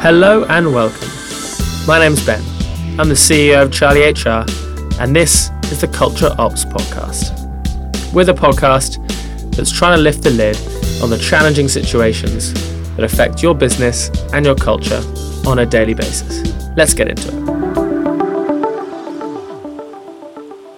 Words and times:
Hello 0.00 0.44
and 0.44 0.72
welcome. 0.72 1.08
My 1.84 1.98
name's 1.98 2.24
Ben. 2.24 2.40
I'm 3.00 3.08
the 3.08 3.16
CEO 3.16 3.64
of 3.64 3.70
CharlieHR, 3.70 5.00
and 5.00 5.14
this 5.14 5.50
is 5.72 5.80
the 5.80 5.88
Culture 5.88 6.32
Ops 6.38 6.64
Podcast. 6.64 7.34
We're 8.14 8.22
the 8.22 8.32
podcast 8.32 9.04
that's 9.56 9.72
trying 9.72 9.96
to 9.96 10.00
lift 10.00 10.22
the 10.22 10.30
lid 10.30 10.56
on 11.02 11.10
the 11.10 11.18
challenging 11.18 11.66
situations 11.66 12.54
that 12.94 13.02
affect 13.02 13.42
your 13.42 13.56
business 13.56 14.08
and 14.32 14.46
your 14.46 14.54
culture 14.54 15.02
on 15.48 15.58
a 15.58 15.66
daily 15.66 15.94
basis. 15.94 16.48
Let's 16.76 16.94
get 16.94 17.08
into 17.08 17.32
it. 17.32 17.38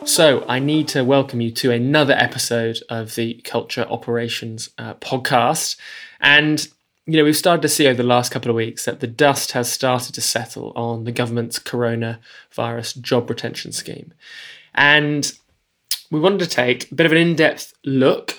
So, 0.09 0.47
I 0.49 0.61
need 0.61 0.89
to 0.89 1.05
welcome 1.05 1.43
you 1.43 1.51
to 1.51 1.73
another 1.73 2.15
episode 2.15 2.79
of 2.89 3.17
the 3.17 3.35
Culture 3.45 3.87
Operations 3.91 4.71
uh, 4.79 4.95
podcast. 4.95 5.77
And 6.21 6.67
you 7.11 7.17
know, 7.17 7.25
we've 7.25 7.37
started 7.37 7.63
to 7.63 7.69
see 7.69 7.89
over 7.89 7.97
the 7.97 8.09
last 8.09 8.31
couple 8.31 8.51
of 8.51 8.55
weeks 8.55 8.85
that 8.85 9.01
the 9.01 9.09
dust 9.09 9.51
has 9.51 9.71
started 9.71 10.15
to 10.15 10.21
settle 10.21 10.73
on 10.77 11.03
the 11.03 11.11
government's 11.11 11.59
coronavirus 11.59 13.01
job 13.01 13.29
retention 13.29 13.73
scheme. 13.73 14.15
And 14.77 15.33
we 16.13 16.21
wanted 16.21 16.39
to 16.39 16.47
take 16.47 16.91
a 16.91 16.95
bit 16.95 17.07
of 17.07 17.13
an 17.13 17.19
in 17.19 17.35
depth 17.35 17.75
look 17.85 18.37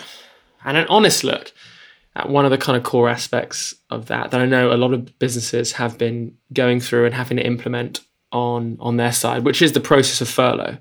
and 0.64 0.78
an 0.78 0.88
honest 0.88 1.26
look 1.26 1.52
at 2.16 2.30
one 2.30 2.46
of 2.46 2.52
the 2.52 2.58
kind 2.58 2.78
of 2.78 2.84
core 2.84 3.10
aspects 3.10 3.76
of 3.90 4.06
that 4.06 4.32
that 4.32 4.40
I 4.40 4.46
know 4.46 4.72
a 4.72 4.76
lot 4.76 4.94
of 4.94 5.20
businesses 5.20 5.74
have 5.74 5.98
been 5.98 6.38
going 6.54 6.80
through 6.80 7.06
and 7.06 7.14
having 7.14 7.38
to 7.38 7.46
implement 7.46 8.00
on, 8.32 8.78
on 8.80 8.96
their 8.96 9.12
side, 9.12 9.44
which 9.44 9.62
is 9.62 9.74
the 9.74 9.82
process 9.82 10.22
of 10.22 10.30
furlough. 10.30 10.78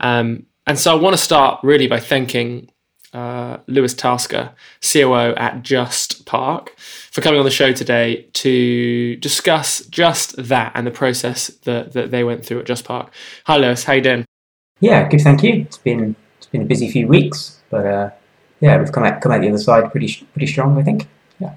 Um, 0.00 0.46
and 0.66 0.78
so 0.78 0.92
I 0.92 1.00
want 1.00 1.14
to 1.14 1.22
start 1.22 1.60
really 1.62 1.88
by 1.88 2.00
thanking 2.00 2.70
uh, 3.12 3.58
Lewis 3.66 3.94
Tasker, 3.94 4.52
COO 4.82 5.34
at 5.36 5.62
JustPark, 5.62 6.70
for 6.78 7.20
coming 7.20 7.38
on 7.38 7.44
the 7.44 7.50
show 7.50 7.72
today 7.72 8.26
to 8.34 9.16
discuss 9.16 9.84
just 9.86 10.36
that 10.36 10.72
and 10.74 10.86
the 10.86 10.90
process 10.90 11.48
that, 11.64 11.92
that 11.92 12.10
they 12.10 12.24
went 12.24 12.44
through 12.44 12.60
at 12.60 12.66
JustPark. 12.66 13.08
Hi, 13.46 13.56
Lewis. 13.56 13.84
How 13.84 13.94
you 13.94 14.02
doing? 14.02 14.24
Yeah, 14.80 15.08
good. 15.08 15.20
Thank 15.20 15.42
you. 15.42 15.62
It's 15.62 15.78
been 15.78 16.14
it's 16.36 16.46
been 16.46 16.62
a 16.62 16.66
busy 16.66 16.90
few 16.90 17.08
weeks, 17.08 17.60
but 17.70 17.86
uh, 17.86 18.10
yeah, 18.60 18.78
we've 18.78 18.92
come 18.92 19.04
out 19.04 19.20
come 19.20 19.32
out 19.32 19.40
the 19.40 19.48
other 19.48 19.58
side 19.58 19.90
pretty 19.90 20.26
pretty 20.32 20.46
strong, 20.46 20.78
I 20.78 20.82
think. 20.82 21.08
Yeah. 21.40 21.54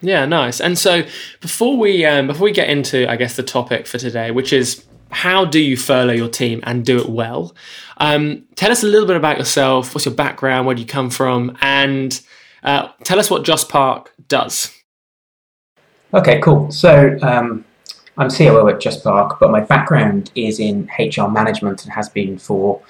Yeah, 0.00 0.24
nice. 0.26 0.60
And 0.60 0.78
so 0.78 1.04
before 1.40 1.76
we 1.76 2.04
um, 2.04 2.26
before 2.26 2.44
we 2.44 2.52
get 2.52 2.68
into, 2.68 3.08
I 3.08 3.16
guess, 3.16 3.36
the 3.36 3.42
topic 3.42 3.86
for 3.86 3.98
today, 3.98 4.30
which 4.30 4.52
is 4.52 4.84
how 5.10 5.44
do 5.44 5.60
you 5.60 5.76
furlough 5.76 6.12
your 6.12 6.28
team 6.28 6.60
and 6.64 6.84
do 6.84 6.98
it 6.98 7.08
well? 7.08 7.54
Um, 7.98 8.44
tell 8.56 8.70
us 8.70 8.82
a 8.82 8.86
little 8.86 9.06
bit 9.06 9.16
about 9.16 9.38
yourself. 9.38 9.94
What's 9.94 10.04
your 10.04 10.14
background? 10.14 10.66
Where 10.66 10.74
do 10.74 10.82
you 10.82 10.86
come 10.86 11.10
from? 11.10 11.56
And 11.60 12.20
uh, 12.62 12.88
tell 13.04 13.18
us 13.18 13.30
what 13.30 13.44
JustPark 13.44 14.08
does. 14.28 14.72
Okay, 16.14 16.40
cool. 16.40 16.70
So 16.70 17.18
um, 17.22 17.64
I'm 18.18 18.30
COO 18.30 18.68
at 18.68 18.76
JustPark, 18.76 19.38
but 19.38 19.50
my 19.50 19.60
background 19.60 20.30
is 20.34 20.58
in 20.58 20.88
HR 20.98 21.28
management 21.28 21.84
and 21.84 21.92
has 21.92 22.08
been 22.08 22.38
for, 22.38 22.80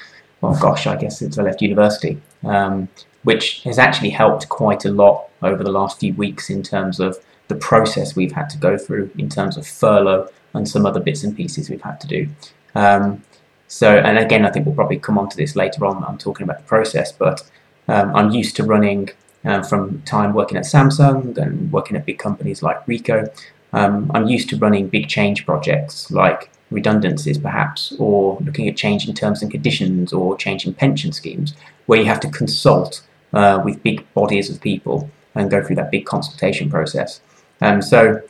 well, 0.40 0.58
gosh, 0.60 0.86
I 0.86 0.96
guess 0.96 1.18
since 1.18 1.38
I 1.38 1.42
left 1.42 1.62
university, 1.62 2.20
um, 2.44 2.88
which 3.24 3.62
has 3.64 3.78
actually 3.78 4.10
helped 4.10 4.48
quite 4.48 4.84
a 4.84 4.90
lot 4.90 5.28
over 5.42 5.62
the 5.64 5.72
last 5.72 6.00
few 6.00 6.14
weeks 6.14 6.50
in 6.50 6.62
terms 6.62 7.00
of 7.00 7.18
the 7.48 7.56
process 7.56 8.16
we've 8.16 8.32
had 8.32 8.48
to 8.50 8.58
go 8.58 8.76
through 8.76 9.10
in 9.18 9.28
terms 9.28 9.56
of 9.56 9.66
furlough 9.66 10.28
and 10.56 10.68
some 10.68 10.86
other 10.86 11.00
bits 11.00 11.22
and 11.24 11.36
pieces 11.36 11.70
we've 11.70 11.82
had 11.82 12.00
to 12.00 12.06
do. 12.06 12.28
Um, 12.74 13.22
so, 13.68 13.98
and 13.98 14.18
again, 14.18 14.46
I 14.46 14.50
think 14.50 14.66
we'll 14.66 14.74
probably 14.74 14.98
come 14.98 15.18
on 15.18 15.28
to 15.28 15.36
this 15.36 15.56
later 15.56 15.84
on. 15.86 16.04
I'm 16.04 16.18
talking 16.18 16.44
about 16.44 16.58
the 16.58 16.64
process, 16.64 17.12
but 17.12 17.48
um, 17.88 18.14
I'm 18.14 18.30
used 18.30 18.56
to 18.56 18.64
running 18.64 19.10
uh, 19.44 19.62
from 19.62 20.02
time 20.02 20.34
working 20.34 20.56
at 20.56 20.64
Samsung 20.64 21.36
and 21.36 21.72
working 21.72 21.96
at 21.96 22.06
big 22.06 22.18
companies 22.18 22.62
like 22.62 22.84
Ricoh. 22.86 23.28
Um, 23.72 24.10
I'm 24.14 24.26
used 24.28 24.48
to 24.50 24.56
running 24.56 24.88
big 24.88 25.08
change 25.08 25.44
projects 25.44 26.10
like 26.10 26.50
redundancies, 26.70 27.38
perhaps, 27.38 27.94
or 27.98 28.38
looking 28.40 28.68
at 28.68 28.76
changing 28.76 29.14
terms 29.14 29.42
and 29.42 29.50
conditions 29.50 30.12
or 30.12 30.36
changing 30.36 30.74
pension 30.74 31.12
schemes, 31.12 31.54
where 31.86 31.98
you 31.98 32.06
have 32.06 32.20
to 32.20 32.30
consult 32.30 33.02
uh, 33.32 33.60
with 33.64 33.82
big 33.82 34.12
bodies 34.14 34.50
of 34.50 34.60
people 34.60 35.10
and 35.34 35.50
go 35.50 35.62
through 35.62 35.76
that 35.76 35.90
big 35.90 36.06
consultation 36.06 36.70
process. 36.70 37.20
Um, 37.60 37.82
so 37.82 38.20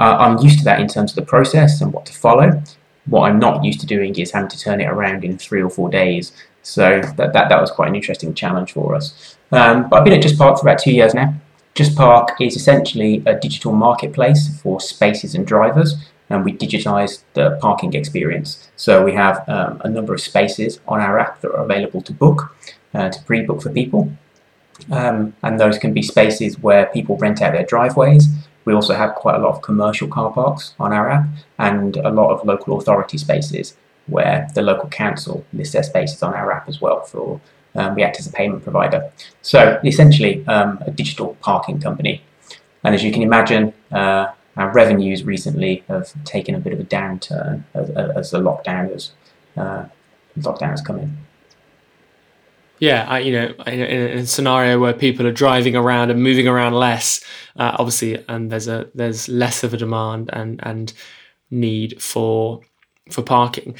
uh, 0.00 0.16
I'm 0.18 0.38
used 0.38 0.58
to 0.60 0.64
that 0.64 0.80
in 0.80 0.88
terms 0.88 1.12
of 1.12 1.16
the 1.16 1.30
process 1.30 1.80
and 1.80 1.92
what 1.92 2.06
to 2.06 2.12
follow. 2.12 2.62
What 3.06 3.30
I'm 3.30 3.38
not 3.38 3.62
used 3.62 3.80
to 3.80 3.86
doing 3.86 4.18
is 4.18 4.30
having 4.30 4.48
to 4.48 4.58
turn 4.58 4.80
it 4.80 4.86
around 4.86 5.24
in 5.24 5.36
three 5.36 5.62
or 5.62 5.68
four 5.68 5.90
days. 5.90 6.32
So 6.62 7.00
that, 7.16 7.32
that, 7.34 7.48
that 7.48 7.60
was 7.60 7.70
quite 7.70 7.88
an 7.88 7.96
interesting 7.96 8.34
challenge 8.34 8.72
for 8.72 8.94
us. 8.94 9.36
Um, 9.52 9.88
but 9.88 9.98
I've 9.98 10.04
been 10.04 10.14
at 10.14 10.22
JustPark 10.22 10.58
for 10.58 10.66
about 10.66 10.78
two 10.78 10.92
years 10.92 11.12
now. 11.12 11.34
JustPark 11.74 12.40
is 12.40 12.56
essentially 12.56 13.22
a 13.26 13.38
digital 13.38 13.72
marketplace 13.72 14.60
for 14.60 14.80
spaces 14.80 15.34
and 15.34 15.46
drivers, 15.46 15.96
and 16.30 16.44
we 16.44 16.52
digitize 16.52 17.22
the 17.34 17.58
parking 17.60 17.94
experience. 17.94 18.70
So 18.76 19.04
we 19.04 19.12
have 19.12 19.46
um, 19.48 19.80
a 19.84 19.88
number 19.88 20.14
of 20.14 20.20
spaces 20.20 20.80
on 20.88 21.00
our 21.00 21.18
app 21.18 21.40
that 21.42 21.50
are 21.50 21.64
available 21.64 22.00
to 22.02 22.12
book, 22.12 22.54
uh, 22.94 23.10
to 23.10 23.22
pre 23.24 23.42
book 23.42 23.62
for 23.62 23.70
people. 23.70 24.12
Um, 24.90 25.34
and 25.42 25.60
those 25.60 25.78
can 25.78 25.92
be 25.92 26.02
spaces 26.02 26.58
where 26.58 26.86
people 26.86 27.16
rent 27.18 27.42
out 27.42 27.52
their 27.52 27.64
driveways, 27.64 28.28
we 28.64 28.74
also 28.74 28.94
have 28.94 29.14
quite 29.14 29.36
a 29.36 29.38
lot 29.38 29.54
of 29.54 29.62
commercial 29.62 30.08
car 30.08 30.32
parks 30.32 30.74
on 30.78 30.92
our 30.92 31.10
app 31.10 31.26
and 31.58 31.96
a 31.96 32.10
lot 32.10 32.30
of 32.30 32.46
local 32.46 32.78
authority 32.78 33.18
spaces 33.18 33.76
where 34.06 34.48
the 34.54 34.62
local 34.62 34.88
council 34.88 35.44
lists 35.52 35.72
their 35.72 35.82
spaces 35.82 36.22
on 36.22 36.34
our 36.34 36.52
app 36.52 36.68
as 36.68 36.80
well 36.80 37.02
for 37.02 37.40
um, 37.74 37.94
we 37.94 38.02
act 38.02 38.18
as 38.18 38.26
a 38.26 38.32
payment 38.32 38.62
provider. 38.62 39.10
So 39.42 39.80
essentially 39.84 40.44
um, 40.48 40.82
a 40.86 40.90
digital 40.90 41.36
parking 41.40 41.80
company. 41.80 42.22
And 42.82 42.94
as 42.94 43.04
you 43.04 43.12
can 43.12 43.22
imagine, 43.22 43.72
uh, 43.92 44.32
our 44.56 44.72
revenues 44.72 45.22
recently 45.24 45.84
have 45.88 46.12
taken 46.24 46.54
a 46.54 46.58
bit 46.58 46.72
of 46.72 46.80
a 46.80 46.84
downturn 46.84 47.62
as, 47.74 47.90
as 47.90 48.30
the 48.32 48.38
lockdown 48.38 48.90
has, 48.92 49.12
uh, 49.56 49.86
lockdown 50.38 50.70
has 50.70 50.80
come 50.80 50.98
in. 50.98 51.16
Yeah, 52.80 53.04
I, 53.06 53.18
you 53.18 53.32
know, 53.32 53.54
in, 53.66 53.80
in, 53.80 54.18
a 54.18 54.26
scenario 54.26 54.78
where 54.78 54.94
people 54.94 55.26
are 55.26 55.32
driving 55.32 55.76
around 55.76 56.10
and 56.10 56.22
moving 56.22 56.48
around 56.48 56.72
less, 56.72 57.22
uh, 57.56 57.76
obviously, 57.78 58.24
and 58.26 58.50
there's 58.50 58.68
a 58.68 58.88
there's 58.94 59.28
less 59.28 59.62
of 59.62 59.74
a 59.74 59.76
demand 59.76 60.30
and 60.32 60.60
and 60.62 60.92
need 61.50 62.02
for 62.02 62.62
for 63.10 63.22
parking, 63.22 63.74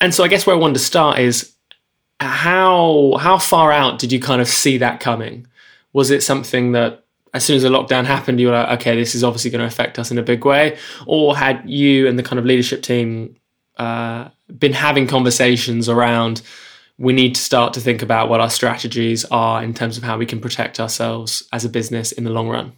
and 0.00 0.14
so 0.14 0.22
I 0.22 0.28
guess 0.28 0.46
where 0.46 0.54
I 0.54 0.58
wanted 0.58 0.74
to 0.74 0.80
start 0.80 1.18
is 1.18 1.52
how 2.20 3.16
how 3.20 3.38
far 3.38 3.72
out 3.72 3.98
did 3.98 4.12
you 4.12 4.20
kind 4.20 4.40
of 4.40 4.46
see 4.46 4.78
that 4.78 5.00
coming? 5.00 5.48
Was 5.92 6.12
it 6.12 6.22
something 6.22 6.72
that 6.72 7.04
as 7.34 7.44
soon 7.44 7.56
as 7.56 7.64
the 7.64 7.68
lockdown 7.68 8.04
happened, 8.04 8.40
you 8.40 8.46
were 8.46 8.52
like, 8.52 8.80
okay, 8.80 8.94
this 8.94 9.16
is 9.16 9.24
obviously 9.24 9.50
going 9.50 9.60
to 9.60 9.66
affect 9.66 9.98
us 9.98 10.12
in 10.12 10.18
a 10.18 10.22
big 10.22 10.44
way, 10.44 10.78
or 11.06 11.36
had 11.36 11.68
you 11.68 12.06
and 12.06 12.16
the 12.16 12.22
kind 12.22 12.38
of 12.38 12.44
leadership 12.44 12.82
team 12.82 13.34
uh, 13.78 14.28
been 14.60 14.72
having 14.72 15.08
conversations 15.08 15.88
around? 15.88 16.40
We 16.98 17.12
need 17.12 17.34
to 17.36 17.40
start 17.40 17.72
to 17.74 17.80
think 17.80 18.02
about 18.02 18.28
what 18.28 18.40
our 18.40 18.50
strategies 18.50 19.24
are 19.26 19.62
in 19.62 19.72
terms 19.72 19.96
of 19.96 20.02
how 20.02 20.18
we 20.18 20.26
can 20.26 20.40
protect 20.40 20.80
ourselves 20.80 21.44
as 21.52 21.64
a 21.64 21.68
business 21.68 22.10
in 22.10 22.24
the 22.24 22.30
long 22.30 22.48
run. 22.48 22.72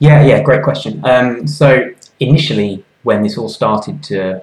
Yeah, 0.00 0.24
yeah, 0.24 0.42
great 0.42 0.64
question. 0.64 1.00
Um, 1.04 1.46
so 1.46 1.92
initially, 2.18 2.84
when 3.04 3.22
this 3.22 3.38
all 3.38 3.48
started 3.48 4.02
to 4.04 4.42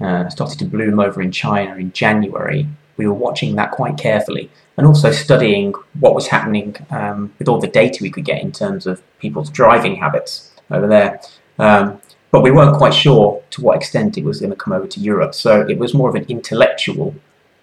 uh, 0.00 0.28
started 0.28 0.58
to 0.58 0.64
bloom 0.64 1.00
over 1.00 1.22
in 1.22 1.32
China 1.32 1.76
in 1.76 1.92
January, 1.92 2.66
we 2.96 3.06
were 3.06 3.14
watching 3.14 3.56
that 3.56 3.70
quite 3.70 3.96
carefully 3.96 4.50
and 4.76 4.86
also 4.86 5.10
studying 5.10 5.72
what 5.98 6.14
was 6.14 6.28
happening 6.28 6.76
um, 6.90 7.32
with 7.38 7.48
all 7.48 7.60
the 7.60 7.66
data 7.68 7.98
we 8.00 8.10
could 8.10 8.24
get 8.24 8.42
in 8.42 8.52
terms 8.52 8.86
of 8.86 9.02
people's 9.18 9.50
driving 9.50 9.96
habits 9.96 10.52
over 10.70 10.86
there. 10.86 11.20
Um, 11.58 12.00
but 12.30 12.42
we 12.42 12.50
weren't 12.50 12.76
quite 12.76 12.94
sure 12.94 13.42
to 13.50 13.60
what 13.60 13.76
extent 13.76 14.18
it 14.18 14.24
was 14.24 14.40
going 14.40 14.50
to 14.50 14.56
come 14.56 14.72
over 14.72 14.86
to 14.86 15.00
Europe. 15.00 15.34
So 15.34 15.62
it 15.62 15.78
was 15.78 15.94
more 15.94 16.08
of 16.08 16.14
an 16.14 16.26
intellectual 16.28 17.14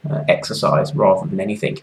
uh, 0.09 0.23
exercise 0.27 0.95
rather 0.95 1.27
than 1.27 1.39
anything. 1.39 1.79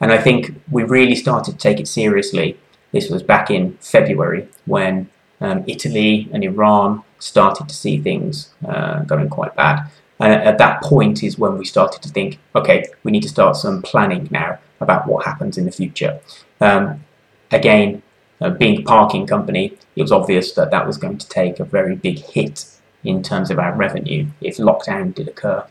And 0.00 0.12
I 0.12 0.18
think 0.18 0.60
we 0.70 0.82
really 0.82 1.14
started 1.14 1.52
to 1.52 1.58
take 1.58 1.80
it 1.80 1.88
seriously. 1.88 2.58
This 2.92 3.10
was 3.10 3.22
back 3.22 3.50
in 3.50 3.76
February 3.80 4.48
when 4.66 5.08
um, 5.40 5.64
Italy 5.66 6.28
and 6.32 6.44
Iran 6.44 7.02
started 7.18 7.68
to 7.68 7.74
see 7.74 7.98
things 7.98 8.52
uh, 8.66 9.00
going 9.04 9.28
quite 9.28 9.54
bad. 9.56 9.88
And 10.20 10.32
at 10.32 10.58
that 10.58 10.82
point 10.82 11.22
is 11.22 11.38
when 11.38 11.58
we 11.58 11.64
started 11.64 12.02
to 12.02 12.08
think, 12.08 12.38
okay, 12.54 12.86
we 13.02 13.10
need 13.10 13.22
to 13.22 13.28
start 13.28 13.56
some 13.56 13.82
planning 13.82 14.28
now 14.30 14.58
about 14.80 15.06
what 15.06 15.24
happens 15.24 15.58
in 15.58 15.64
the 15.64 15.72
future. 15.72 16.20
Um, 16.60 17.04
again, 17.50 18.02
uh, 18.40 18.50
being 18.50 18.80
a 18.80 18.82
parking 18.82 19.26
company, 19.26 19.76
it 19.96 20.02
was 20.02 20.12
obvious 20.12 20.52
that 20.52 20.70
that 20.70 20.86
was 20.86 20.98
going 20.98 21.18
to 21.18 21.28
take 21.28 21.60
a 21.60 21.64
very 21.64 21.96
big 21.96 22.18
hit 22.18 22.66
in 23.02 23.22
terms 23.22 23.50
of 23.50 23.58
our 23.58 23.74
revenue 23.74 24.26
if 24.40 24.56
lockdown 24.56 25.14
did 25.14 25.28
occur. 25.28 25.64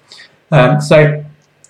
Um, 0.51 0.81
so 0.81 1.25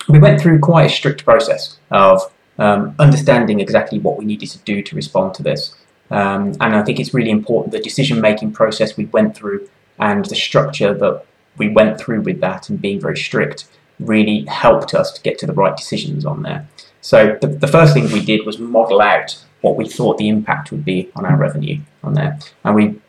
we 0.08 0.20
went 0.20 0.42
through 0.42 0.60
quite 0.60 0.86
a 0.86 0.90
strict 0.90 1.24
process 1.24 1.78
of 1.92 2.22
um, 2.60 2.96
understanding 3.00 3.60
exactly 3.60 4.00
what 4.00 4.18
we 4.18 4.26
needed 4.26 4.50
to 4.50 4.58
do 4.60 4.82
to 4.82 4.96
respond 4.96 5.34
to 5.36 5.44
this. 5.44 5.76
Um, 6.12 6.54
and 6.62 6.76
I 6.76 6.84
think 6.84 7.00
it's 7.00 7.14
really 7.14 7.32
important 7.32 7.72
the 7.72 7.80
decision 7.80 8.22
making 8.22 8.52
process 8.54 8.98
we 8.98 9.06
went 9.06 9.36
through 9.36 9.68
and 10.00 10.26
the 10.26 10.36
structure 10.36 10.94
that 10.94 11.26
we 11.58 11.70
went 11.70 12.00
through 12.00 12.22
with 12.22 12.42
that 12.42 12.70
and 12.70 12.82
being 12.82 13.00
very 13.00 13.18
strict 13.18 13.68
really 14.00 14.46
helped 14.46 14.94
us 14.94 15.12
to 15.14 15.22
get 15.22 15.38
to 15.40 15.46
the 15.46 15.54
right 15.54 15.76
decisions 15.76 16.26
on 16.26 16.44
there. 16.44 16.68
So 17.02 17.38
the, 17.42 17.48
the 17.48 17.68
first 17.68 17.94
thing 17.94 18.12
we 18.12 18.24
did 18.24 18.46
was 18.46 18.60
model 18.60 19.02
out 19.02 19.44
what 19.62 19.78
we 19.78 19.88
thought 19.88 20.18
the 20.18 20.30
impact 20.30 20.72
would 20.72 20.84
be 20.84 21.10
on 21.16 21.26
our 21.26 21.38
revenue 21.38 21.80
on 22.04 22.14
there. 22.14 22.38
And 22.64 22.76
we 22.76 23.00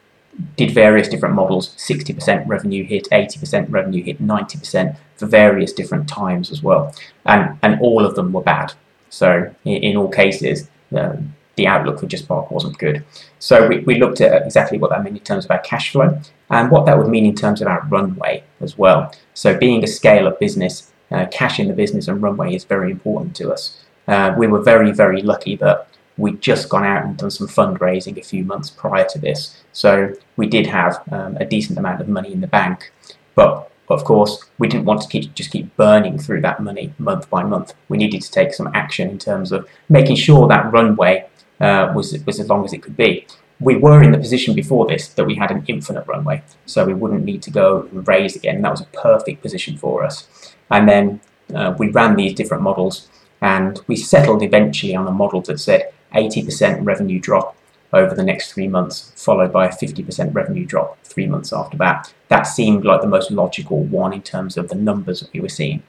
did 0.57 0.73
various 0.73 1.09
different 1.09 1.35
models 1.35 1.71
60% 1.77 2.47
revenue 2.47 2.85
hit, 2.85 3.09
80% 3.11 3.67
revenue 3.71 4.03
hit, 4.03 4.21
90% 4.21 4.97
for 5.17 5.27
various 5.27 5.73
different 5.73 6.09
times 6.09 6.51
as 6.51 6.63
well. 6.63 6.95
And, 7.25 7.59
and 7.63 7.81
all 7.81 8.05
of 8.05 8.15
them 8.15 8.33
were 8.33 8.43
bad. 8.43 8.73
So, 9.11 9.55
in, 9.65 9.83
in 9.83 9.97
all 9.97 10.09
cases, 10.09 10.69
um, 10.97 11.35
the 11.57 11.69
outlook 11.69 12.01
for 12.01 12.07
JustPark 12.07 12.51
wasn't 12.51 12.79
good. 12.79 13.05
So, 13.39 13.69
we, 13.69 13.79
we 13.81 13.99
looked 13.99 14.21
at 14.21 14.43
exactly 14.43 14.79
what 14.79 14.91
that 14.91 15.05
meant 15.05 15.17
in 15.17 15.23
terms 15.23 15.45
of 15.45 15.51
our 15.51 15.61
cash 15.61 15.93
flow 15.93 16.21
and 16.51 16.71
what 16.71 16.87
that 16.87 16.99
would 16.99 17.09
mean 17.09 17.27
in 17.27 17.37
terms 17.37 17.63
of 17.63 17.69
our 17.69 17.87
runway 17.89 18.43
as 18.61 18.77
well. 18.77 19.15
So, 19.35 19.57
being 19.57 19.85
a 19.85 19.87
scale 19.87 20.27
up 20.27 20.41
business, 20.41 20.93
uh, 21.13 21.27
cash 21.31 21.61
in 21.61 21.69
the 21.69 21.75
business 21.75 22.09
and 22.09 22.21
runway 22.21 22.55
is 22.55 22.65
very 22.65 22.91
important 22.91 23.37
to 23.37 23.53
us. 23.53 23.85
Uh, 24.09 24.35
we 24.37 24.47
were 24.47 24.63
very, 24.63 24.91
very 24.91 25.23
lucky 25.23 25.57
that 25.57 25.89
we'd 26.17 26.41
just 26.41 26.69
gone 26.69 26.85
out 26.85 27.05
and 27.05 27.17
done 27.17 27.31
some 27.31 27.49
fundraising 27.49 28.19
a 28.19 28.23
few 28.23 28.45
months 28.45 28.71
prior 28.71 29.07
to 29.09 29.19
this. 29.19 29.64
So 29.75 30.15
we 30.37 30.47
did 30.47 30.67
have 30.69 31.03
um, 31.13 31.37
a 31.37 31.45
decent 31.45 31.79
amount 31.79 32.01
of 32.01 32.09
money 32.09 32.33
in 32.33 32.41
the 32.41 32.47
bank. 32.47 32.93
But 33.35 33.71
of 33.89 34.05
course, 34.05 34.43
we 34.59 34.69
didn't 34.69 34.87
want 34.87 35.03
to 35.03 35.09
keep, 35.09 35.35
just 35.35 35.51
keep 35.51 35.77
burning 35.77 36.19
through 36.19 36.41
that 36.43 36.63
money 36.63 36.95
month 36.99 37.29
by 37.29 37.43
month. 37.43 37.75
We 37.89 37.99
needed 37.99 38.23
to 38.23 38.31
take 38.31 38.55
some 38.55 38.71
action 38.73 39.11
in 39.11 39.19
terms 39.19 39.53
of 39.53 39.69
making 39.89 40.17
sure 40.17 40.49
that 40.49 40.73
runway 40.73 41.27
uh, 41.61 41.93
was, 41.95 42.17
was 42.25 42.41
as 42.41 42.49
long 42.49 42.65
as 42.65 42.73
it 42.73 42.83
could 42.83 42.97
be. 42.97 43.27
We 43.61 43.77
were 43.77 44.03
in 44.03 44.13
the 44.13 44.19
position 44.19 44.55
before 44.55 44.87
this 44.87 45.09
that 45.09 45.25
we 45.25 45.35
had 45.35 45.51
an 45.51 45.65
infinite 45.67 46.07
runway, 46.07 46.43
so 46.67 46.85
we 46.85 46.95
wouldn't 46.95 47.25
need 47.25 47.43
to 47.43 47.51
go 47.51 47.83
and 47.83 48.07
raise 48.07 48.37
again. 48.37 48.63
That 48.63 48.71
was 48.71 48.81
a 48.81 48.87
perfect 48.87 49.43
position 49.43 49.77
for 49.77 50.05
us. 50.05 50.27
And 50.71 50.89
then 50.89 51.21
uh, 51.55 51.75
we 51.79 51.89
ran 51.91 52.17
these 52.17 52.35
different 52.35 52.63
models 52.63 53.09
and 53.41 53.81
we 53.87 53.97
settled 53.97 54.43
eventually 54.43 54.97
on 54.97 55.07
a 55.07 55.13
model 55.13 55.41
that 55.43 55.61
said 55.61 55.93
80% 56.15 56.85
revenue 56.85 57.21
drop 57.21 57.57
over 57.95 58.15
the 58.15 58.23
next 58.23 58.53
three 58.53 58.69
months, 58.69 59.13
followed 59.17 59.53
by 59.53 59.67
a 59.67 59.73
50% 59.73 60.35
revenue 60.35 60.67
drop 60.67 61.03
three 61.05 61.27
months 61.27 61.53
after 61.53 61.77
that. 61.79 62.13
That 62.29 62.43
seemed 62.43 62.85
like 62.85 63.01
the 63.01 63.09
most 63.09 63.31
logical 63.31 63.85
one 63.85 64.13
in 64.13 64.23
terms 64.23 64.57
of 64.57 64.69
the 64.69 64.75
numbers 64.75 65.21
that 65.21 65.33
we 65.33 65.41
were 65.41 65.49
seeing. 65.49 65.83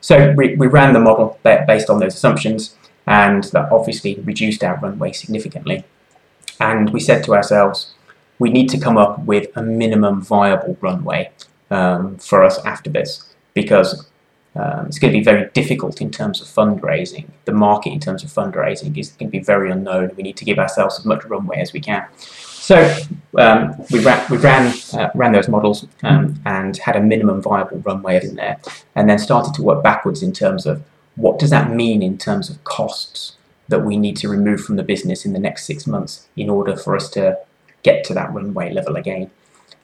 So 0.00 0.32
we, 0.36 0.56
we 0.56 0.66
ran 0.66 0.92
the 0.92 1.00
model 1.00 1.38
based 1.42 1.88
on 1.88 2.00
those 2.00 2.14
assumptions, 2.14 2.76
and 3.06 3.44
that 3.44 3.70
obviously 3.70 4.14
reduced 4.20 4.64
our 4.64 4.78
runway 4.78 5.12
significantly. 5.12 5.84
And 6.58 6.90
we 6.90 7.00
said 7.00 7.24
to 7.24 7.34
ourselves, 7.34 7.94
we 8.38 8.50
need 8.50 8.68
to 8.70 8.78
come 8.78 8.96
up 8.96 9.24
with 9.24 9.56
a 9.56 9.62
minimum 9.62 10.20
viable 10.20 10.76
runway 10.80 11.30
um, 11.70 12.18
for 12.18 12.42
us 12.42 12.58
after 12.64 12.90
this 12.90 13.32
because 13.54 14.06
um, 14.54 14.86
it's 14.86 14.98
going 14.98 15.12
to 15.12 15.18
be 15.18 15.24
very 15.24 15.48
difficult 15.50 16.00
in 16.00 16.10
terms 16.10 16.40
of 16.40 16.46
fundraising. 16.46 17.26
The 17.46 17.52
market 17.52 17.92
in 17.92 18.00
terms 18.00 18.22
of 18.22 18.30
fundraising 18.30 18.96
is 18.98 19.10
going 19.12 19.30
to 19.30 19.38
be 19.38 19.42
very 19.42 19.70
unknown. 19.70 20.10
We 20.16 20.22
need 20.22 20.36
to 20.36 20.44
give 20.44 20.58
ourselves 20.58 20.98
as 20.98 21.04
much 21.04 21.24
runway 21.24 21.58
as 21.58 21.72
we 21.72 21.80
can. 21.80 22.06
So 22.18 22.96
um, 23.38 23.74
we 23.90 24.04
ran, 24.04 24.24
we 24.30 24.36
ran, 24.36 24.72
uh, 24.92 25.10
ran 25.14 25.32
those 25.32 25.48
models 25.48 25.86
um, 26.02 26.40
and 26.44 26.76
had 26.76 26.96
a 26.96 27.00
minimum 27.00 27.42
viable 27.42 27.78
runway 27.78 28.24
in 28.24 28.36
there, 28.36 28.60
and 28.94 29.08
then 29.08 29.18
started 29.18 29.54
to 29.54 29.62
work 29.62 29.82
backwards 29.82 30.22
in 30.22 30.32
terms 30.32 30.66
of 30.66 30.82
what 31.16 31.38
does 31.38 31.50
that 31.50 31.72
mean 31.72 32.02
in 32.02 32.18
terms 32.18 32.50
of 32.50 32.62
costs 32.64 33.36
that 33.68 33.84
we 33.84 33.96
need 33.96 34.16
to 34.18 34.28
remove 34.28 34.60
from 34.60 34.76
the 34.76 34.82
business 34.82 35.24
in 35.24 35.32
the 35.32 35.38
next 35.38 35.64
six 35.64 35.86
months 35.86 36.28
in 36.36 36.50
order 36.50 36.76
for 36.76 36.94
us 36.94 37.08
to 37.10 37.38
get 37.82 38.04
to 38.04 38.14
that 38.14 38.32
runway 38.32 38.72
level 38.72 38.96
again. 38.96 39.30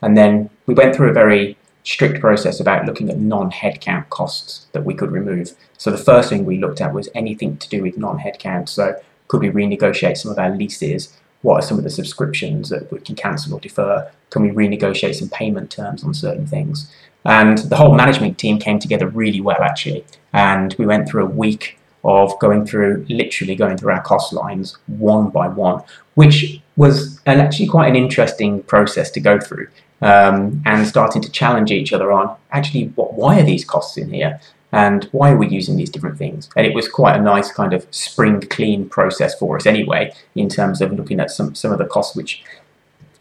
And 0.01 0.17
then 0.17 0.51
we 0.67 0.75
went 0.75 0.95
through 0.95 1.11
a 1.11 1.13
very 1.13 1.57
strict 1.89 2.21
process 2.21 2.61
about 2.61 2.85
looking 2.85 3.09
at 3.09 3.19
non-headcount 3.19 4.11
costs 4.11 4.67
that 4.73 4.85
we 4.85 4.93
could 4.93 5.11
remove. 5.11 5.57
So 5.79 5.91
the 5.91 5.97
first 5.97 6.29
thing 6.29 6.45
we 6.45 6.59
looked 6.59 6.83
at 6.83 6.93
was 6.93 7.09
anything 7.15 7.57
to 7.57 7.69
do 7.71 7.83
with 7.83 7.97
non-headcount. 7.97 8.69
So 8.69 9.01
could 9.29 9.41
we 9.41 9.49
renegotiate 9.49 10.19
some 10.19 10.31
of 10.31 10.39
our 10.39 10.55
leases? 10.55 11.17
What 11.41 11.55
are 11.55 11.67
some 11.67 11.79
of 11.79 11.85
the 11.85 11.91
subscriptions 11.91 12.69
that 12.69 12.93
we 12.93 12.99
can 13.01 13.17
cancel 13.17 13.55
or 13.55 13.61
defer? 13.61 14.11
Can 14.29 14.43
we 14.43 14.51
renegotiate 14.51 15.15
some 15.15 15.31
payment 15.31 15.71
terms 15.71 16.05
on 16.05 16.13
certain 16.13 16.47
things? 16.47 16.93
And 17.25 17.57
the 17.57 17.77
whole 17.77 17.95
management 17.95 18.37
team 18.37 18.59
came 18.59 18.79
together 18.79 19.09
really 19.09 19.41
well 19.41 19.63
actually. 19.63 20.05
And 20.35 20.75
we 20.79 20.85
went 20.85 21.09
through 21.09 21.25
a 21.25 21.31
week 21.31 21.79
of 22.05 22.39
going 22.39 22.67
through, 22.67 23.07
literally 23.09 23.57
going 23.57 23.79
through 23.79 23.93
our 23.93 24.03
cost 24.03 24.35
lines 24.35 24.77
one 24.89 25.31
by 25.31 25.49
one, 25.49 25.83
which 26.17 26.61
was 26.77 27.19
actually 27.25 27.67
quite 27.67 27.89
an 27.89 27.97
interesting 27.97 28.63
process 28.65 29.11
to 29.13 29.21
go 29.21 29.41
through 29.41 29.69
um, 30.01 30.63
and 30.65 30.87
starting 30.87 31.23
to 31.23 31.31
challenge 31.31 31.71
each 31.71 31.93
other 31.93 32.13
on 32.13 32.37
actually 32.51 32.87
what, 32.95 33.15
why 33.15 33.41
are 33.41 33.45
these 33.45 33.65
costs 33.65 33.97
in 33.97 34.11
here 34.11 34.41
and 34.71 35.05
why 35.13 35.31
are 35.31 35.37
we 35.37 35.49
using 35.49 35.77
these 35.77 35.91
different 35.91 36.19
things? 36.19 36.51
And 36.57 36.67
it 36.67 36.75
was 36.75 36.89
quite 36.89 37.17
a 37.17 37.23
nice 37.23 37.51
kind 37.51 37.73
of 37.73 37.87
spring 37.91 38.41
clean 38.43 38.89
process 38.89 39.39
for 39.39 39.57
us 39.57 39.67
anyway, 39.67 40.13
in 40.35 40.49
terms 40.49 40.81
of 40.81 40.93
looking 40.93 41.21
at 41.21 41.31
some, 41.31 41.55
some 41.55 41.73
of 41.73 41.79
the 41.79 41.87
costs 41.87 42.15
which 42.15 42.45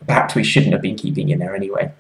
perhaps 0.06 0.36
we 0.36 0.44
shouldn't 0.44 0.74
have 0.74 0.82
been 0.82 0.96
keeping 0.96 1.30
in 1.30 1.40
there 1.40 1.56
anyway. 1.56 1.92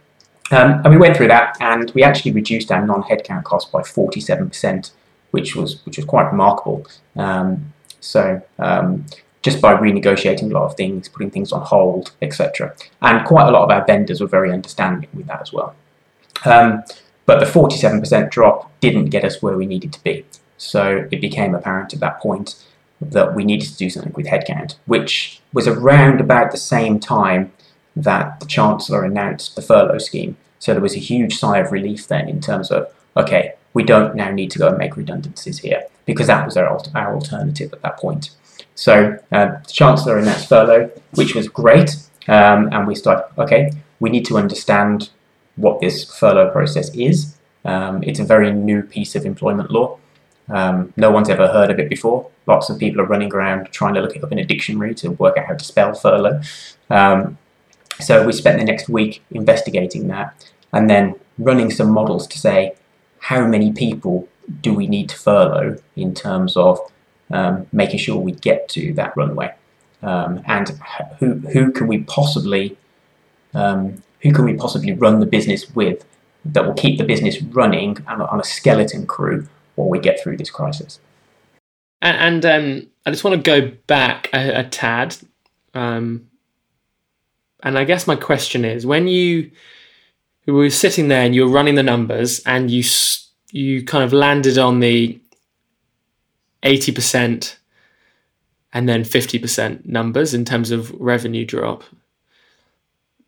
Um, 0.51 0.81
and 0.83 0.89
we 0.89 0.97
went 0.97 1.15
through 1.15 1.27
that 1.29 1.57
and 1.59 1.91
we 1.91 2.03
actually 2.03 2.31
reduced 2.31 2.71
our 2.71 2.85
non-headcount 2.85 3.43
cost 3.43 3.71
by 3.71 3.81
47%, 3.81 4.91
which 5.31 5.55
was 5.55 5.85
which 5.85 5.97
was 5.97 6.05
quite 6.05 6.29
remarkable. 6.31 6.85
Um, 7.15 7.73
so 7.99 8.41
um, 8.59 9.05
just 9.47 9.61
by 9.61 9.73
renegotiating 9.73 10.51
a 10.51 10.53
lot 10.53 10.65
of 10.65 10.75
things, 10.75 11.07
putting 11.07 11.31
things 11.31 11.53
on 11.53 11.61
hold, 11.61 12.11
etc. 12.21 12.75
And 13.01 13.25
quite 13.25 13.47
a 13.47 13.51
lot 13.51 13.63
of 13.63 13.71
our 13.71 13.85
vendors 13.85 14.19
were 14.19 14.27
very 14.27 14.51
understanding 14.51 15.07
with 15.13 15.27
that 15.27 15.41
as 15.41 15.53
well. 15.53 15.73
Um, 16.43 16.83
but 17.25 17.39
the 17.39 17.45
47% 17.45 18.29
drop 18.29 18.77
didn't 18.81 19.05
get 19.05 19.23
us 19.23 19.41
where 19.41 19.55
we 19.55 19.65
needed 19.65 19.93
to 19.93 20.03
be. 20.03 20.25
So 20.57 21.07
it 21.09 21.21
became 21.21 21.55
apparent 21.55 21.93
at 21.93 22.01
that 22.01 22.19
point 22.19 22.61
that 22.99 23.35
we 23.35 23.45
needed 23.45 23.69
to 23.69 23.77
do 23.77 23.89
something 23.89 24.11
with 24.17 24.25
headcount, 24.25 24.75
which 24.85 25.41
was 25.53 25.65
around 25.65 26.19
about 26.19 26.51
the 26.51 26.57
same 26.57 26.99
time 26.99 27.53
that 27.95 28.41
the 28.41 28.45
Chancellor 28.47 29.05
announced 29.05 29.55
the 29.55 29.61
furlough 29.61 29.97
scheme. 29.99 30.35
So 30.59 30.73
there 30.73 30.81
was 30.81 30.95
a 30.95 30.99
huge 30.99 31.37
sigh 31.37 31.59
of 31.59 31.71
relief 31.71 32.05
then 32.09 32.27
in 32.27 32.41
terms 32.41 32.69
of, 32.69 32.93
okay, 33.15 33.53
we 33.73 33.83
don't 33.83 34.13
now 34.13 34.29
need 34.29 34.51
to 34.51 34.59
go 34.59 34.67
and 34.67 34.77
make 34.77 34.97
redundancies 34.97 35.59
here 35.59 35.83
because 36.05 36.27
that 36.27 36.45
was 36.45 36.57
our, 36.57 36.81
our 36.95 37.15
alternative 37.15 37.71
at 37.71 37.81
that 37.83 37.95
point. 37.95 38.31
So 38.77 39.17
uh, 39.31 39.57
Chancellor 39.67 40.19
announced 40.19 40.47
furlough, 40.47 40.91
which 41.15 41.33
was 41.33 41.49
great, 41.49 41.95
um, 42.27 42.69
and 42.71 42.85
we 42.85 42.93
started, 42.93 43.25
okay, 43.39 43.71
we 43.99 44.11
need 44.11 44.23
to 44.25 44.37
understand 44.37 45.09
what 45.55 45.81
this 45.81 46.05
furlough 46.19 46.51
process 46.51 46.93
is. 46.93 47.35
Um, 47.65 48.03
it's 48.03 48.19
a 48.19 48.23
very 48.23 48.53
new 48.53 48.83
piece 48.83 49.15
of 49.15 49.25
employment 49.25 49.71
law. 49.71 49.97
Um, 50.47 50.93
no 50.95 51.09
one's 51.09 51.27
ever 51.27 51.47
heard 51.47 51.71
of 51.71 51.79
it 51.79 51.89
before. 51.89 52.29
Lots 52.45 52.69
of 52.69 52.77
people 52.77 53.01
are 53.01 53.05
running 53.05 53.33
around 53.33 53.71
trying 53.71 53.95
to 53.95 54.01
look 54.01 54.15
it 54.15 54.23
up 54.23 54.31
in 54.31 54.37
a 54.37 54.45
dictionary 54.45 54.93
to 54.95 55.09
work 55.09 55.37
out 55.37 55.47
how 55.47 55.55
to 55.55 55.65
spell 55.65 55.95
furlough. 55.95 56.39
Um, 56.91 57.39
so 57.99 58.23
we 58.27 58.31
spent 58.31 58.59
the 58.59 58.65
next 58.65 58.87
week 58.87 59.23
investigating 59.31 60.07
that 60.09 60.51
and 60.71 60.87
then 60.87 61.15
running 61.39 61.71
some 61.71 61.89
models 61.89 62.27
to 62.27 62.37
say 62.37 62.75
how 63.21 63.47
many 63.47 63.73
people 63.73 64.27
do 64.61 64.71
we 64.71 64.85
need 64.85 65.09
to 65.09 65.17
furlough 65.17 65.77
in 65.95 66.13
terms 66.13 66.55
of 66.55 66.79
um, 67.31 67.67
making 67.71 67.99
sure 67.99 68.17
we 68.17 68.31
get 68.31 68.69
to 68.69 68.93
that 68.93 69.15
runway. 69.15 69.53
Um, 70.03 70.41
and 70.45 70.69
who 71.19 71.33
who 71.33 71.71
can 71.71 71.87
we 71.87 72.03
possibly 72.03 72.77
um, 73.53 74.03
who 74.21 74.31
can 74.31 74.45
we 74.45 74.53
possibly 74.53 74.93
run 74.93 75.19
the 75.19 75.25
business 75.25 75.73
with 75.73 76.05
that 76.45 76.65
will 76.65 76.73
keep 76.73 76.97
the 76.97 77.03
business 77.03 77.41
running 77.41 77.97
on 78.07 78.21
a, 78.21 78.25
on 78.25 78.39
a 78.39 78.43
skeleton 78.43 79.05
crew 79.05 79.47
while 79.75 79.89
we 79.89 79.99
get 79.99 80.21
through 80.21 80.37
this 80.37 80.49
crisis. 80.49 80.99
And, 82.01 82.43
and 82.43 82.45
um, 82.45 82.87
I 83.05 83.11
just 83.11 83.23
want 83.23 83.43
to 83.43 83.51
go 83.51 83.71
back 83.87 84.29
a, 84.33 84.59
a 84.59 84.63
tad, 84.63 85.17
um, 85.73 86.29
and 87.63 87.77
I 87.77 87.83
guess 87.85 88.05
my 88.05 88.15
question 88.15 88.63
is: 88.63 88.85
when 88.85 89.07
you 89.07 89.51
were 90.45 90.69
sitting 90.69 91.07
there 91.07 91.23
and 91.23 91.33
you 91.33 91.45
were 91.45 91.51
running 91.51 91.75
the 91.75 91.83
numbers, 91.83 92.39
and 92.45 92.69
you 92.69 92.83
you 93.51 93.83
kind 93.83 94.03
of 94.03 94.13
landed 94.13 94.57
on 94.57 94.79
the 94.79 95.19
80% 96.63 97.55
and 98.73 98.87
then 98.87 99.03
50% 99.03 99.85
numbers 99.85 100.33
in 100.33 100.45
terms 100.45 100.71
of 100.71 100.91
revenue 100.99 101.45
drop. 101.45 101.83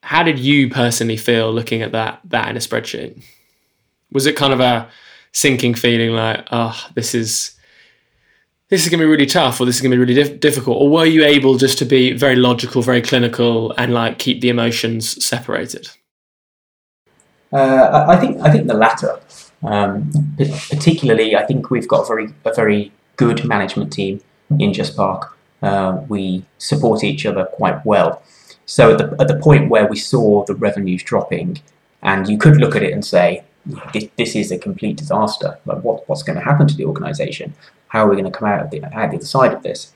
How 0.01 0.23
did 0.23 0.39
you 0.39 0.69
personally 0.69 1.17
feel 1.17 1.51
looking 1.53 1.81
at 1.81 1.91
that 1.91 2.21
that 2.25 2.49
in 2.49 2.55
a 2.55 2.59
spreadsheet? 2.59 3.21
Was 4.11 4.25
it 4.25 4.35
kind 4.35 4.53
of 4.53 4.59
a 4.59 4.89
sinking 5.31 5.75
feeling 5.75 6.11
like, 6.11 6.47
oh, 6.51 6.87
this 6.95 7.13
is 7.13 7.59
this 8.69 8.83
is 8.83 8.89
going 8.89 8.99
to 8.99 9.05
be 9.05 9.09
really 9.09 9.25
tough 9.25 9.59
or 9.59 9.65
this 9.65 9.75
is 9.75 9.81
going 9.81 9.91
to 9.91 9.97
be 9.97 9.99
really 9.99 10.13
dif- 10.13 10.39
difficult 10.39 10.77
or 10.79 10.89
were 10.89 11.05
you 11.05 11.25
able 11.25 11.57
just 11.57 11.77
to 11.79 11.85
be 11.85 12.13
very 12.13 12.35
logical 12.35 12.81
very 12.81 13.01
clinical 13.01 13.73
and 13.77 13.93
like 13.93 14.19
keep 14.19 14.41
the 14.41 14.49
emotions 14.49 15.23
separated 15.23 15.89
uh, 17.51 18.05
I 18.07 18.15
think 18.17 18.39
I 18.41 18.51
think 18.51 18.67
the 18.67 18.75
latter 18.75 19.19
um, 19.63 20.11
particularly 20.69 21.35
I 21.35 21.45
think 21.45 21.71
we've 21.71 21.87
got 21.87 22.03
a 22.03 22.05
very 22.05 22.33
a 22.45 22.53
very 22.53 22.91
good 23.19 23.43
management 23.43 23.91
team 23.91 24.21
in 24.63 24.71
JustPark. 24.71 25.21
Uh, 25.61 26.01
we 26.07 26.45
support 26.57 27.03
each 27.03 27.25
other 27.25 27.43
quite 27.59 27.85
well. 27.85 28.23
So 28.65 28.91
at 28.93 28.97
the, 28.99 29.07
at 29.19 29.27
the 29.27 29.39
point 29.47 29.69
where 29.69 29.87
we 29.87 29.97
saw 29.97 30.45
the 30.45 30.55
revenues 30.55 31.03
dropping, 31.03 31.61
and 32.01 32.29
you 32.29 32.37
could 32.37 32.55
look 32.57 32.75
at 32.77 32.83
it 32.83 32.93
and 32.93 33.03
say, 33.03 33.43
this, 33.93 34.05
this 34.15 34.35
is 34.35 34.51
a 34.51 34.57
complete 34.57 34.95
disaster. 34.95 35.59
Like 35.65 35.83
what, 35.83 36.07
what's 36.07 36.23
going 36.23 36.39
to 36.39 36.45
happen 36.45 36.65
to 36.67 36.75
the 36.75 36.85
organisation? 36.85 37.53
How 37.89 38.05
are 38.05 38.09
we 38.09 38.15
going 38.15 38.31
to 38.31 38.37
come 38.39 38.47
out, 38.47 38.63
of 38.63 38.69
the, 38.71 38.83
out 38.85 39.11
the 39.11 39.17
other 39.17 39.25
side 39.25 39.53
of 39.53 39.63
this? 39.63 39.93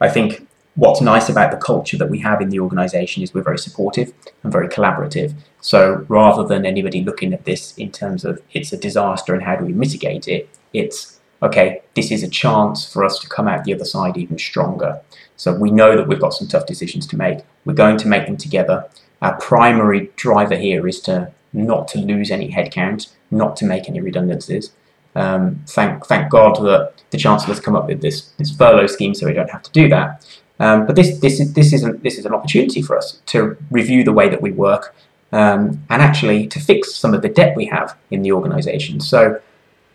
I 0.00 0.10
think 0.10 0.46
what's 0.74 1.00
nice 1.00 1.30
about 1.30 1.50
the 1.50 1.56
culture 1.56 1.96
that 1.96 2.10
we 2.10 2.18
have 2.18 2.42
in 2.42 2.50
the 2.50 2.60
organization 2.60 3.22
is 3.22 3.32
we're 3.32 3.42
very 3.42 3.58
supportive 3.58 4.12
and 4.42 4.52
very 4.52 4.68
collaborative. 4.68 5.32
So 5.62 6.04
rather 6.08 6.44
than 6.44 6.66
anybody 6.66 7.02
looking 7.02 7.32
at 7.32 7.46
this 7.46 7.76
in 7.78 7.90
terms 7.90 8.24
of 8.24 8.42
it's 8.52 8.72
a 8.72 8.76
disaster 8.76 9.32
and 9.34 9.42
how 9.42 9.56
do 9.56 9.64
we 9.64 9.72
mitigate 9.72 10.28
it, 10.28 10.50
it's 10.74 11.15
okay, 11.42 11.82
this 11.94 12.10
is 12.10 12.22
a 12.22 12.28
chance 12.28 12.90
for 12.90 13.04
us 13.04 13.18
to 13.20 13.28
come 13.28 13.48
out 13.48 13.64
the 13.64 13.74
other 13.74 13.84
side 13.84 14.16
even 14.16 14.38
stronger. 14.38 15.00
So 15.36 15.54
we 15.54 15.70
know 15.70 15.96
that 15.96 16.08
we've 16.08 16.20
got 16.20 16.34
some 16.34 16.48
tough 16.48 16.66
decisions 16.66 17.06
to 17.08 17.16
make. 17.16 17.40
We're 17.64 17.74
going 17.74 17.98
to 17.98 18.08
make 18.08 18.26
them 18.26 18.36
together. 18.36 18.88
Our 19.22 19.38
primary 19.40 20.10
driver 20.16 20.56
here 20.56 20.86
is 20.86 21.00
to 21.02 21.32
not 21.52 21.88
to 21.88 21.98
lose 21.98 22.30
any 22.30 22.50
headcount, 22.50 23.08
not 23.30 23.56
to 23.58 23.64
make 23.64 23.88
any 23.88 24.00
redundancies. 24.00 24.72
Um, 25.14 25.62
thank 25.66 26.04
thank 26.06 26.30
God 26.30 26.56
that 26.56 26.92
the 27.10 27.18
Chancellor's 27.18 27.60
come 27.60 27.74
up 27.74 27.86
with 27.86 28.02
this 28.02 28.28
this 28.38 28.54
furlough 28.54 28.86
scheme, 28.86 29.14
so 29.14 29.26
we 29.26 29.32
don't 29.32 29.50
have 29.50 29.62
to 29.62 29.72
do 29.72 29.88
that. 29.88 30.26
Um, 30.60 30.86
but 30.86 30.96
this 30.96 31.18
this 31.20 31.40
is 31.40 31.54
this 31.54 31.72
is 31.72 31.82
an, 31.82 32.00
this 32.02 32.18
is 32.18 32.26
an 32.26 32.34
opportunity 32.34 32.82
for 32.82 32.96
us 32.96 33.20
to 33.26 33.56
review 33.70 34.04
the 34.04 34.12
way 34.12 34.28
that 34.28 34.42
we 34.42 34.52
work 34.52 34.94
um, 35.32 35.82
and 35.90 36.02
actually 36.02 36.46
to 36.48 36.60
fix 36.60 36.94
some 36.94 37.14
of 37.14 37.22
the 37.22 37.28
debt 37.28 37.56
we 37.56 37.66
have 37.66 37.96
in 38.10 38.22
the 38.22 38.32
organisation. 38.32 39.00
So, 39.00 39.40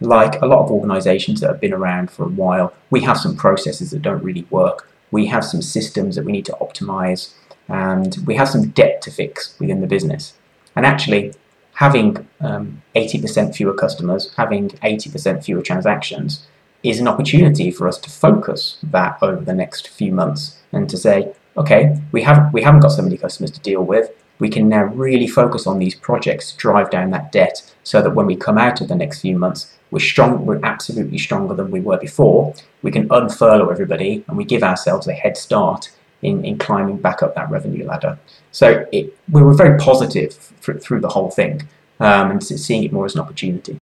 like 0.01 0.41
a 0.41 0.45
lot 0.47 0.63
of 0.63 0.71
organisations 0.71 1.39
that 1.39 1.47
have 1.47 1.61
been 1.61 1.73
around 1.73 2.11
for 2.11 2.25
a 2.25 2.29
while, 2.29 2.73
we 2.89 3.01
have 3.01 3.17
some 3.17 3.35
processes 3.35 3.91
that 3.91 4.01
don't 4.01 4.23
really 4.23 4.45
work. 4.49 4.89
We 5.11 5.27
have 5.27 5.45
some 5.45 5.61
systems 5.61 6.15
that 6.15 6.25
we 6.25 6.31
need 6.31 6.45
to 6.45 6.57
optimise, 6.59 7.33
and 7.67 8.17
we 8.25 8.35
have 8.35 8.49
some 8.49 8.69
debt 8.69 9.01
to 9.03 9.11
fix 9.11 9.57
within 9.59 9.81
the 9.81 9.87
business. 9.87 10.33
And 10.75 10.85
actually, 10.85 11.33
having 11.73 12.27
um, 12.39 12.81
80% 12.95 13.55
fewer 13.55 13.73
customers, 13.73 14.33
having 14.35 14.69
80% 14.69 15.43
fewer 15.43 15.61
transactions, 15.61 16.47
is 16.83 16.99
an 16.99 17.07
opportunity 17.07 17.69
for 17.69 17.87
us 17.87 17.99
to 17.99 18.09
focus 18.09 18.77
that 18.83 19.17
over 19.21 19.43
the 19.43 19.53
next 19.53 19.87
few 19.87 20.11
months 20.11 20.57
and 20.71 20.89
to 20.89 20.97
say, 20.97 21.31
okay, 21.57 21.95
we 22.11 22.23
haven't 22.23 22.51
we 22.53 22.63
haven't 22.63 22.81
got 22.81 22.89
so 22.89 23.03
many 23.03 23.17
customers 23.17 23.51
to 23.51 23.59
deal 23.59 23.83
with. 23.83 24.09
We 24.39 24.49
can 24.49 24.67
now 24.67 24.85
really 24.85 25.27
focus 25.27 25.67
on 25.67 25.77
these 25.77 25.93
projects 25.93 26.51
to 26.51 26.57
drive 26.57 26.89
down 26.89 27.11
that 27.11 27.31
debt 27.31 27.61
so 27.83 28.01
that 28.01 28.15
when 28.15 28.25
we 28.25 28.35
come 28.35 28.57
out 28.57 28.81
of 28.81 28.87
the 28.87 28.95
next 28.95 29.21
few 29.21 29.37
months, 29.37 29.77
we're 29.91 29.99
strong 29.99 30.45
we're 30.45 30.59
absolutely 30.63 31.17
stronger 31.17 31.53
than 31.53 31.69
we 31.69 31.81
were 31.81 31.97
before. 31.97 32.53
We 32.81 32.91
can 32.91 33.07
unfurlough 33.09 33.71
everybody 33.71 34.23
and 34.27 34.37
we 34.37 34.45
give 34.45 34.63
ourselves 34.63 35.07
a 35.07 35.13
head 35.13 35.37
start 35.37 35.91
in, 36.21 36.43
in 36.45 36.57
climbing 36.57 36.97
back 36.97 37.21
up 37.21 37.35
that 37.35 37.49
revenue 37.49 37.85
ladder. 37.85 38.17
So 38.51 38.87
it, 38.91 39.17
we 39.29 39.41
were 39.41 39.53
very 39.53 39.77
positive 39.77 40.33
through 40.33 41.01
the 41.01 41.09
whole 41.09 41.29
thing 41.29 41.67
um, 41.99 42.31
and 42.31 42.43
seeing 42.43 42.83
it 42.83 42.93
more 42.93 43.05
as 43.05 43.15
an 43.15 43.21
opportunity. 43.21 43.77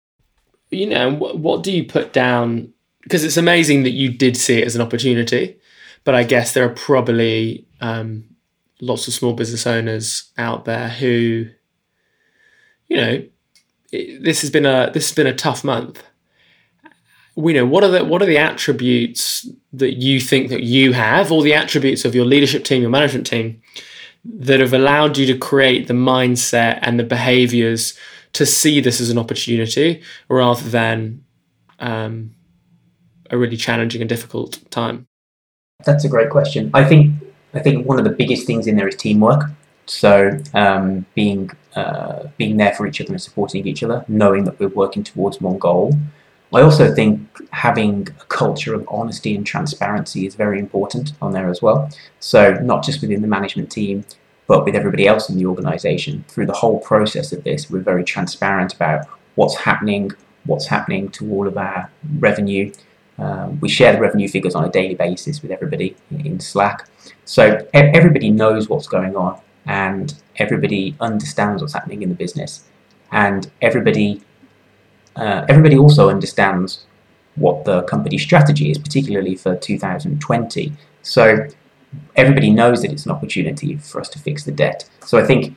You 0.70 0.86
know, 0.86 1.12
what, 1.14 1.38
what 1.38 1.62
do 1.62 1.72
you 1.72 1.84
put 1.84 2.12
down 2.12 2.72
because 3.04 3.22
it's 3.22 3.36
amazing 3.36 3.82
that 3.82 3.90
you 3.90 4.10
did 4.10 4.36
see 4.36 4.60
it 4.60 4.66
as 4.66 4.74
an 4.74 4.80
opportunity, 4.82 5.58
but 6.04 6.14
I 6.14 6.24
guess 6.24 6.52
there 6.52 6.64
are 6.64 6.74
probably 6.74 7.66
um, 7.80 8.24
lots 8.80 9.06
of 9.06 9.14
small 9.14 9.34
business 9.34 9.66
owners 9.66 10.30
out 10.38 10.64
there 10.64 10.88
who, 10.88 11.46
you 12.88 12.96
know, 12.96 13.22
this 14.20 14.40
has 14.40 14.50
been 14.50 14.66
a 14.66 14.90
this 14.92 15.08
has 15.08 15.16
been 15.16 15.26
a 15.26 15.34
tough 15.34 15.64
month. 15.64 16.02
We 17.36 17.52
know 17.52 17.66
what 17.66 17.82
are 17.82 17.90
the 17.90 18.04
what 18.04 18.22
are 18.22 18.26
the 18.26 18.38
attributes 18.38 19.48
that 19.72 19.94
you 19.94 20.20
think 20.20 20.50
that 20.50 20.62
you 20.62 20.92
have, 20.92 21.32
or 21.32 21.42
the 21.42 21.54
attributes 21.54 22.04
of 22.04 22.14
your 22.14 22.24
leadership 22.24 22.64
team, 22.64 22.82
your 22.82 22.90
management 22.90 23.26
team, 23.26 23.60
that 24.24 24.60
have 24.60 24.72
allowed 24.72 25.18
you 25.18 25.26
to 25.26 25.38
create 25.38 25.88
the 25.88 25.94
mindset 25.94 26.78
and 26.82 26.98
the 26.98 27.04
behaviors 27.04 27.98
to 28.34 28.46
see 28.46 28.80
this 28.80 29.00
as 29.00 29.10
an 29.10 29.18
opportunity 29.18 30.02
rather 30.28 30.68
than 30.68 31.24
um, 31.78 32.34
a 33.30 33.38
really 33.38 33.56
challenging 33.56 34.00
and 34.00 34.08
difficult 34.08 34.58
time? 34.70 35.06
That's 35.84 36.04
a 36.04 36.08
great 36.08 36.30
question. 36.30 36.70
I 36.74 36.84
think 36.84 37.14
I 37.52 37.60
think 37.60 37.86
one 37.86 37.98
of 37.98 38.04
the 38.04 38.10
biggest 38.10 38.46
things 38.46 38.66
in 38.66 38.76
there 38.76 38.88
is 38.88 38.96
teamwork. 38.96 39.50
So 39.86 40.38
um, 40.54 41.04
being 41.14 41.50
uh, 41.76 42.28
being 42.36 42.56
there 42.56 42.74
for 42.74 42.86
each 42.86 43.00
other 43.00 43.12
and 43.12 43.20
supporting 43.20 43.66
each 43.66 43.82
other, 43.82 44.04
knowing 44.08 44.44
that 44.44 44.58
we're 44.58 44.68
working 44.68 45.02
towards 45.02 45.40
one 45.40 45.58
goal. 45.58 45.92
I 46.52 46.62
also 46.62 46.94
think 46.94 47.26
having 47.50 48.08
a 48.20 48.24
culture 48.26 48.74
of 48.74 48.86
honesty 48.88 49.34
and 49.34 49.44
transparency 49.44 50.24
is 50.26 50.36
very 50.36 50.60
important 50.60 51.12
on 51.20 51.32
there 51.32 51.48
as 51.48 51.60
well. 51.60 51.90
So 52.20 52.54
not 52.54 52.84
just 52.84 53.00
within 53.00 53.22
the 53.22 53.28
management 53.28 53.72
team, 53.72 54.04
but 54.46 54.64
with 54.64 54.76
everybody 54.76 55.08
else 55.08 55.28
in 55.28 55.36
the 55.36 55.46
organisation. 55.46 56.24
Through 56.28 56.46
the 56.46 56.52
whole 56.52 56.78
process 56.80 57.32
of 57.32 57.42
this, 57.42 57.70
we're 57.70 57.80
very 57.80 58.04
transparent 58.04 58.74
about 58.74 59.06
what's 59.34 59.56
happening, 59.56 60.12
what's 60.44 60.66
happening 60.66 61.08
to 61.10 61.28
all 61.32 61.48
of 61.48 61.56
our 61.56 61.90
revenue, 62.18 62.70
um, 63.18 63.60
we 63.60 63.68
share 63.68 63.92
the 63.92 64.00
revenue 64.00 64.28
figures 64.28 64.54
on 64.54 64.64
a 64.64 64.70
daily 64.70 64.94
basis 64.94 65.42
with 65.42 65.50
everybody 65.50 65.96
in 66.10 66.40
Slack. 66.40 66.88
So 67.24 67.66
everybody 67.72 68.30
knows 68.30 68.68
what's 68.68 68.88
going 68.88 69.16
on 69.16 69.40
and 69.66 70.14
everybody 70.36 70.96
understands 71.00 71.62
what's 71.62 71.74
happening 71.74 72.02
in 72.02 72.08
the 72.08 72.14
business. 72.14 72.64
And 73.12 73.50
everybody, 73.62 74.22
uh, 75.16 75.46
everybody 75.48 75.78
also 75.78 76.10
understands 76.10 76.84
what 77.36 77.64
the 77.64 77.82
company 77.82 78.18
strategy 78.18 78.70
is, 78.70 78.78
particularly 78.78 79.34
for 79.34 79.56
2020. 79.56 80.72
So 81.02 81.48
everybody 82.16 82.50
knows 82.50 82.82
that 82.82 82.92
it's 82.92 83.06
an 83.06 83.12
opportunity 83.12 83.76
for 83.76 84.00
us 84.00 84.08
to 84.10 84.18
fix 84.18 84.44
the 84.44 84.52
debt. 84.52 84.88
So 85.04 85.18
I 85.18 85.24
think 85.24 85.56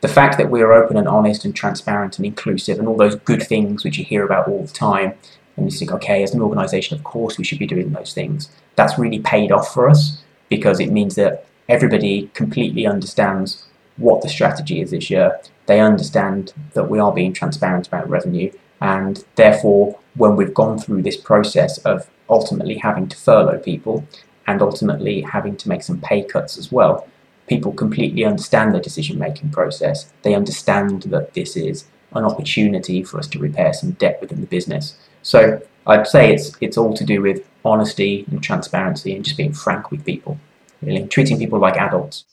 the 0.00 0.08
fact 0.08 0.38
that 0.38 0.50
we're 0.50 0.72
open 0.72 0.96
and 0.96 1.08
honest 1.08 1.44
and 1.44 1.54
transparent 1.54 2.18
and 2.18 2.26
inclusive 2.26 2.78
and 2.78 2.88
all 2.88 2.96
those 2.96 3.16
good 3.16 3.42
things 3.42 3.84
which 3.84 3.98
you 3.98 4.04
hear 4.04 4.24
about 4.24 4.48
all 4.48 4.62
the 4.62 4.72
time 4.72 5.14
and 5.56 5.70
you 5.70 5.78
think, 5.78 5.92
okay, 5.92 6.22
as 6.22 6.32
an 6.32 6.40
organization, 6.40 6.96
of 6.96 7.04
course 7.04 7.36
we 7.36 7.44
should 7.44 7.58
be 7.58 7.66
doing 7.66 7.92
those 7.92 8.14
things. 8.14 8.48
That's 8.76 8.98
really 8.98 9.18
paid 9.18 9.52
off 9.52 9.74
for 9.74 9.88
us 9.90 10.22
because 10.48 10.80
it 10.80 10.90
means 10.90 11.16
that 11.16 11.44
everybody 11.70 12.28
completely 12.34 12.86
understands 12.86 13.64
what 13.96 14.22
the 14.22 14.28
strategy 14.28 14.80
is 14.80 14.90
this 14.90 15.08
year. 15.08 15.40
They 15.66 15.80
understand 15.80 16.52
that 16.74 16.90
we 16.90 16.98
are 16.98 17.12
being 17.12 17.32
transparent 17.32 17.86
about 17.86 18.08
revenue, 18.08 18.50
and 18.80 19.24
therefore, 19.36 19.98
when 20.16 20.36
we've 20.36 20.54
gone 20.54 20.78
through 20.78 21.02
this 21.02 21.16
process 21.16 21.78
of 21.78 22.10
ultimately 22.28 22.78
having 22.78 23.08
to 23.08 23.16
furlough 23.16 23.58
people 23.58 24.04
and 24.46 24.60
ultimately 24.62 25.20
having 25.20 25.56
to 25.56 25.68
make 25.68 25.82
some 25.82 26.00
pay 26.00 26.22
cuts 26.22 26.58
as 26.58 26.72
well, 26.72 27.06
people 27.46 27.72
completely 27.72 28.24
understand 28.24 28.74
the 28.74 28.80
decision 28.80 29.18
making 29.18 29.50
process. 29.50 30.12
They 30.22 30.34
understand 30.34 31.02
that 31.04 31.34
this 31.34 31.56
is 31.56 31.84
an 32.12 32.24
opportunity 32.24 33.04
for 33.04 33.18
us 33.18 33.28
to 33.28 33.38
repair 33.38 33.72
some 33.72 33.92
debt 33.92 34.20
within 34.20 34.40
the 34.40 34.46
business. 34.46 34.96
So 35.22 35.62
I'd 35.86 36.06
say 36.06 36.34
it's 36.34 36.56
it's 36.60 36.78
all 36.78 36.94
to 36.94 37.04
do 37.04 37.22
with 37.22 37.46
honesty 37.64 38.24
and 38.30 38.42
transparency 38.42 39.14
and 39.14 39.24
just 39.24 39.36
being 39.36 39.52
frank 39.52 39.90
with 39.90 40.04
people, 40.04 40.38
really 40.82 41.06
treating 41.08 41.38
people 41.38 41.58
like 41.58 41.76
adults. 41.76 42.24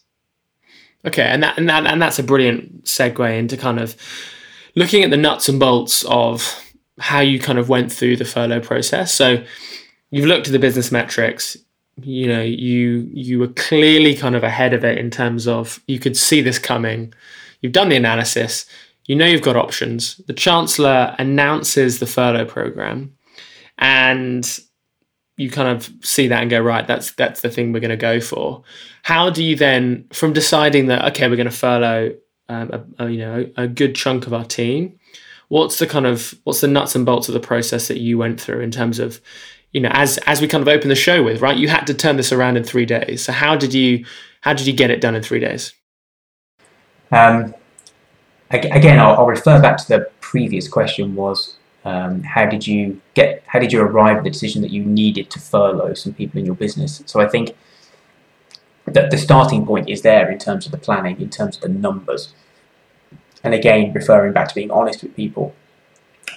Okay, 1.05 1.23
and 1.23 1.43
that 1.43 1.57
and 1.57 1.69
that 1.69 1.85
and 1.85 2.01
that's 2.01 2.19
a 2.19 2.23
brilliant 2.23 2.83
segue 2.83 3.37
into 3.37 3.57
kind 3.57 3.79
of 3.79 3.95
looking 4.75 5.03
at 5.03 5.09
the 5.09 5.17
nuts 5.17 5.47
and 5.47 5.59
bolts 5.59 6.03
of 6.05 6.61
how 6.99 7.19
you 7.19 7.39
kind 7.39 7.59
of 7.59 7.69
went 7.69 7.91
through 7.91 8.17
the 8.17 8.25
furlough 8.25 8.59
process. 8.59 9.13
So 9.13 9.43
you've 10.09 10.25
looked 10.25 10.47
at 10.47 10.53
the 10.53 10.59
business 10.59 10.91
metrics. 10.91 11.55
You 12.01 12.27
know, 12.27 12.41
you 12.41 13.09
you 13.13 13.39
were 13.39 13.47
clearly 13.49 14.15
kind 14.15 14.35
of 14.35 14.43
ahead 14.43 14.73
of 14.73 14.83
it 14.83 14.97
in 14.97 15.09
terms 15.09 15.47
of 15.47 15.79
you 15.87 15.99
could 15.99 16.17
see 16.17 16.41
this 16.41 16.59
coming. 16.59 17.13
You've 17.61 17.73
done 17.73 17.89
the 17.89 17.95
analysis 17.95 18.65
you 19.07 19.15
know 19.15 19.25
you've 19.25 19.41
got 19.41 19.55
options. 19.55 20.17
The 20.27 20.33
Chancellor 20.33 21.15
announces 21.17 21.99
the 21.99 22.05
furlough 22.05 22.45
program, 22.45 23.13
and 23.77 24.59
you 25.37 25.49
kind 25.49 25.69
of 25.69 25.89
see 26.01 26.27
that 26.27 26.41
and 26.41 26.49
go, 26.49 26.59
right, 26.59 26.85
that's 26.85 27.13
that's 27.13 27.41
the 27.41 27.49
thing 27.49 27.71
we're 27.71 27.79
going 27.79 27.89
to 27.89 27.97
go 27.97 28.19
for. 28.19 28.63
How 29.03 29.29
do 29.29 29.43
you 29.43 29.55
then, 29.55 30.05
from 30.11 30.33
deciding 30.33 30.87
that 30.87 31.05
okay, 31.11 31.29
we're 31.29 31.35
going 31.35 31.49
to 31.49 31.55
furlough, 31.55 32.15
um, 32.49 32.71
a, 32.99 33.05
a, 33.05 33.09
you 33.09 33.19
know, 33.19 33.49
a 33.55 33.67
good 33.67 33.95
chunk 33.95 34.27
of 34.27 34.33
our 34.33 34.45
team, 34.45 34.99
what's 35.47 35.79
the 35.79 35.87
kind 35.87 36.05
of 36.05 36.33
what's 36.43 36.61
the 36.61 36.67
nuts 36.67 36.95
and 36.95 37.05
bolts 37.05 37.27
of 37.27 37.33
the 37.33 37.39
process 37.39 37.87
that 37.87 37.97
you 37.97 38.17
went 38.17 38.41
through 38.41 38.61
in 38.61 38.71
terms 38.71 38.99
of 38.99 39.21
you 39.71 39.79
know 39.79 39.89
as 39.93 40.17
as 40.19 40.41
we 40.41 40.47
kind 40.47 40.61
of 40.61 40.67
open 40.67 40.89
the 40.89 40.95
show 40.95 41.23
with 41.23 41.41
right 41.41 41.57
you 41.57 41.67
had 41.67 41.85
to 41.87 41.93
turn 41.93 42.17
this 42.17 42.31
around 42.31 42.57
in 42.57 42.63
three 42.63 42.85
days 42.85 43.23
so 43.23 43.31
how 43.31 43.55
did 43.55 43.73
you 43.73 44.05
how 44.41 44.53
did 44.53 44.67
you 44.67 44.73
get 44.73 44.89
it 44.89 45.01
done 45.01 45.15
in 45.15 45.21
three 45.23 45.39
days 45.39 45.73
um, 47.11 47.53
again, 48.51 48.99
I'll, 48.99 49.15
I'll, 49.15 49.25
refer 49.25 49.61
back 49.61 49.77
to 49.77 49.87
the 49.87 50.09
previous 50.19 50.67
question 50.67 51.15
was 51.15 51.56
um, 51.87 52.21
how 52.23 52.45
did 52.45 52.67
you 52.67 53.01
get 53.13 53.43
how 53.47 53.59
did 53.59 53.71
you 53.71 53.81
arrive 53.81 54.17
at 54.17 54.23
the 54.25 54.29
decision 54.29 54.61
that 54.61 54.71
you 54.71 54.83
needed 54.83 55.29
to 55.31 55.39
furlough 55.39 55.93
some 55.93 56.13
people 56.13 56.37
in 56.37 56.45
your 56.45 56.55
business? 56.55 57.01
So 57.05 57.21
I 57.21 57.27
think 57.29 57.55
that 58.85 59.09
the 59.09 59.17
starting 59.17 59.65
point 59.65 59.87
is 59.87 60.01
there 60.01 60.29
in 60.29 60.37
terms 60.37 60.65
of 60.65 60.73
the 60.73 60.77
planning, 60.77 61.21
in 61.21 61.29
terms 61.29 61.55
of 61.55 61.61
the 61.61 61.69
numbers. 61.69 62.33
And 63.41 63.53
again, 63.53 63.93
referring 63.93 64.33
back 64.33 64.49
to 64.49 64.55
being 64.55 64.69
honest 64.69 65.01
with 65.01 65.15
people, 65.15 65.55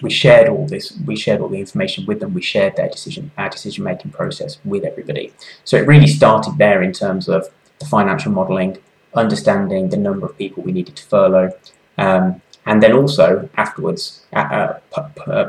we 0.01 0.11
shared 0.11 0.49
all 0.49 0.67
this, 0.69 0.97
we 1.05 1.17
shared 1.17 1.41
all 1.41 1.49
the 1.49 1.59
information 1.59 2.07
with 2.07 2.21
them, 2.21 2.33
we 2.33 2.43
shared 2.43 2.77
their 2.77 2.89
decision, 2.89 3.33
our 3.37 3.49
decision 3.49 3.83
making 3.83 4.13
process 4.13 4.59
with 4.65 4.85
everybody. 4.85 5.33
So 5.65 5.77
it 5.77 5.87
really 5.89 6.07
started 6.07 6.59
there 6.59 6.81
in 6.81 6.93
terms 6.93 7.29
of 7.29 7.49
the 7.81 7.87
financial 7.87 8.31
modelling, 8.31 8.79
understanding 9.15 9.89
the 9.89 9.97
number 9.97 10.27
of 10.27 10.39
people 10.39 10.63
we 10.63 10.71
needed 10.71 10.95
to 10.95 11.05
furlough, 11.05 11.53
um, 11.99 12.41
and 12.67 12.83
then 12.83 12.93
also 12.93 13.49
afterwards, 13.57 14.25
uh, 14.33 14.75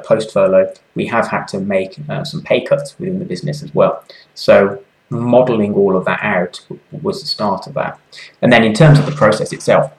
post 0.03 0.32
furlough, 0.32 0.74
we 0.96 1.06
have 1.08 1.27
had 1.27 1.46
to 1.50 1.60
make 1.60 1.98
uh, 2.10 2.24
some 2.24 2.41
pay 2.41 2.62
cuts 2.62 2.98
within 3.00 3.20
the 3.20 3.25
business 3.25 3.62
as 3.63 3.74
well. 3.75 4.03
So 4.34 4.82
modelling 5.10 5.74
all 5.74 5.98
of 5.98 6.06
that 6.06 6.24
out 6.24 6.65
was 7.01 7.22
the 7.22 7.27
start 7.27 7.68
of 7.68 7.74
that. 7.74 8.00
And 8.41 8.51
then 8.51 8.63
in 8.63 8.74
terms 8.74 8.98
of 8.98 9.06
the 9.06 9.12
process 9.12 9.51
itself, 9.51 9.91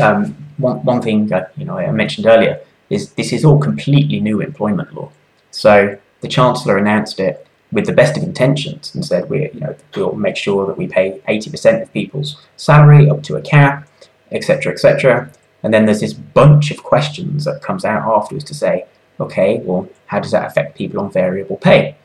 um, 0.00 0.36
one, 0.58 0.84
one 0.84 1.02
thing 1.02 1.26
that, 1.28 1.52
you 1.56 1.64
know 1.64 1.78
I 1.78 1.90
mentioned 1.90 2.26
earlier 2.26 2.60
is 2.88 3.12
this 3.12 3.32
is 3.32 3.44
all 3.44 3.58
completely 3.58 4.20
new 4.20 4.40
employment 4.40 4.94
law. 4.94 5.10
So 5.50 5.98
the 6.20 6.28
Chancellor 6.28 6.78
announced 6.78 7.20
it 7.20 7.46
with 7.72 7.86
the 7.86 7.92
best 7.92 8.16
of 8.16 8.22
intentions 8.22 8.94
and 8.94 9.04
said 9.04 9.28
we 9.28 9.50
you 9.52 9.60
know 9.60 9.76
we'll 9.94 10.14
make 10.14 10.36
sure 10.36 10.66
that 10.66 10.78
we 10.78 10.86
pay 10.86 11.20
80% 11.28 11.82
of 11.82 11.92
people's 11.92 12.40
salary 12.56 13.10
up 13.10 13.22
to 13.24 13.36
a 13.36 13.42
cap, 13.42 13.88
etc., 14.30 14.72
etc. 14.72 15.30
And 15.62 15.74
then 15.74 15.86
there's 15.86 16.00
this 16.00 16.12
bunch 16.12 16.70
of 16.70 16.82
questions 16.82 17.44
that 17.44 17.62
comes 17.62 17.84
out 17.84 18.02
afterwards 18.02 18.44
to 18.44 18.54
say, 18.54 18.86
okay, 19.20 19.60
well, 19.64 19.88
how 20.06 20.20
does 20.20 20.30
that 20.30 20.46
affect 20.46 20.76
people 20.76 21.00
on 21.00 21.10
variable 21.10 21.56
pay? 21.56 21.96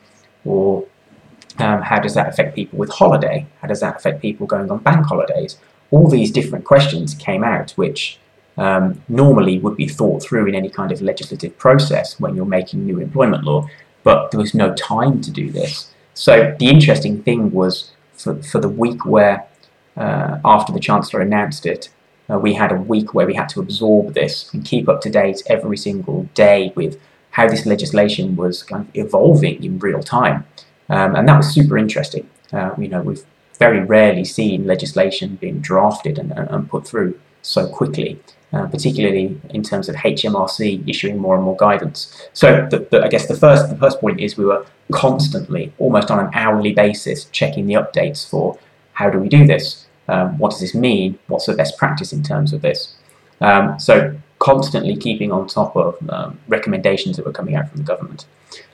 Or 0.44 0.84
um, 1.58 1.82
how 1.82 2.00
does 2.00 2.14
that 2.14 2.28
affect 2.28 2.54
people 2.54 2.78
with 2.78 2.90
holiday? 2.90 3.46
How 3.60 3.68
does 3.68 3.80
that 3.80 3.96
affect 3.96 4.20
people 4.20 4.46
going 4.46 4.70
on 4.70 4.78
bank 4.78 5.06
holidays? 5.06 5.56
All 5.90 6.08
these 6.08 6.32
different 6.32 6.64
questions 6.64 7.14
came 7.14 7.44
out, 7.44 7.70
which 7.72 8.18
um, 8.56 9.02
normally 9.08 9.58
would 9.58 9.76
be 9.76 9.88
thought 9.88 10.22
through 10.22 10.46
in 10.46 10.54
any 10.54 10.68
kind 10.68 10.92
of 10.92 11.00
legislative 11.00 11.56
process 11.58 12.18
when 12.18 12.34
you're 12.34 12.44
making 12.44 12.84
new 12.84 12.98
employment 13.00 13.44
law, 13.44 13.68
but 14.02 14.30
there 14.30 14.40
was 14.40 14.54
no 14.54 14.74
time 14.74 15.20
to 15.22 15.30
do 15.30 15.50
this. 15.50 15.92
So 16.14 16.54
the 16.58 16.68
interesting 16.68 17.22
thing 17.22 17.50
was 17.50 17.92
for, 18.12 18.42
for 18.42 18.60
the 18.60 18.68
week 18.68 19.04
where, 19.04 19.46
uh, 19.96 20.38
after 20.44 20.72
the 20.72 20.80
Chancellor 20.80 21.20
announced 21.20 21.66
it, 21.66 21.88
uh, 22.30 22.38
we 22.38 22.54
had 22.54 22.72
a 22.72 22.76
week 22.76 23.14
where 23.14 23.26
we 23.26 23.34
had 23.34 23.48
to 23.50 23.60
absorb 23.60 24.14
this 24.14 24.52
and 24.52 24.64
keep 24.64 24.88
up 24.88 25.00
to 25.02 25.10
date 25.10 25.42
every 25.46 25.76
single 25.76 26.24
day 26.34 26.72
with 26.74 26.98
how 27.30 27.48
this 27.48 27.66
legislation 27.66 28.36
was 28.36 28.62
kind 28.62 28.88
of 28.88 28.96
evolving 28.96 29.62
in 29.62 29.78
real 29.78 30.02
time. 30.02 30.46
Um, 30.88 31.16
and 31.16 31.28
that 31.28 31.36
was 31.36 31.52
super 31.52 31.76
interesting. 31.76 32.28
Uh, 32.52 32.74
you 32.78 32.88
know, 32.88 33.02
we've 33.02 33.24
very 33.58 33.80
rarely 33.80 34.24
seen 34.24 34.66
legislation 34.66 35.36
being 35.36 35.60
drafted 35.60 36.18
and, 36.18 36.32
and 36.32 36.68
put 36.68 36.86
through 36.86 37.18
so 37.42 37.68
quickly, 37.68 38.20
uh, 38.52 38.66
particularly 38.66 39.40
in 39.50 39.62
terms 39.62 39.88
of 39.88 39.96
HMRC 39.96 40.88
issuing 40.88 41.18
more 41.18 41.34
and 41.34 41.44
more 41.44 41.56
guidance. 41.56 42.28
So, 42.32 42.66
the, 42.70 42.86
the, 42.90 43.04
I 43.04 43.08
guess 43.08 43.26
the 43.26 43.36
first 43.36 43.68
the 43.68 43.76
first 43.76 44.00
point 44.00 44.20
is 44.20 44.36
we 44.36 44.44
were 44.44 44.64
constantly, 44.92 45.72
almost 45.78 46.10
on 46.10 46.20
an 46.20 46.30
hourly 46.34 46.72
basis, 46.72 47.26
checking 47.26 47.66
the 47.66 47.74
updates 47.74 48.28
for 48.28 48.58
how 48.92 49.10
do 49.10 49.18
we 49.18 49.28
do 49.28 49.46
this, 49.46 49.83
um, 50.08 50.38
what 50.38 50.50
does 50.50 50.60
this 50.60 50.74
mean, 50.74 51.18
what's 51.28 51.46
the 51.46 51.54
best 51.54 51.78
practice 51.78 52.12
in 52.12 52.22
terms 52.22 52.52
of 52.52 52.62
this. 52.62 52.94
Um, 53.40 53.78
so, 53.78 54.16
constantly 54.38 54.96
keeping 54.96 55.32
on 55.32 55.46
top 55.46 55.76
of 55.76 55.96
um, 56.10 56.38
recommendations 56.48 57.16
that 57.16 57.24
were 57.24 57.32
coming 57.32 57.54
out 57.56 57.68
from 57.68 57.78
the 57.78 57.84
government, 57.84 58.26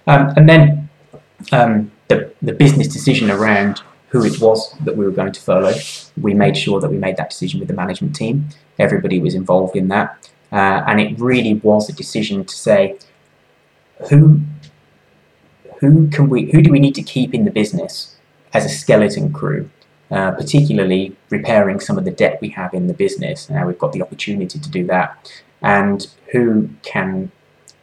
um, 0.07 0.33
and 0.37 0.49
then 0.49 0.89
um, 1.53 1.91
the, 2.09 2.33
the 2.43 2.53
business 2.53 2.89
decision 2.89 3.31
around 3.31 3.83
who 4.09 4.25
it 4.25 4.41
was 4.41 4.73
that 4.85 4.97
we 4.97 5.05
were 5.05 5.13
going 5.13 5.33
to 5.33 5.41
furlough. 5.41 5.79
We 6.21 6.35
made 6.35 6.57
sure 6.57 6.81
that 6.81 6.91
we 6.91 6.99
made 6.99 7.17
that 7.17 7.31
decision 7.31 7.61
with 7.61 7.69
the 7.69 7.75
management 7.75 8.17
team. 8.17 8.49
Everybody 8.79 9.21
was 9.21 9.35
involved 9.35 9.77
in 9.77 9.89
that. 9.89 10.31
Uh, 10.53 10.83
and 10.87 11.01
it 11.01 11.19
really 11.19 11.55
was 11.55 11.89
a 11.89 11.93
decision 11.93 12.45
to 12.45 12.55
say, 12.55 12.99
who, 14.09 14.41
who 15.79 16.09
can 16.09 16.29
we, 16.29 16.51
who 16.51 16.61
do 16.61 16.73
we 16.73 16.81
need 16.81 16.97
to 16.97 17.03
keep 17.03 17.33
in 17.33 17.45
the 17.45 17.53
business 17.53 18.17
as 18.53 18.65
a 18.65 18.69
skeleton 18.69 19.33
crew, 19.33 19.71
uh, 20.11 20.33
particularly 20.33 21.17
repairing 21.31 21.81
some 21.81 21.99
of 21.99 22.05
the 22.05 22.11
debt 22.11 22.38
we 22.40 22.49
have 22.50 22.75
in 22.75 22.87
the 22.87 22.95
business. 22.95 23.49
Now 23.49 23.67
we've 23.67 23.79
got 23.79 23.93
the 23.93 24.02
opportunity 24.02 24.59
to 24.59 24.71
do 24.71 24.87
that, 24.87 25.33
and 25.62 26.07
who 26.33 26.71
can, 26.83 27.31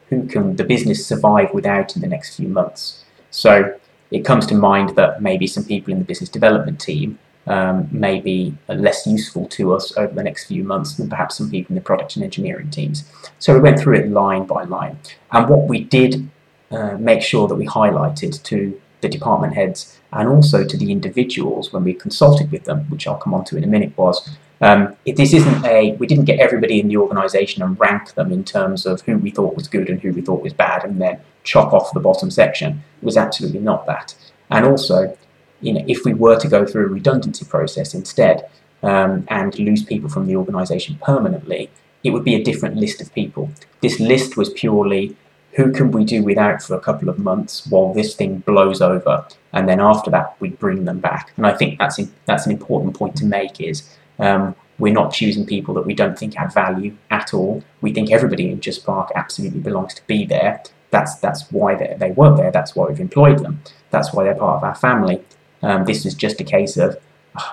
who 0.09 0.27
can 0.27 0.55
the 0.55 0.63
business 0.63 1.05
survive 1.05 1.53
without 1.53 1.95
in 1.95 2.01
the 2.01 2.07
next 2.07 2.35
few 2.35 2.47
months. 2.47 3.03
So 3.31 3.77
it 4.11 4.25
comes 4.25 4.45
to 4.47 4.55
mind 4.55 4.95
that 4.95 5.21
maybe 5.21 5.47
some 5.47 5.63
people 5.63 5.91
in 5.93 5.99
the 5.99 6.05
business 6.05 6.29
development 6.29 6.79
team 6.79 7.19
um, 7.45 7.87
may 7.91 8.19
be 8.19 8.57
less 8.67 9.07
useful 9.07 9.47
to 9.47 9.73
us 9.73 9.95
over 9.97 10.13
the 10.13 10.23
next 10.23 10.45
few 10.45 10.63
months 10.63 10.95
than 10.95 11.09
perhaps 11.09 11.37
some 11.37 11.49
people 11.49 11.71
in 11.71 11.75
the 11.75 11.81
product 11.81 12.15
and 12.15 12.23
engineering 12.23 12.69
teams. 12.69 13.05
So 13.39 13.53
we 13.53 13.61
went 13.61 13.79
through 13.79 13.95
it 13.95 14.09
line 14.09 14.45
by 14.45 14.63
line. 14.63 14.99
And 15.31 15.47
what 15.47 15.67
we 15.67 15.83
did 15.83 16.29
uh, 16.71 16.97
make 16.97 17.21
sure 17.21 17.47
that 17.47 17.55
we 17.55 17.65
highlighted 17.65 18.43
to 18.43 18.81
the 19.01 19.09
department 19.09 19.53
heads 19.53 19.99
and 20.11 20.27
also 20.27 20.63
to 20.65 20.77
the 20.77 20.91
individuals 20.91 21.71
when 21.71 21.83
we 21.83 21.93
consulted 21.93 22.51
with 22.51 22.63
them, 22.63 22.85
which 22.89 23.07
I'll 23.07 23.17
come 23.17 23.33
on 23.33 23.45
to 23.45 23.57
in 23.57 23.63
a 23.63 23.67
minute, 23.67 23.97
was 23.97 24.37
um, 24.61 24.95
this 25.05 25.33
isn't 25.33 25.65
a, 25.65 25.93
we 25.93 26.07
didn't 26.07 26.25
get 26.25 26.39
everybody 26.39 26.79
in 26.79 26.87
the 26.87 26.97
organisation 26.97 27.61
and 27.61 27.79
rank 27.79 28.15
them 28.15 28.31
in 28.31 28.43
terms 28.43 28.85
of 28.85 29.01
who 29.01 29.17
we 29.17 29.29
thought 29.29 29.55
was 29.55 29.67
good 29.67 29.89
and 29.89 30.01
who 30.01 30.11
we 30.11 30.21
thought 30.21 30.41
was 30.41 30.53
bad 30.53 30.83
and 30.83 30.99
then 30.99 31.19
chop 31.43 31.73
off 31.73 31.93
the 31.93 31.99
bottom 31.99 32.31
section. 32.31 32.83
It 33.01 33.05
was 33.05 33.17
absolutely 33.17 33.59
not 33.59 33.85
that. 33.85 34.15
And 34.49 34.65
also, 34.65 35.15
you 35.61 35.73
know, 35.73 35.83
if 35.87 36.05
we 36.05 36.13
were 36.13 36.39
to 36.39 36.47
go 36.47 36.65
through 36.65 36.85
a 36.85 36.89
redundancy 36.89 37.45
process 37.45 37.93
instead 37.93 38.49
um, 38.81 39.25
and 39.27 39.57
lose 39.59 39.83
people 39.83 40.09
from 40.09 40.25
the 40.25 40.35
organisation 40.35 40.97
permanently, 41.03 41.69
it 42.03 42.11
would 42.11 42.23
be 42.23 42.35
a 42.35 42.43
different 42.43 42.77
list 42.77 43.01
of 43.01 43.13
people. 43.13 43.51
This 43.81 43.99
list 43.99 44.37
was 44.37 44.49
purely 44.49 45.15
who 45.57 45.71
can 45.71 45.89
we 45.89 46.05
do 46.05 46.23
without 46.23 46.61
for 46.61 46.75
a 46.75 46.79
couple 46.79 47.09
of 47.09 47.17
months 47.17 47.65
while 47.67 47.91
this 47.91 48.13
thing 48.15 48.37
blows 48.45 48.79
over, 48.79 49.25
and 49.53 49.67
then 49.67 49.79
after 49.79 50.11
that 50.11 50.39
we 50.39 50.49
bring 50.49 50.85
them 50.85 50.99
back. 50.99 51.33
And 51.35 51.47
I 51.47 51.53
think 51.53 51.79
that's 51.79 51.97
in, 51.97 52.13
that's 52.25 52.45
an 52.45 52.51
important 52.51 52.95
point 52.95 53.15
to 53.17 53.25
make 53.25 53.59
is 53.59 53.97
um, 54.19 54.55
we're 54.77 54.93
not 54.93 55.11
choosing 55.11 55.47
people 55.47 55.73
that 55.73 55.85
we 55.87 55.95
don't 55.95 56.17
think 56.17 56.37
add 56.37 56.53
value 56.53 56.95
at 57.09 57.33
all. 57.33 57.63
We 57.81 57.91
think 57.91 58.11
everybody 58.11 58.51
in 58.51 58.59
JustPark 58.59 59.09
absolutely 59.15 59.59
belongs 59.59 59.95
to 59.95 60.05
be 60.05 60.25
there. 60.25 60.61
That's 60.91 61.15
that's 61.15 61.51
why 61.51 61.73
they, 61.73 61.97
they 61.99 62.11
work 62.11 62.37
there. 62.37 62.51
That's 62.51 62.75
why 62.75 62.85
we've 62.87 62.99
employed 62.99 63.39
them. 63.39 63.59
That's 63.89 64.13
why 64.13 64.25
they're 64.25 64.35
part 64.35 64.57
of 64.57 64.63
our 64.63 64.75
family. 64.75 65.23
Um, 65.63 65.85
this 65.85 66.05
is 66.05 66.13
just 66.13 66.39
a 66.39 66.43
case 66.43 66.77
of, 66.77 66.99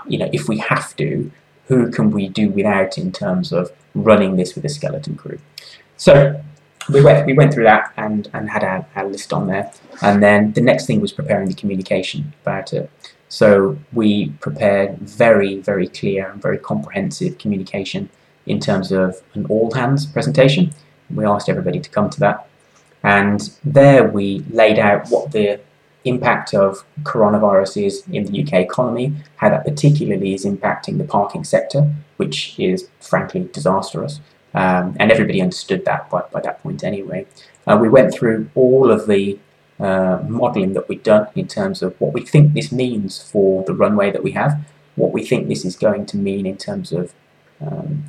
you 0.06 0.18
know, 0.18 0.28
if 0.30 0.46
we 0.46 0.58
have 0.58 0.94
to, 0.96 1.32
who 1.68 1.90
can 1.90 2.10
we 2.10 2.28
do 2.28 2.50
without 2.50 2.98
in 2.98 3.12
terms 3.12 3.50
of 3.50 3.72
running 3.94 4.36
this 4.36 4.54
with 4.54 4.66
a 4.66 4.68
skeleton 4.68 5.16
crew? 5.16 5.38
So 5.96 6.42
we 6.88 7.02
went 7.02 7.26
we 7.26 7.32
went 7.32 7.52
through 7.52 7.64
that 7.64 7.92
and 7.96 8.28
and 8.32 8.50
had 8.50 8.64
our, 8.64 8.86
our 8.96 9.06
list 9.06 9.32
on 9.32 9.46
there, 9.46 9.72
and 10.02 10.22
then 10.22 10.52
the 10.52 10.60
next 10.60 10.86
thing 10.86 11.00
was 11.00 11.12
preparing 11.12 11.48
the 11.48 11.54
communication 11.54 12.32
about 12.42 12.72
it. 12.72 12.90
So 13.28 13.76
we 13.92 14.30
prepared 14.40 14.98
very, 15.00 15.60
very 15.60 15.88
clear 15.88 16.30
and 16.30 16.40
very 16.40 16.56
comprehensive 16.56 17.38
communication 17.38 18.08
in 18.46 18.60
terms 18.60 18.92
of 18.92 19.22
an 19.34 19.46
all 19.46 19.72
hands 19.72 20.06
presentation. 20.06 20.72
We 21.12 21.24
asked 21.24 21.48
everybody 21.48 21.80
to 21.80 21.90
come 21.90 22.10
to 22.10 22.20
that. 22.20 22.48
And 23.02 23.50
there 23.64 24.08
we 24.08 24.44
laid 24.50 24.78
out 24.78 25.08
what 25.08 25.32
the 25.32 25.60
impact 26.04 26.54
of 26.54 26.84
coronavirus 27.02 27.84
is 27.86 28.04
in 28.12 28.24
the 28.24 28.42
UK 28.42 28.54
economy, 28.54 29.14
how 29.36 29.48
that 29.50 29.64
particularly 29.64 30.34
is 30.34 30.44
impacting 30.44 30.98
the 30.98 31.04
parking 31.04 31.42
sector, 31.42 31.92
which 32.18 32.58
is 32.58 32.88
frankly 33.00 33.48
disastrous. 33.52 34.20
Um, 34.54 34.96
and 35.00 35.10
everybody 35.10 35.42
understood 35.42 35.84
that 35.84 36.08
by, 36.10 36.22
by 36.32 36.40
that 36.40 36.62
point 36.62 36.84
anyway. 36.84 37.26
Uh, 37.66 37.76
we 37.80 37.88
went 37.88 38.14
through 38.14 38.48
all 38.54 38.90
of 38.90 39.06
the 39.06 39.38
uh, 39.80 40.22
modelling 40.28 40.74
that 40.74 40.88
we've 40.88 41.02
done 41.02 41.26
in 41.34 41.48
terms 41.48 41.82
of 41.82 42.00
what 42.00 42.12
we 42.12 42.20
think 42.20 42.54
this 42.54 42.70
means 42.70 43.20
for 43.20 43.64
the 43.64 43.74
runway 43.74 44.10
that 44.12 44.22
we 44.22 44.32
have, 44.32 44.60
what 44.94 45.12
we 45.12 45.24
think 45.24 45.48
this 45.48 45.64
is 45.64 45.76
going 45.76 46.06
to 46.06 46.16
mean 46.16 46.46
in 46.46 46.56
terms 46.56 46.92
of 46.92 47.12
um, 47.60 48.04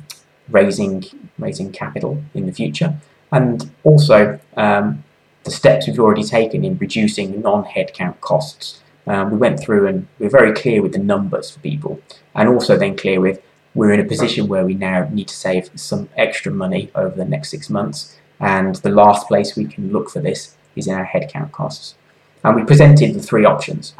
raising 0.48 1.04
raising 1.38 1.72
capital 1.72 2.22
in 2.34 2.46
the 2.46 2.52
future, 2.52 2.96
and 3.32 3.70
also 3.82 4.38
um, 4.56 5.02
the 5.42 5.50
steps 5.50 5.86
we've 5.86 5.98
already 5.98 6.22
taken 6.22 6.64
in 6.64 6.78
reducing 6.78 7.40
non-headcount 7.40 8.20
costs. 8.20 8.82
Um, 9.08 9.30
we 9.30 9.38
went 9.38 9.60
through 9.60 9.86
and 9.86 10.06
we're 10.18 10.30
very 10.30 10.52
clear 10.52 10.82
with 10.82 10.92
the 10.92 10.98
numbers 10.98 11.50
for 11.50 11.60
people, 11.60 12.00
and 12.34 12.48
also 12.48 12.76
then 12.76 12.96
clear 12.96 13.20
with 13.20 13.40
we're 13.76 13.92
in 13.92 14.00
a 14.00 14.04
position 14.04 14.48
where 14.48 14.64
we 14.64 14.74
now 14.74 15.06
need 15.10 15.28
to 15.28 15.34
save 15.34 15.70
some 15.74 16.08
extra 16.16 16.50
money 16.50 16.90
over 16.94 17.14
the 17.14 17.24
next 17.26 17.50
six 17.50 17.68
months. 17.68 18.16
And 18.40 18.74
the 18.76 18.90
last 18.90 19.28
place 19.28 19.54
we 19.54 19.66
can 19.66 19.92
look 19.92 20.08
for 20.10 20.20
this 20.20 20.56
is 20.74 20.86
in 20.86 20.94
our 20.94 21.06
headcount 21.06 21.52
costs. 21.52 21.94
And 22.42 22.56
we 22.56 22.64
presented 22.64 23.14
the 23.14 23.22
three 23.22 23.44
options 23.44 23.94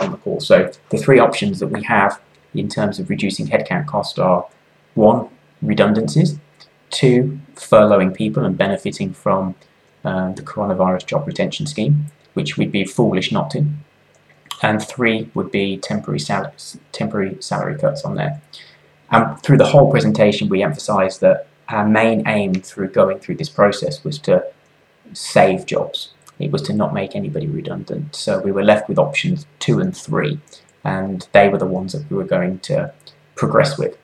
on 0.00 0.10
the 0.10 0.16
call. 0.16 0.40
So 0.40 0.72
the 0.88 0.98
three 0.98 1.20
options 1.20 1.60
that 1.60 1.68
we 1.68 1.82
have 1.84 2.20
in 2.54 2.68
terms 2.68 2.98
of 2.98 3.08
reducing 3.08 3.46
headcount 3.46 3.86
cost 3.86 4.18
are 4.18 4.46
one, 4.94 5.28
redundancies, 5.62 6.38
two, 6.90 7.38
furloughing 7.54 8.14
people 8.14 8.44
and 8.44 8.58
benefiting 8.58 9.12
from 9.12 9.54
uh, 10.04 10.32
the 10.32 10.42
coronavirus 10.42 11.06
job 11.06 11.26
retention 11.26 11.66
scheme, 11.66 12.06
which 12.34 12.56
we'd 12.56 12.72
be 12.72 12.84
foolish 12.84 13.30
not 13.30 13.50
to, 13.50 13.64
and 14.62 14.82
three 14.82 15.30
would 15.34 15.50
be 15.50 15.76
temporary, 15.76 16.18
sal- 16.18 16.52
temporary 16.92 17.36
salary 17.40 17.78
cuts 17.78 18.04
on 18.04 18.16
there. 18.16 18.40
And 19.10 19.40
through 19.42 19.58
the 19.58 19.66
whole 19.66 19.90
presentation, 19.90 20.48
we 20.48 20.62
emphasised 20.62 21.20
that 21.20 21.48
our 21.68 21.86
main 21.86 22.26
aim 22.26 22.54
through 22.54 22.88
going 22.88 23.18
through 23.18 23.36
this 23.36 23.48
process 23.48 24.04
was 24.04 24.18
to 24.20 24.44
save 25.12 25.66
jobs 25.66 26.12
it 26.40 26.50
was 26.50 26.62
to 26.62 26.72
not 26.72 26.94
make 26.94 27.14
anybody 27.14 27.46
redundant. 27.46 28.16
So 28.16 28.40
we 28.40 28.50
were 28.50 28.64
left 28.64 28.88
with 28.88 28.98
options 28.98 29.46
two 29.58 29.78
and 29.78 29.96
three, 29.96 30.40
and 30.84 31.28
they 31.32 31.48
were 31.48 31.58
the 31.58 31.66
ones 31.66 31.92
that 31.92 32.10
we 32.10 32.16
were 32.16 32.24
going 32.24 32.58
to 32.60 32.92
progress 33.34 33.78
with. 33.78 33.96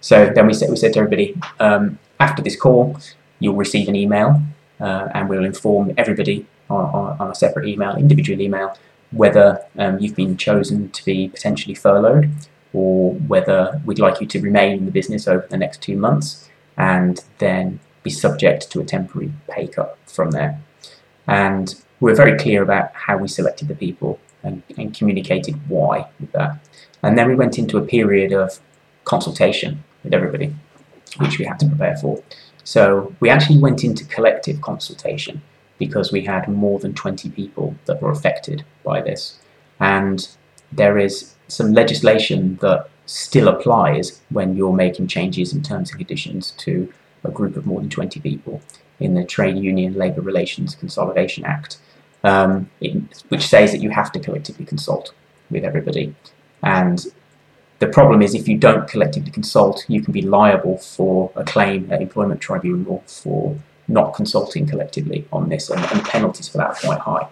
So 0.00 0.30
then 0.34 0.46
we 0.46 0.54
said, 0.54 0.70
we 0.70 0.76
said 0.76 0.92
to 0.94 1.00
everybody, 1.00 1.36
um, 1.58 1.98
after 2.20 2.42
this 2.42 2.56
call, 2.56 2.98
you'll 3.40 3.56
receive 3.56 3.88
an 3.88 3.96
email, 3.96 4.40
uh, 4.78 5.08
and 5.12 5.28
we'll 5.28 5.44
inform 5.44 5.92
everybody 5.98 6.46
on, 6.70 6.84
on, 6.94 7.20
on, 7.20 7.30
a 7.30 7.34
separate 7.34 7.66
email, 7.66 7.96
individual 7.96 8.40
email, 8.40 8.78
whether 9.10 9.60
um, 9.76 9.98
you've 9.98 10.14
been 10.14 10.36
chosen 10.36 10.90
to 10.90 11.04
be 11.04 11.28
potentially 11.28 11.74
furloughed 11.74 12.30
or 12.72 13.14
whether 13.14 13.80
we'd 13.84 13.98
like 13.98 14.20
you 14.20 14.26
to 14.26 14.40
remain 14.40 14.78
in 14.78 14.84
the 14.84 14.92
business 14.92 15.26
over 15.26 15.46
the 15.48 15.56
next 15.56 15.82
two 15.82 15.96
months 15.96 16.48
and 16.76 17.24
then 17.38 17.80
be 18.02 18.10
subject 18.10 18.70
to 18.70 18.80
a 18.80 18.84
temporary 18.84 19.32
pay 19.48 19.66
cut 19.66 19.98
from 20.06 20.30
there. 20.30 20.60
And 21.26 21.74
we're 22.00 22.14
very 22.14 22.38
clear 22.38 22.62
about 22.62 22.94
how 22.94 23.18
we 23.18 23.28
selected 23.28 23.68
the 23.68 23.74
people 23.74 24.18
and, 24.42 24.62
and 24.78 24.94
communicated 24.94 25.68
why 25.68 26.08
with 26.18 26.32
that. 26.32 26.58
And 27.02 27.18
then 27.18 27.28
we 27.28 27.34
went 27.34 27.58
into 27.58 27.78
a 27.78 27.82
period 27.82 28.32
of 28.32 28.58
consultation 29.04 29.84
with 30.02 30.14
everybody, 30.14 30.54
which 31.18 31.38
we 31.38 31.44
had 31.44 31.58
to 31.60 31.68
prepare 31.68 31.96
for. 31.96 32.22
So 32.64 33.14
we 33.20 33.28
actually 33.28 33.58
went 33.58 33.84
into 33.84 34.04
collective 34.04 34.60
consultation 34.60 35.42
because 35.78 36.12
we 36.12 36.24
had 36.24 36.46
more 36.46 36.78
than 36.78 36.94
20 36.94 37.30
people 37.30 37.74
that 37.86 38.00
were 38.02 38.10
affected 38.10 38.64
by 38.84 39.00
this. 39.00 39.38
And 39.80 40.28
there 40.72 40.98
is 40.98 41.34
some 41.48 41.72
legislation 41.72 42.56
that 42.60 42.88
still 43.06 43.48
applies 43.48 44.20
when 44.30 44.56
you're 44.56 44.72
making 44.72 45.08
changes 45.08 45.52
in 45.52 45.62
terms 45.62 45.90
and 45.90 45.98
conditions 45.98 46.52
to 46.52 46.92
a 47.24 47.30
group 47.30 47.56
of 47.56 47.66
more 47.66 47.80
than 47.80 47.90
20 47.90 48.20
people 48.20 48.62
in 49.00 49.14
the 49.14 49.24
Trade 49.24 49.56
Union 49.56 49.94
Labour 49.94 50.20
Relations 50.20 50.74
Consolidation 50.74 51.44
Act, 51.44 51.78
um, 52.22 52.70
which 53.28 53.46
says 53.46 53.72
that 53.72 53.82
you 53.82 53.90
have 53.90 54.12
to 54.12 54.20
collectively 54.20 54.64
consult 54.64 55.12
with 55.50 55.64
everybody. 55.64 56.14
And 56.62 57.04
the 57.80 57.88
problem 57.88 58.22
is 58.22 58.34
if 58.34 58.46
you 58.46 58.58
don't 58.58 58.86
collectively 58.86 59.32
consult, 59.32 59.84
you 59.88 60.02
can 60.02 60.12
be 60.12 60.22
liable 60.22 60.78
for 60.78 61.32
a 61.34 61.44
claim 61.44 61.90
at 61.90 62.02
employment 62.02 62.40
tribunal 62.40 63.02
for 63.06 63.58
not 63.88 64.14
consulting 64.14 64.66
collectively 64.66 65.26
on 65.32 65.48
this, 65.48 65.70
and, 65.70 65.82
and 65.86 66.04
penalties 66.04 66.48
for 66.48 66.58
that 66.58 66.70
are 66.70 66.74
quite 66.74 67.00
high. 67.00 67.26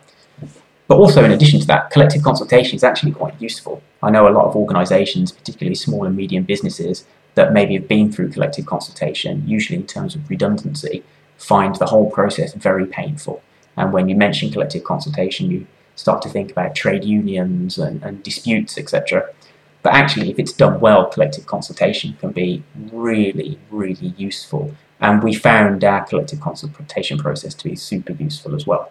But 0.88 0.96
also, 0.96 1.22
in 1.22 1.32
addition 1.32 1.60
to 1.60 1.66
that, 1.66 1.90
collective 1.90 2.22
consultation 2.22 2.74
is 2.74 2.82
actually 2.82 3.12
quite 3.12 3.40
useful. 3.40 3.82
I 4.02 4.10
know 4.10 4.26
a 4.26 4.32
lot 4.32 4.46
of 4.46 4.56
organisations, 4.56 5.30
particularly 5.30 5.74
small 5.74 6.04
and 6.04 6.16
medium 6.16 6.44
businesses, 6.44 7.04
that 7.34 7.52
maybe 7.52 7.74
have 7.74 7.86
been 7.86 8.10
through 8.10 8.30
collective 8.30 8.66
consultation, 8.66 9.46
usually 9.46 9.78
in 9.78 9.86
terms 9.86 10.14
of 10.14 10.28
redundancy, 10.30 11.04
find 11.36 11.76
the 11.76 11.86
whole 11.86 12.10
process 12.10 12.54
very 12.54 12.86
painful. 12.86 13.42
And 13.76 13.92
when 13.92 14.08
you 14.08 14.16
mention 14.16 14.50
collective 14.50 14.82
consultation, 14.82 15.50
you 15.50 15.66
start 15.94 16.22
to 16.22 16.28
think 16.28 16.50
about 16.50 16.74
trade 16.74 17.04
unions 17.04 17.78
and, 17.78 18.02
and 18.02 18.22
disputes, 18.22 18.78
etc. 18.78 19.28
But 19.82 19.94
actually, 19.94 20.30
if 20.30 20.38
it's 20.38 20.52
done 20.52 20.80
well, 20.80 21.06
collective 21.06 21.46
consultation 21.46 22.16
can 22.18 22.32
be 22.32 22.62
really, 22.90 23.58
really 23.70 24.14
useful. 24.16 24.74
And 25.00 25.22
we 25.22 25.34
found 25.34 25.84
our 25.84 26.04
collective 26.04 26.40
consultation 26.40 27.18
process 27.18 27.54
to 27.54 27.64
be 27.64 27.76
super 27.76 28.14
useful 28.14 28.56
as 28.56 28.66
well. 28.66 28.90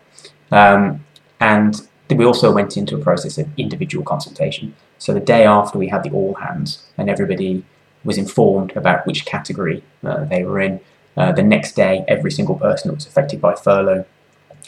Um, 0.52 1.04
and 1.40 1.88
we 2.10 2.26
also 2.26 2.52
went 2.52 2.78
into 2.78 2.96
a 2.96 3.00
process 3.00 3.38
of 3.38 3.48
individual 3.58 4.04
consultation. 4.04 4.74
So 4.98 5.14
the 5.14 5.20
day 5.20 5.46
after 5.46 5.78
we 5.78 5.90
had 5.90 6.04
the 6.04 6.12
all 6.12 6.36
hands 6.36 6.86
and 6.98 7.10
everybody 7.10 7.64
was 8.04 8.18
informed 8.18 8.76
about 8.76 9.06
which 9.06 9.26
category 9.26 9.84
uh, 10.04 10.24
they 10.26 10.44
were 10.44 10.62
in, 10.62 10.80
uh, 11.18 11.32
the 11.32 11.44
next 11.44 11.76
day 11.76 12.06
every 12.08 12.32
single 12.32 12.56
person 12.56 12.90
that 12.90 12.96
was 12.96 13.06
affected 13.06 13.42
by 13.42 13.56
furlough 13.56 14.06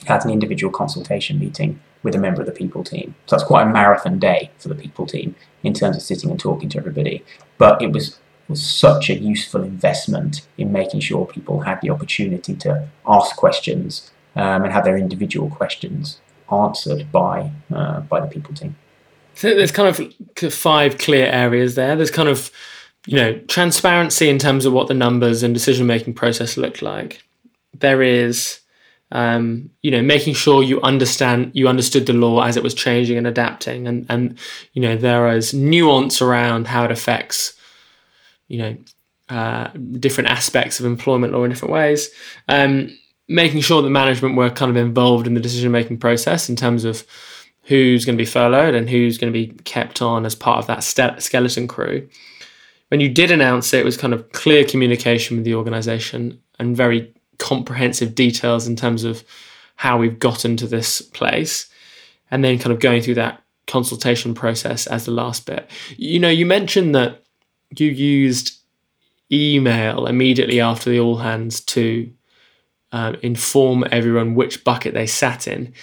had 0.05 0.23
an 0.25 0.31
individual 0.31 0.71
consultation 0.71 1.39
meeting 1.39 1.79
with 2.03 2.15
a 2.15 2.17
member 2.17 2.41
of 2.41 2.47
the 2.47 2.53
people 2.53 2.83
team. 2.83 3.15
So 3.25 3.35
that's 3.35 3.47
quite 3.47 3.67
a 3.67 3.69
marathon 3.69 4.19
day 4.19 4.51
for 4.57 4.69
the 4.69 4.75
people 4.75 5.05
team 5.05 5.35
in 5.63 5.73
terms 5.73 5.97
of 5.97 6.03
sitting 6.03 6.29
and 6.29 6.39
talking 6.39 6.69
to 6.69 6.77
everybody. 6.77 7.23
But 7.57 7.81
it 7.81 7.91
was 7.91 8.19
was 8.47 8.65
such 8.65 9.11
a 9.11 9.13
useful 9.13 9.63
investment 9.63 10.41
in 10.57 10.71
making 10.71 10.99
sure 10.99 11.25
people 11.25 11.61
had 11.61 11.79
the 11.81 11.89
opportunity 11.91 12.55
to 12.55 12.87
ask 13.05 13.35
questions 13.35 14.09
um, 14.35 14.63
and 14.63 14.73
have 14.73 14.85
their 14.85 14.97
individual 14.97 15.51
questions 15.51 16.19
answered 16.51 17.11
by 17.11 17.51
uh, 17.73 18.01
by 18.01 18.19
the 18.19 18.27
people 18.27 18.53
team. 18.53 18.75
So 19.35 19.55
there's 19.55 19.71
kind 19.71 19.87
of 19.87 20.53
five 20.53 20.97
clear 20.97 21.25
areas 21.27 21.75
there. 21.75 21.95
There's 21.95 22.11
kind 22.11 22.29
of 22.29 22.51
you 23.07 23.15
know 23.15 23.39
transparency 23.47 24.29
in 24.29 24.37
terms 24.37 24.65
of 24.65 24.73
what 24.73 24.87
the 24.87 24.93
numbers 24.93 25.43
and 25.43 25.53
decision 25.53 25.87
making 25.87 26.13
process 26.13 26.57
looked 26.57 26.81
like. 26.81 27.23
There 27.73 28.01
is 28.01 28.59
um, 29.11 29.69
you 29.81 29.91
know 29.91 30.01
making 30.01 30.33
sure 30.33 30.61
you 30.61 30.81
understand 30.81 31.51
you 31.53 31.67
understood 31.67 32.05
the 32.05 32.13
law 32.13 32.43
as 32.43 32.57
it 32.57 32.63
was 32.63 32.73
changing 32.73 33.17
and 33.17 33.27
adapting, 33.27 33.87
and 33.87 34.05
and 34.09 34.37
you 34.73 34.81
know 34.81 34.95
there 34.95 35.29
is 35.29 35.53
nuance 35.53 36.21
around 36.21 36.67
how 36.67 36.83
it 36.83 36.91
affects 36.91 37.53
you 38.47 38.57
know 38.59 38.77
uh, 39.29 39.69
different 39.99 40.29
aspects 40.29 40.79
of 40.79 40.85
employment 40.85 41.33
law 41.33 41.43
in 41.43 41.49
different 41.49 41.73
ways. 41.73 42.09
Um, 42.47 42.97
making 43.29 43.61
sure 43.61 43.81
that 43.81 43.89
management 43.89 44.35
were 44.35 44.49
kind 44.49 44.71
of 44.71 44.75
involved 44.75 45.27
in 45.27 45.35
the 45.35 45.39
decision 45.39 45.71
making 45.71 45.99
process 45.99 46.49
in 46.49 46.55
terms 46.55 46.83
of 46.83 47.05
who's 47.63 48.03
going 48.03 48.17
to 48.17 48.21
be 48.21 48.29
furloughed 48.29 48.73
and 48.73 48.89
who's 48.89 49.19
going 49.19 49.31
to 49.31 49.39
be 49.39 49.53
kept 49.63 50.01
on 50.01 50.25
as 50.25 50.33
part 50.33 50.57
of 50.57 50.67
that 50.67 50.83
skeleton 51.21 51.67
crew. 51.67 52.09
When 52.87 52.99
you 52.99 53.07
did 53.07 53.29
announce 53.29 53.71
it, 53.71 53.81
it 53.81 53.85
was 53.85 53.97
kind 53.97 54.13
of 54.13 54.31
clear 54.31 54.65
communication 54.65 55.37
with 55.37 55.45
the 55.45 55.53
organization 55.53 56.41
and 56.57 56.75
very 56.75 57.13
comprehensive 57.37 58.15
details 58.15 58.67
in 58.67 58.75
terms 58.75 59.03
of 59.03 59.23
how 59.75 59.99
we've 59.99 60.17
gotten 60.17 60.57
to 60.57 60.65
this 60.65 60.99
place. 61.01 61.69
And 62.31 62.43
then 62.43 62.57
kind 62.57 62.73
of 62.73 62.79
going 62.79 63.01
through 63.01 63.15
that 63.15 63.43
consultation 63.67 64.33
process 64.33 64.87
as 64.87 65.05
the 65.05 65.11
last 65.11 65.45
bit. 65.45 65.69
You 65.97 66.19
know, 66.19 66.29
you 66.29 66.45
mentioned 66.45 66.95
that 66.95 67.23
you 67.75 67.87
used 67.87 68.57
email 69.31 70.07
immediately 70.07 70.59
after 70.59 70.89
the 70.89 70.99
all 70.99 71.17
hands 71.17 71.61
to 71.61 72.11
um, 72.91 73.15
inform 73.21 73.85
everyone 73.91 74.35
which 74.35 74.63
bucket 74.63 74.93
they 74.93 75.07
sat 75.07 75.47
in. 75.47 75.73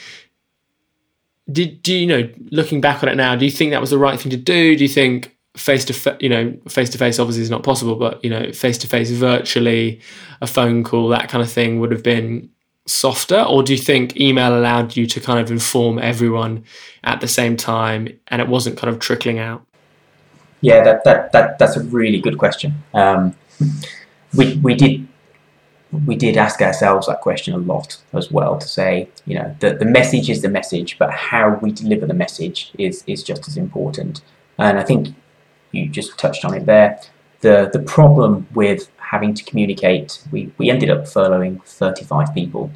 Did 1.51 1.83
do 1.83 1.95
you 1.95 2.07
know 2.07 2.29
looking 2.51 2.81
back 2.81 3.03
on 3.03 3.09
it 3.09 3.15
now? 3.15 3.37
Do 3.37 3.45
you 3.45 3.51
think 3.51 3.71
that 3.71 3.81
was 3.81 3.91
the 3.91 3.99
right 3.99 4.19
thing 4.19 4.31
to 4.31 4.37
do? 4.37 4.77
Do 4.77 4.83
you 4.83 4.89
think 4.89 5.37
face 5.57 5.85
to 5.87 5.93
face, 5.93 6.17
you 6.21 6.29
know, 6.29 6.57
face 6.69 6.91
to 6.91 6.99
face 6.99 7.19
obviously 7.19 7.43
is 7.43 7.51
not 7.51 7.63
possible, 7.63 7.97
but 7.97 8.23
you 8.23 8.31
know, 8.31 8.53
face 8.53 8.79
to 8.79 8.87
face, 8.87 9.11
virtually, 9.11 10.01
a 10.41 10.47
phone 10.47 10.85
call, 10.85 11.09
that 11.09 11.29
kind 11.29 11.43
of 11.43 11.51
thing 11.51 11.81
would 11.81 11.91
have 11.91 12.03
been 12.03 12.51
softer, 12.87 13.43
or 13.43 13.63
do 13.63 13.73
you 13.73 13.79
think 13.79 14.17
email 14.17 14.57
allowed 14.57 14.97
you 14.97 15.07
to 15.07 15.21
kind 15.21 15.41
of 15.41 15.51
inform 15.51 15.99
everyone 15.99 16.65
at 17.05 17.21
the 17.21 17.29
same 17.29 17.57
time, 17.57 18.09
and 18.29 18.41
it 18.43 18.49
wasn't 18.49 18.77
kind 18.77 18.93
of 18.93 19.01
trickling 19.01 19.39
out? 19.39 19.65
Yeah, 20.61 20.83
that 20.85 21.05
that, 21.05 21.33
that 21.33 21.59
that's 21.59 21.77
a 21.77 21.85
really 21.85 22.21
good 22.21 22.39
question. 22.39 22.75
Um, 22.95 23.35
we 24.35 24.57
we 24.59 24.75
did 24.75 25.07
we 25.93 26.17
did 26.17 26.37
ask 26.37 26.61
ourselves 26.61 27.07
that 27.07 27.21
question 27.21 27.55
a 27.55 27.59
lot 27.59 27.97
as 28.13 28.31
well 28.31 28.59
to 28.59 28.67
say, 28.67 29.09
you 29.25 29.39
know, 29.39 29.55
the, 29.61 29.75
the 29.75 29.85
message 29.85 30.29
is 30.29 30.43
the 30.43 30.49
message, 30.49 30.99
but 30.99 31.11
how 31.11 31.59
we 31.63 31.71
deliver 31.71 32.07
the 32.07 32.15
message 32.15 32.73
is, 32.79 33.05
is 33.07 33.23
just 33.23 33.47
as 33.47 33.57
important. 33.57 34.21
And 34.59 34.79
I 34.79 34.83
think 34.83 35.15
you 35.73 35.89
just 35.89 36.19
touched 36.19 36.45
on 36.45 36.55
it 36.55 36.67
there. 36.67 37.01
The, 37.41 37.71
the 37.73 37.79
problem 37.79 38.49
with 38.55 38.91
having 38.99 39.35
to 39.35 39.45
communicate, 39.45 40.23
we, 40.33 40.53
we 40.59 40.71
ended 40.71 40.91
up 40.91 41.05
furloughing 41.05 41.63
35 41.65 42.35
people. 42.35 42.73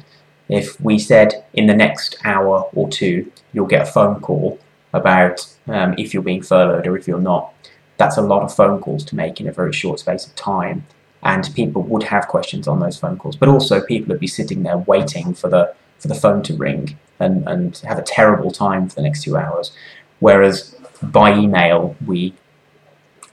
If 0.47 0.79
we 0.79 0.97
said 0.97 1.45
in 1.53 1.67
the 1.67 1.75
next 1.75 2.17
hour 2.23 2.69
or 2.73 2.89
two, 2.89 3.29
you'll 3.51 3.67
get 3.67 3.87
a 3.87 3.91
phone 3.91 4.21
call 4.21 4.59
about 4.93 5.45
um, 5.67 5.95
if 5.97 6.13
you're 6.13 6.23
being 6.23 6.41
furloughed 6.41 6.87
or 6.87 6.97
if 6.97 7.07
you're 7.07 7.19
not, 7.19 7.53
that's 7.97 8.17
a 8.17 8.21
lot 8.21 8.43
of 8.43 8.53
phone 8.53 8.79
calls 8.79 9.03
to 9.05 9.15
make 9.15 9.41
in 9.41 9.47
a 9.47 9.51
very 9.51 9.73
short 9.73 9.99
space 9.99 10.25
of 10.25 10.35
time 10.35 10.85
and 11.23 11.49
people 11.55 11.81
would 11.83 12.03
have 12.03 12.27
questions 12.27 12.67
on 12.67 12.79
those 12.79 12.97
phone 12.97 13.17
calls. 13.17 13.35
But 13.35 13.49
also, 13.49 13.81
people 13.81 14.09
would 14.09 14.19
be 14.19 14.27
sitting 14.27 14.63
there 14.63 14.77
waiting 14.77 15.33
for 15.33 15.49
the 15.49 15.73
for 15.99 16.07
the 16.07 16.15
phone 16.15 16.41
to 16.43 16.55
ring 16.55 16.97
and, 17.19 17.47
and 17.47 17.77
have 17.79 17.99
a 17.99 18.01
terrible 18.01 18.49
time 18.49 18.89
for 18.89 18.95
the 18.95 19.03
next 19.03 19.23
two 19.23 19.37
hours. 19.37 19.71
Whereas 20.19 20.75
by 21.01 21.37
email, 21.37 21.95
we 22.05 22.33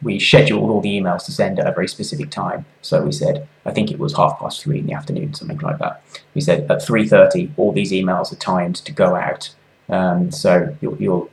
we 0.01 0.21
scheduled 0.21 0.71
all 0.71 0.81
the 0.81 1.01
emails 1.01 1.25
to 1.25 1.33
send 1.33 1.59
at 1.59 1.67
a 1.67 1.73
very 1.73 1.89
specific 1.89 2.31
time. 2.31 2.67
So 2.83 3.03
we 3.03 3.11
said, 3.11 3.49
I 3.65 3.73
think 3.73 3.91
it 3.91 3.99
was 3.99 4.17
half 4.17 4.39
past 4.39 4.63
three 4.63 4.79
in 4.79 4.87
the 4.87 4.93
afternoon, 4.93 5.35
something 5.35 5.59
like 5.59 5.79
that. 5.79 6.03
We 6.35 6.41
said 6.41 6.71
at 6.71 6.83
three 6.83 7.09
thirty, 7.09 7.51
all 7.57 7.73
these 7.73 7.91
emails 7.91 8.33
are 8.33 8.37
timed 8.37 8.77
to 8.77 8.93
go 8.93 9.17
out. 9.17 9.55
Um, 9.89 10.31
so 10.31 10.77
you'll, 10.81 11.01
you'll 11.01 11.31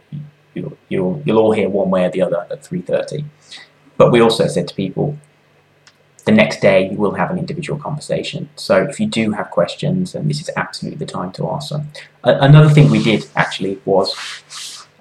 you'll 0.54 0.78
you'll 0.90 1.22
you'll 1.26 1.38
all 1.38 1.52
hear 1.52 1.70
one 1.70 1.90
way 1.90 2.06
or 2.06 2.10
the 2.10 2.22
other 2.22 2.48
at 2.50 2.64
three 2.64 2.82
thirty. 2.82 3.26
But 3.98 4.12
we 4.12 4.20
also 4.22 4.48
said 4.48 4.68
to 4.70 4.76
people, 4.76 5.18
the 6.26 6.32
next 6.32 6.60
day 6.60 6.90
you 6.90 6.98
will 6.98 7.14
have 7.14 7.32
an 7.32 7.38
individual 7.38 7.80
conversation. 7.80 8.50
So 8.56 8.84
if 8.84 9.00
you 9.00 9.08
do 9.08 9.32
have 9.32 9.52
questions, 9.52 10.14
then 10.14 10.28
this 10.28 10.42
is 10.42 10.50
absolutely 10.58 10.98
the 10.98 11.12
time 11.12 11.32
to 11.34 11.50
ask 11.50 11.70
them. 11.70 11.88
another 12.24 12.70
thing 12.70 12.90
we 12.90 13.04
did 13.04 13.28
actually 13.36 13.80
was 13.86 14.16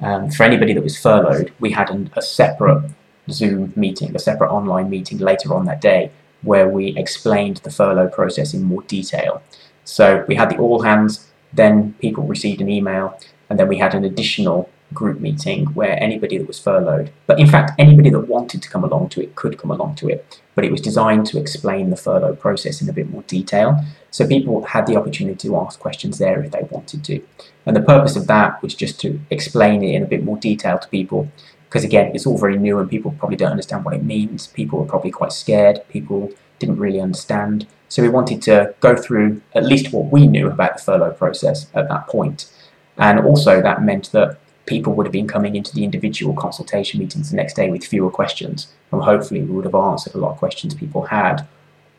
um, 0.01 0.31
for 0.31 0.43
anybody 0.43 0.75
that 0.75 0.83
was 0.83 0.99
furloughed, 0.99 1.53
we 1.61 1.71
had 1.71 1.91
an, 1.91 2.11
a 2.15 2.23
separate 2.23 2.91
Zoom 3.31 3.73
meeting, 3.75 4.15
a 4.15 4.19
separate 4.19 4.51
online 4.51 4.91
meeting 4.91 5.19
later 5.19 5.55
on 5.55 5.65
that 5.65 5.81
day 5.81 6.11
where 6.43 6.69
we 6.69 6.97
explained 6.99 7.59
the 7.59 7.71
furlough 7.71 8.09
process 8.09 8.53
in 8.53 8.63
more 8.63 8.83
detail. 8.83 9.43
So 9.85 10.25
we 10.29 10.35
had 10.35 10.51
the 10.51 10.59
all 10.59 10.83
hands, 10.83 11.31
then 11.53 11.95
people 12.01 12.25
received 12.27 12.61
an 12.61 12.69
email, 12.69 13.19
and 13.49 13.59
then 13.59 13.69
we 13.69 13.79
had 13.79 13.95
an 13.95 14.05
additional 14.05 14.69
group 14.93 15.21
meeting 15.21 15.67
where 15.67 16.01
anybody 16.03 16.39
that 16.39 16.47
was 16.47 16.59
furloughed, 16.59 17.11
but 17.27 17.41
in 17.41 17.47
fact, 17.47 17.73
anybody 17.79 18.11
that 18.11 18.21
wanted 18.21 18.63
to 18.63 18.69
come 18.69 18.85
along 18.85 19.09
to 19.11 19.23
it 19.23 19.35
could 19.35 19.59
come 19.59 19.71
along 19.71 19.97
to 19.97 20.09
it. 20.09 20.41
But 20.55 20.65
it 20.65 20.71
was 20.71 20.81
designed 20.81 21.27
to 21.27 21.39
explain 21.41 21.91
the 21.91 21.97
furlough 21.97 22.37
process 22.37 22.81
in 22.81 22.89
a 22.89 22.93
bit 22.93 23.11
more 23.11 23.23
detail. 23.23 23.83
So 24.11 24.27
people 24.27 24.65
had 24.65 24.87
the 24.87 24.97
opportunity 24.97 25.49
to 25.49 25.57
ask 25.59 25.81
questions 25.81 26.19
there 26.19 26.43
if 26.43 26.53
they 26.53 26.63
wanted 26.71 27.05
to. 27.05 27.21
And 27.67 27.75
the 27.75 27.83
purpose 27.83 28.15
of 28.15 28.27
that 28.29 28.63
was 28.63 28.75
just 28.75 29.01
to 29.01 29.21
explain 29.31 29.83
it 29.83 29.95
in 29.95 30.03
a 30.03 30.07
bit 30.07 30.23
more 30.23 30.37
detail 30.37 30.79
to 30.79 30.89
people. 30.89 31.29
Because 31.69 31.83
again, 31.83 32.13
it's 32.15 32.27
all 32.27 32.39
very 32.39 32.57
new 32.57 32.79
and 32.79 32.89
people 32.89 33.17
probably 33.19 33.37
don't 33.37 33.51
understand 33.51 33.85
what 33.85 33.95
it 33.95 34.05
means. 34.05 34.47
People 34.47 34.79
were 34.79 34.85
probably 34.85 35.11
quite 35.11 35.33
scared. 35.33 35.81
People 35.89 36.31
didn't 36.61 36.79
really 36.79 37.01
understand. 37.01 37.67
So 37.89 38.03
we 38.03 38.09
wanted 38.09 38.43
to 38.43 38.75
go 38.81 38.95
through 38.97 39.43
at 39.55 39.65
least 39.65 39.93
what 39.93 40.13
we 40.13 40.27
knew 40.27 40.49
about 40.49 40.77
the 40.77 40.83
furlough 40.83 41.13
process 41.13 41.67
at 41.75 41.89
that 41.89 42.07
point. 42.07 42.53
And 42.97 43.19
also 43.19 43.61
that 43.61 43.83
meant 43.83 44.13
that 44.13 44.39
people 44.67 44.95
would 44.95 45.07
have 45.07 45.13
been 45.13 45.29
coming 45.29 45.57
into 45.57 45.75
the 45.75 45.85
individual 45.85 46.35
consultation 46.35 47.01
meetings 47.01 47.31
the 47.31 47.37
next 47.37 47.55
day 47.55 47.71
with 47.71 47.85
fewer 47.85 48.11
questions. 48.11 48.69
And 48.93 49.03
hopefully 49.03 49.43
we 49.43 49.55
would 49.55 49.65
have 49.65 49.75
answered 49.75 50.15
a 50.15 50.19
lot 50.19 50.33
of 50.33 50.39
questions 50.39 50.75
people 50.75 51.03
had 51.03 51.47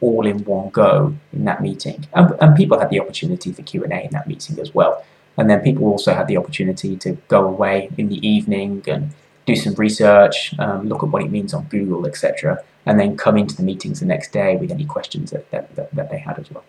all 0.01 0.25
in 0.25 0.43
one 0.45 0.69
go 0.69 1.15
in 1.33 1.45
that 1.45 1.61
meeting. 1.61 2.05
And, 2.13 2.35
and 2.41 2.55
people 2.55 2.79
had 2.79 2.89
the 2.89 2.99
opportunity 2.99 3.51
for 3.51 3.61
Q&A 3.61 3.85
in 3.85 4.11
that 4.11 4.27
meeting 4.27 4.59
as 4.59 4.73
well. 4.73 5.03
And 5.37 5.49
then 5.49 5.61
people 5.61 5.85
also 5.85 6.13
had 6.13 6.27
the 6.27 6.37
opportunity 6.37 6.95
to 6.97 7.11
go 7.27 7.45
away 7.47 7.89
in 7.97 8.09
the 8.09 8.25
evening 8.25 8.83
and 8.87 9.11
do 9.45 9.55
some 9.55 9.75
research, 9.75 10.57
um, 10.59 10.87
look 10.87 11.03
at 11.03 11.09
what 11.09 11.21
it 11.21 11.31
means 11.31 11.53
on 11.53 11.65
Google, 11.65 12.07
etc., 12.07 12.63
and 12.85 12.99
then 12.99 13.17
come 13.17 13.37
into 13.37 13.55
the 13.55 13.63
meetings 13.63 13.99
the 13.99 14.05
next 14.05 14.31
day 14.31 14.55
with 14.57 14.71
any 14.71 14.85
questions 14.85 15.31
that, 15.31 15.49
that, 15.51 15.75
that, 15.75 15.93
that 15.93 16.09
they 16.09 16.17
had 16.17 16.39
as 16.39 16.49
well. 16.51 16.63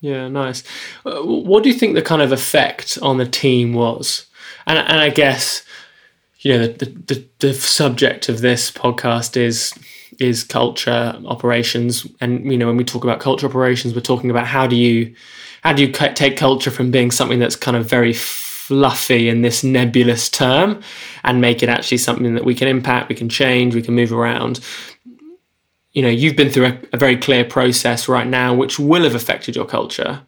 Yeah, 0.00 0.28
nice. 0.28 0.62
Uh, 1.04 1.20
what 1.22 1.62
do 1.62 1.68
you 1.68 1.74
think 1.74 1.94
the 1.94 2.02
kind 2.02 2.22
of 2.22 2.32
effect 2.32 2.98
on 3.02 3.18
the 3.18 3.26
team 3.26 3.74
was? 3.74 4.26
And 4.70 4.78
and 4.78 5.00
I 5.00 5.10
guess 5.10 5.64
you 6.38 6.56
know 6.56 6.68
the 6.68 6.84
the, 6.84 7.26
the 7.40 7.54
subject 7.54 8.28
of 8.28 8.40
this 8.40 8.70
podcast 8.70 9.36
is 9.36 9.74
is 10.20 10.44
culture 10.44 11.18
operations, 11.26 12.06
and 12.20 12.50
you 12.50 12.56
know 12.56 12.68
when 12.68 12.76
we 12.76 12.84
talk 12.84 13.02
about 13.02 13.18
culture 13.18 13.48
operations, 13.48 13.94
we're 13.94 14.00
talking 14.00 14.30
about 14.30 14.46
how 14.46 14.68
do 14.68 14.76
you 14.76 15.12
how 15.64 15.72
do 15.72 15.84
you 15.84 15.90
take 15.90 16.36
culture 16.36 16.70
from 16.70 16.92
being 16.92 17.10
something 17.10 17.40
that's 17.40 17.56
kind 17.56 17.76
of 17.76 17.90
very 17.90 18.12
fluffy 18.12 19.28
in 19.28 19.42
this 19.42 19.64
nebulous 19.64 20.28
term 20.30 20.80
and 21.24 21.40
make 21.40 21.64
it 21.64 21.68
actually 21.68 21.98
something 21.98 22.36
that 22.36 22.44
we 22.44 22.54
can 22.54 22.68
impact, 22.68 23.08
we 23.08 23.16
can 23.16 23.28
change, 23.28 23.74
we 23.74 23.82
can 23.82 23.94
move 23.94 24.12
around. 24.12 24.60
You 25.94 26.02
know, 26.02 26.08
you've 26.08 26.36
been 26.36 26.50
through 26.50 26.66
a, 26.66 26.78
a 26.92 26.96
very 26.96 27.16
clear 27.16 27.44
process 27.44 28.08
right 28.08 28.28
now, 28.28 28.54
which 28.54 28.78
will 28.78 29.02
have 29.02 29.16
affected 29.16 29.56
your 29.56 29.66
culture. 29.66 30.22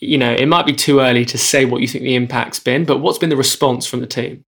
You 0.00 0.18
know, 0.18 0.32
it 0.32 0.46
might 0.46 0.66
be 0.66 0.72
too 0.72 1.00
early 1.00 1.24
to 1.24 1.38
say 1.38 1.64
what 1.64 1.80
you 1.80 1.88
think 1.88 2.04
the 2.04 2.14
impact's 2.14 2.60
been, 2.60 2.84
but 2.84 2.98
what's 2.98 3.18
been 3.18 3.30
the 3.30 3.36
response 3.36 3.84
from 3.86 4.00
the 4.00 4.06
team? 4.06 4.44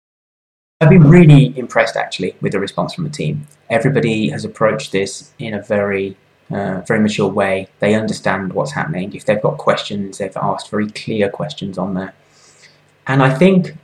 I've 0.80 0.90
been 0.90 1.10
really 1.10 1.58
impressed 1.58 1.96
actually 1.96 2.36
with 2.40 2.52
the 2.52 2.60
response 2.60 2.94
from 2.94 3.04
the 3.04 3.10
team. 3.10 3.46
Everybody 3.68 4.30
has 4.30 4.44
approached 4.44 4.92
this 4.92 5.32
in 5.38 5.52
a 5.54 5.62
very 5.62 6.16
uh, 6.50 6.80
very 6.80 7.00
mature 7.00 7.28
way. 7.28 7.68
They 7.78 7.94
understand 7.94 8.54
what's 8.54 8.72
happening. 8.72 9.14
If 9.14 9.24
they've 9.24 9.40
got 9.40 9.58
questions, 9.58 10.18
they've 10.18 10.36
asked 10.36 10.70
very 10.70 10.90
clear 10.90 11.28
questions 11.28 11.78
on 11.78 11.94
there. 11.94 12.14
And 13.06 13.22
I 13.22 13.32
think 13.34 13.76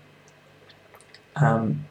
um, 1.36 1.84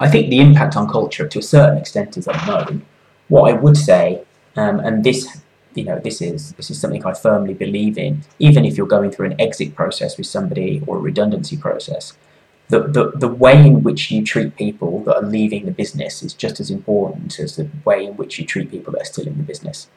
I 0.00 0.08
think 0.08 0.30
the 0.30 0.40
impact 0.40 0.76
on 0.76 0.88
culture 0.88 1.28
to 1.28 1.38
a 1.38 1.42
certain 1.42 1.78
extent 1.78 2.16
is 2.16 2.26
unknown. 2.26 2.86
What 3.28 3.50
I 3.50 3.52
would 3.52 3.76
say, 3.76 4.22
um, 4.56 4.80
and 4.80 5.04
this 5.04 5.41
you 5.74 5.84
know 5.84 5.98
this 5.98 6.20
is 6.20 6.52
this 6.52 6.70
is 6.70 6.80
something 6.80 7.04
I 7.04 7.14
firmly 7.14 7.54
believe 7.54 7.98
in, 7.98 8.22
even 8.38 8.64
if 8.64 8.76
you're 8.76 8.86
going 8.86 9.10
through 9.10 9.26
an 9.26 9.40
exit 9.40 9.74
process 9.74 10.16
with 10.18 10.26
somebody 10.26 10.82
or 10.86 10.96
a 10.96 11.00
redundancy 11.00 11.56
process, 11.56 12.14
the, 12.68 12.80
the, 12.80 13.10
the 13.14 13.28
way 13.28 13.66
in 13.66 13.82
which 13.82 14.10
you 14.10 14.24
treat 14.24 14.56
people 14.56 15.04
that 15.04 15.16
are 15.16 15.28
leaving 15.28 15.66
the 15.66 15.72
business 15.72 16.22
is 16.22 16.32
just 16.32 16.58
as 16.58 16.70
important 16.70 17.38
as 17.38 17.56
the 17.56 17.68
way 17.84 18.06
in 18.06 18.16
which 18.16 18.38
you 18.38 18.46
treat 18.46 18.70
people 18.70 18.92
that 18.92 19.02
are 19.02 19.12
still 19.12 19.26
in 19.26 19.36
the 19.36 19.42
business. 19.42 19.88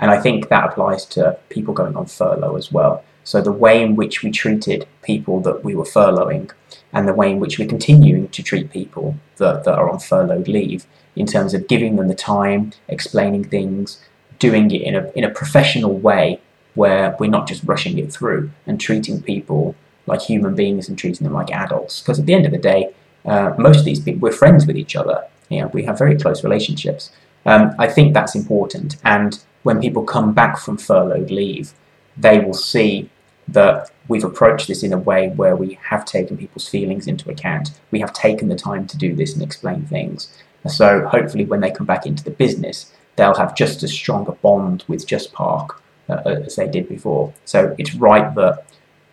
And 0.00 0.10
I 0.10 0.20
think 0.20 0.48
that 0.48 0.64
applies 0.64 1.04
to 1.06 1.38
people 1.48 1.74
going 1.74 1.96
on 1.96 2.06
furlough 2.06 2.56
as 2.56 2.72
well. 2.72 3.04
So 3.22 3.40
the 3.40 3.52
way 3.52 3.82
in 3.82 3.94
which 3.94 4.22
we 4.22 4.30
treated 4.30 4.86
people 5.02 5.40
that 5.42 5.64
we 5.64 5.74
were 5.74 5.84
furloughing 5.84 6.50
and 6.92 7.06
the 7.06 7.14
way 7.14 7.30
in 7.30 7.40
which 7.40 7.58
we're 7.58 7.68
continuing 7.68 8.28
to 8.28 8.42
treat 8.42 8.70
people 8.70 9.16
that, 9.36 9.64
that 9.64 9.78
are 9.78 9.88
on 9.88 10.00
furloughed 10.00 10.48
leave 10.48 10.86
in 11.16 11.26
terms 11.26 11.54
of 11.54 11.68
giving 11.68 11.96
them 11.96 12.08
the 12.08 12.14
time, 12.14 12.72
explaining 12.88 13.44
things, 13.44 14.00
doing 14.38 14.70
it 14.70 14.82
in 14.82 14.94
a, 14.94 15.10
in 15.12 15.24
a 15.24 15.30
professional 15.30 15.98
way 15.98 16.40
where 16.74 17.16
we're 17.18 17.30
not 17.30 17.46
just 17.46 17.62
rushing 17.64 17.98
it 17.98 18.12
through 18.12 18.50
and 18.66 18.80
treating 18.80 19.22
people 19.22 19.74
like 20.06 20.20
human 20.20 20.54
beings 20.54 20.88
and 20.88 20.98
treating 20.98 21.24
them 21.24 21.32
like 21.32 21.50
adults. 21.50 22.00
Because 22.00 22.18
at 22.18 22.26
the 22.26 22.34
end 22.34 22.46
of 22.46 22.52
the 22.52 22.58
day, 22.58 22.92
uh, 23.24 23.54
most 23.58 23.78
of 23.78 23.84
these 23.84 24.00
people, 24.00 24.20
we're 24.20 24.32
friends 24.32 24.66
with 24.66 24.76
each 24.76 24.96
other. 24.96 25.24
You 25.48 25.62
know, 25.62 25.66
we 25.68 25.84
have 25.84 25.98
very 25.98 26.16
close 26.16 26.44
relationships. 26.44 27.10
Um, 27.46 27.74
I 27.78 27.88
think 27.88 28.12
that's 28.12 28.34
important. 28.34 28.96
And 29.04 29.38
when 29.62 29.80
people 29.80 30.02
come 30.02 30.32
back 30.32 30.58
from 30.58 30.76
furloughed 30.76 31.30
leave, 31.30 31.72
they 32.16 32.38
will 32.40 32.54
see 32.54 33.10
that 33.48 33.90
we've 34.08 34.24
approached 34.24 34.68
this 34.68 34.82
in 34.82 34.92
a 34.92 34.98
way 34.98 35.28
where 35.28 35.56
we 35.56 35.78
have 35.82 36.04
taken 36.04 36.36
people's 36.36 36.68
feelings 36.68 37.06
into 37.06 37.30
account. 37.30 37.70
We 37.90 38.00
have 38.00 38.12
taken 38.12 38.48
the 38.48 38.56
time 38.56 38.86
to 38.86 38.96
do 38.96 39.14
this 39.14 39.34
and 39.34 39.42
explain 39.42 39.86
things. 39.86 40.28
So 40.66 41.06
hopefully, 41.06 41.44
when 41.44 41.60
they 41.60 41.70
come 41.70 41.86
back 41.86 42.06
into 42.06 42.24
the 42.24 42.30
business, 42.30 42.90
they'll 43.16 43.34
have 43.34 43.54
just 43.56 43.82
as 43.82 43.92
strong 43.92 44.26
a 44.28 44.32
bond 44.32 44.84
with 44.88 45.06
JustPark 45.06 45.70
uh, 46.08 46.14
as 46.46 46.56
they 46.56 46.68
did 46.68 46.88
before. 46.88 47.32
So 47.44 47.74
it's 47.78 47.94
right 47.94 48.34
that, 48.34 48.64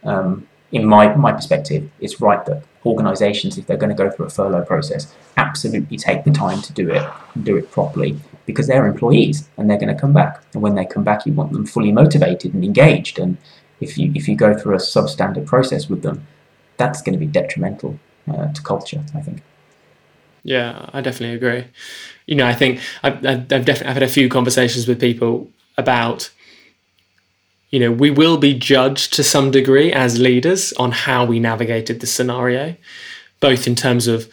um, 0.04 0.48
in 0.72 0.86
my 0.86 1.14
my 1.16 1.32
perspective, 1.34 1.90
it's 2.00 2.22
right 2.22 2.44
that 2.46 2.64
organisations, 2.86 3.58
if 3.58 3.68
they're 3.68 3.78
going 3.78 3.96
to 3.96 4.04
go 4.04 4.10
through 4.10 4.26
a 4.26 4.30
furlough 4.30 4.66
process, 4.66 5.14
absolutely 5.38 5.98
take 5.98 6.24
the 6.24 6.32
time 6.32 6.62
to 6.62 6.74
do 6.74 6.90
it 6.90 7.04
and 7.36 7.46
do 7.46 7.58
it 7.58 7.70
properly 7.72 8.18
because 8.46 8.68
they're 8.68 8.88
employees 8.88 9.48
and 9.58 9.70
they're 9.70 9.78
going 9.78 9.94
to 9.94 10.00
come 10.00 10.14
back. 10.14 10.42
And 10.54 10.62
when 10.62 10.76
they 10.76 10.86
come 10.86 11.04
back, 11.04 11.26
you 11.26 11.34
want 11.34 11.52
them 11.52 11.66
fully 11.66 11.92
motivated 11.92 12.54
and 12.54 12.64
engaged 12.64 13.20
and 13.20 13.38
if 13.82 13.98
you 13.98 14.12
if 14.16 14.28
you 14.28 14.36
go 14.36 14.56
through 14.56 14.76
a 14.76 14.78
substandard 14.78 15.46
process 15.46 15.90
with 15.90 16.04
them, 16.04 16.26
that's 16.78 17.02
going 17.02 17.14
to 17.14 17.20
be 17.20 17.26
detrimental 17.26 18.00
uh, 18.32 18.54
to 18.54 18.62
culture. 18.62 19.04
I 19.14 19.22
think. 19.22 19.42
Yeah, 20.44 20.90
I 20.94 21.02
definitely 21.02 21.36
agree. 21.36 21.66
You 22.26 22.36
know, 22.36 22.48
I 22.48 22.54
think 22.54 22.80
I've, 23.04 23.26
I've 23.26 23.48
definitely 23.48 23.88
I've 23.88 23.94
had 23.94 24.04
a 24.04 24.08
few 24.08 24.30
conversations 24.30 24.88
with 24.88 25.00
people 25.00 25.50
about. 25.78 26.32
You 27.70 27.80
know, 27.80 27.92
we 27.92 28.12
will 28.12 28.38
be 28.38 28.54
judged 28.54 29.14
to 29.14 29.24
some 29.24 29.50
degree 29.50 29.94
as 29.94 30.20
leaders 30.20 30.74
on 30.74 30.92
how 30.92 31.24
we 31.24 31.40
navigated 31.40 32.02
the 32.02 32.08
scenario, 32.08 32.76
both 33.40 33.66
in 33.66 33.76
terms 33.76 34.08
of 34.08 34.30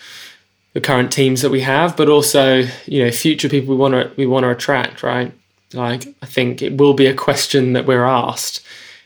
the 0.73 0.81
current 0.81 1.13
teams 1.13 1.43
that 1.43 1.51
we 1.51 1.61
have, 1.61 1.97
but 1.97 2.09
also 2.09 2.65
you 2.87 3.05
know 3.05 3.11
future 3.11 3.49
people 3.49 3.75
we 3.75 3.81
want 3.81 3.95
to 3.95 4.11
we 4.17 4.27
want 4.27 4.45
to 4.45 4.51
attract. 4.51 5.03
Right? 5.03 5.33
Like 5.73 6.09
I 6.23 6.27
think 6.27 6.63
it 6.63 6.79
will 6.79 6.95
be 6.95 7.07
a 7.07 7.15
question 7.15 7.75
that 7.75 7.87
we're 7.87 8.05
asked 8.05 8.65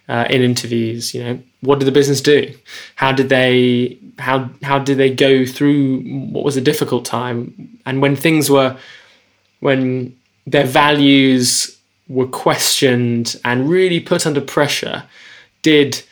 uh, 0.08 0.26
in 0.28 0.42
interviews. 0.42 1.14
You 1.14 1.24
know, 1.24 1.42
what 1.60 1.78
did 1.78 1.86
the 1.86 1.92
business 1.92 2.20
do? 2.20 2.54
How 2.96 3.12
did 3.12 3.28
they 3.28 3.98
how 4.18 4.50
how 4.62 4.78
did 4.78 4.98
they 4.98 5.12
go 5.14 5.44
through 5.46 6.00
what 6.32 6.44
was 6.44 6.56
a 6.56 6.60
difficult 6.60 7.04
time? 7.04 7.78
And 7.86 8.02
when 8.02 8.16
things 8.16 8.50
were 8.50 8.76
when 9.60 10.16
their 10.46 10.66
values 10.66 11.78
were 12.08 12.26
questioned 12.26 13.40
and 13.44 13.68
really 13.68 14.00
put 14.00 14.26
under 14.26 14.40
pressure, 14.40 15.04
did 15.62 16.02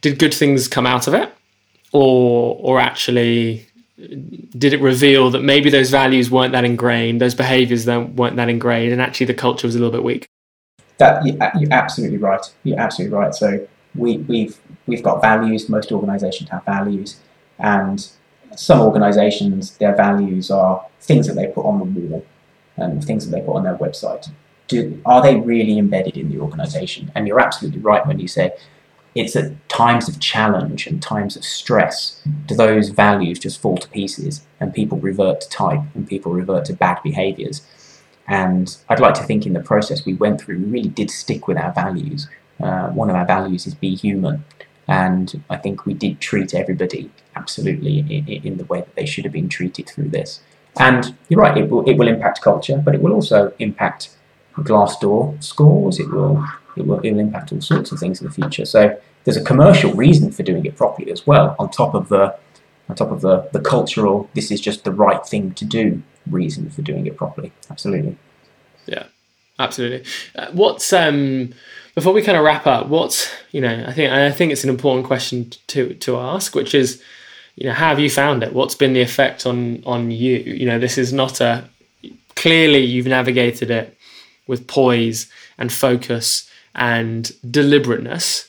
did 0.00 0.18
good 0.18 0.34
things 0.34 0.68
come 0.68 0.86
out 0.86 1.06
of 1.06 1.14
it, 1.14 1.32
or 1.92 2.56
or 2.60 2.78
actually 2.78 3.66
did 4.58 4.74
it 4.74 4.80
reveal 4.80 5.30
that 5.30 5.42
maybe 5.42 5.70
those 5.70 5.90
values 5.90 6.30
weren't 6.30 6.52
that 6.52 6.64
ingrained, 6.64 7.18
those 7.20 7.34
behaviors 7.34 7.86
weren't 7.86 8.36
that 8.36 8.48
ingrained, 8.48 8.92
and 8.92 9.00
actually 9.00 9.26
the 9.26 9.34
culture 9.34 9.66
was 9.66 9.74
a 9.74 9.78
little 9.78 9.92
bit 9.92 10.04
weak? 10.04 10.26
That 10.98 11.22
uh, 11.40 11.50
you're 11.58 11.72
absolutely 11.72 12.18
right. 12.18 12.44
You're 12.64 12.80
absolutely 12.80 13.16
right. 13.16 13.34
So 13.34 13.66
we, 13.94 14.18
we've 14.18 14.58
we've 14.86 15.02
got 15.02 15.20
values. 15.20 15.68
Most 15.68 15.92
organisations 15.92 16.50
have 16.50 16.64
values, 16.64 17.20
and 17.58 18.08
some 18.56 18.80
organisations 18.80 19.76
their 19.78 19.94
values 19.94 20.50
are 20.50 20.84
things 21.00 21.26
that 21.26 21.34
they 21.34 21.46
put 21.48 21.64
on 21.64 21.78
the 21.78 21.84
wall 21.84 22.24
and 22.76 23.04
things 23.04 23.28
that 23.28 23.36
they 23.36 23.44
put 23.44 23.56
on 23.56 23.64
their 23.64 23.76
website. 23.76 24.30
Do 24.68 25.00
are 25.04 25.22
they 25.22 25.36
really 25.36 25.78
embedded 25.78 26.16
in 26.16 26.30
the 26.30 26.40
organisation? 26.40 27.12
And 27.14 27.26
you're 27.26 27.40
absolutely 27.40 27.80
right 27.80 28.06
when 28.06 28.18
you 28.18 28.28
say 28.28 28.52
it's 29.16 29.34
at 29.34 29.66
times 29.70 30.08
of 30.08 30.20
challenge 30.20 30.86
and 30.86 31.02
times 31.02 31.36
of 31.36 31.44
stress 31.44 32.20
do 32.44 32.54
those 32.54 32.90
values 32.90 33.38
just 33.38 33.60
fall 33.60 33.76
to 33.78 33.88
pieces 33.88 34.46
and 34.60 34.74
people 34.74 34.98
revert 34.98 35.40
to 35.40 35.48
type 35.48 35.80
and 35.94 36.06
people 36.06 36.32
revert 36.32 36.66
to 36.66 36.74
bad 36.74 37.02
behaviours 37.02 37.62
and 38.28 38.76
I'd 38.88 39.00
like 39.00 39.14
to 39.14 39.22
think 39.22 39.46
in 39.46 39.52
the 39.52 39.60
process 39.60 40.04
we 40.04 40.14
went 40.14 40.40
through, 40.40 40.58
we 40.58 40.64
really 40.64 40.88
did 40.88 41.10
stick 41.10 41.46
with 41.46 41.56
our 41.56 41.72
values. 41.72 42.28
Uh, 42.60 42.88
one 42.88 43.10
of 43.10 43.16
our 43.16 43.26
values 43.26 43.66
is 43.66 43.74
be 43.74 43.94
human. 43.94 44.44
And 44.88 45.42
I 45.50 45.56
think 45.56 45.84
we 45.84 45.94
did 45.94 46.20
treat 46.20 46.54
everybody 46.54 47.10
absolutely 47.34 47.98
in, 47.98 48.28
in, 48.28 48.56
the 48.56 48.64
way 48.64 48.80
that 48.80 48.94
they 48.94 49.06
should 49.06 49.24
have 49.24 49.32
been 49.32 49.48
treated 49.48 49.88
through 49.88 50.08
this. 50.08 50.40
And 50.78 51.16
you're 51.28 51.40
right, 51.40 51.56
it 51.56 51.68
will, 51.70 51.88
it 51.88 51.96
will 51.96 52.08
impact 52.08 52.40
culture, 52.40 52.80
but 52.84 52.94
it 52.94 53.02
will 53.02 53.12
also 53.12 53.52
impact 53.58 54.16
Glassdoor 54.54 55.42
scores. 55.42 55.98
It 55.98 56.10
will, 56.10 56.44
it 56.76 56.86
will, 56.86 57.00
it 57.00 57.12
will 57.12 57.20
impact 57.20 57.52
all 57.52 57.60
sorts 57.60 57.90
of 57.90 57.98
things 57.98 58.20
in 58.20 58.26
the 58.26 58.32
future. 58.32 58.64
So 58.64 58.98
there's 59.24 59.36
a 59.36 59.44
commercial 59.44 59.92
reason 59.92 60.30
for 60.30 60.42
doing 60.42 60.64
it 60.66 60.76
properly 60.76 61.10
as 61.10 61.26
well, 61.26 61.56
on 61.58 61.70
top 61.70 61.94
of 61.94 62.08
the 62.08 62.36
on 62.88 62.94
top 62.94 63.10
of 63.10 63.20
the, 63.20 63.48
the 63.52 63.58
cultural, 63.58 64.30
this 64.34 64.52
is 64.52 64.60
just 64.60 64.84
the 64.84 64.92
right 64.92 65.26
thing 65.26 65.52
to 65.54 65.64
do 65.64 66.04
reason 66.30 66.70
for 66.70 66.82
doing 66.82 67.06
it 67.06 67.16
properly. 67.16 67.52
Absolutely. 67.70 68.16
Yeah, 68.86 69.04
absolutely. 69.58 70.04
Uh, 70.34 70.48
what's 70.52 70.92
um 70.92 71.52
before 71.94 72.12
we 72.12 72.22
kind 72.22 72.36
of 72.38 72.44
wrap 72.44 72.66
up? 72.66 72.88
What's 72.88 73.30
you 73.52 73.60
know 73.60 73.84
I 73.86 73.92
think 73.92 74.12
I 74.12 74.30
think 74.30 74.52
it's 74.52 74.64
an 74.64 74.70
important 74.70 75.06
question 75.06 75.50
to 75.68 75.94
to 75.94 76.16
ask, 76.18 76.54
which 76.54 76.74
is 76.74 77.02
you 77.56 77.66
know 77.66 77.72
how 77.72 77.88
have 77.88 78.00
you 78.00 78.10
found 78.10 78.42
it? 78.42 78.52
What's 78.52 78.74
been 78.74 78.92
the 78.92 79.02
effect 79.02 79.46
on 79.46 79.82
on 79.84 80.10
you? 80.10 80.38
You 80.38 80.66
know 80.66 80.78
this 80.78 80.98
is 80.98 81.12
not 81.12 81.40
a 81.40 81.68
clearly 82.34 82.80
you've 82.80 83.06
navigated 83.06 83.70
it 83.70 83.96
with 84.46 84.66
poise 84.66 85.30
and 85.58 85.72
focus 85.72 86.48
and 86.74 87.32
deliberateness 87.50 88.48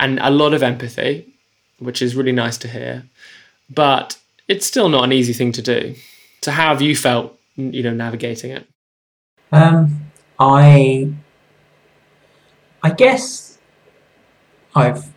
and 0.00 0.18
a 0.20 0.30
lot 0.30 0.54
of 0.54 0.62
empathy, 0.62 1.26
which 1.78 2.00
is 2.02 2.16
really 2.16 2.32
nice 2.32 2.56
to 2.58 2.68
hear. 2.68 3.04
But 3.68 4.18
it's 4.48 4.66
still 4.66 4.88
not 4.88 5.04
an 5.04 5.12
easy 5.12 5.32
thing 5.32 5.52
to 5.52 5.62
do. 5.62 5.94
So 6.48 6.52
how 6.52 6.68
have 6.70 6.80
you 6.80 6.96
felt, 6.96 7.38
you 7.56 7.82
know, 7.82 7.92
navigating 7.92 8.52
it? 8.52 8.66
Um, 9.52 10.06
I, 10.38 11.12
I 12.82 12.90
guess 12.92 13.58
I've 14.74 15.12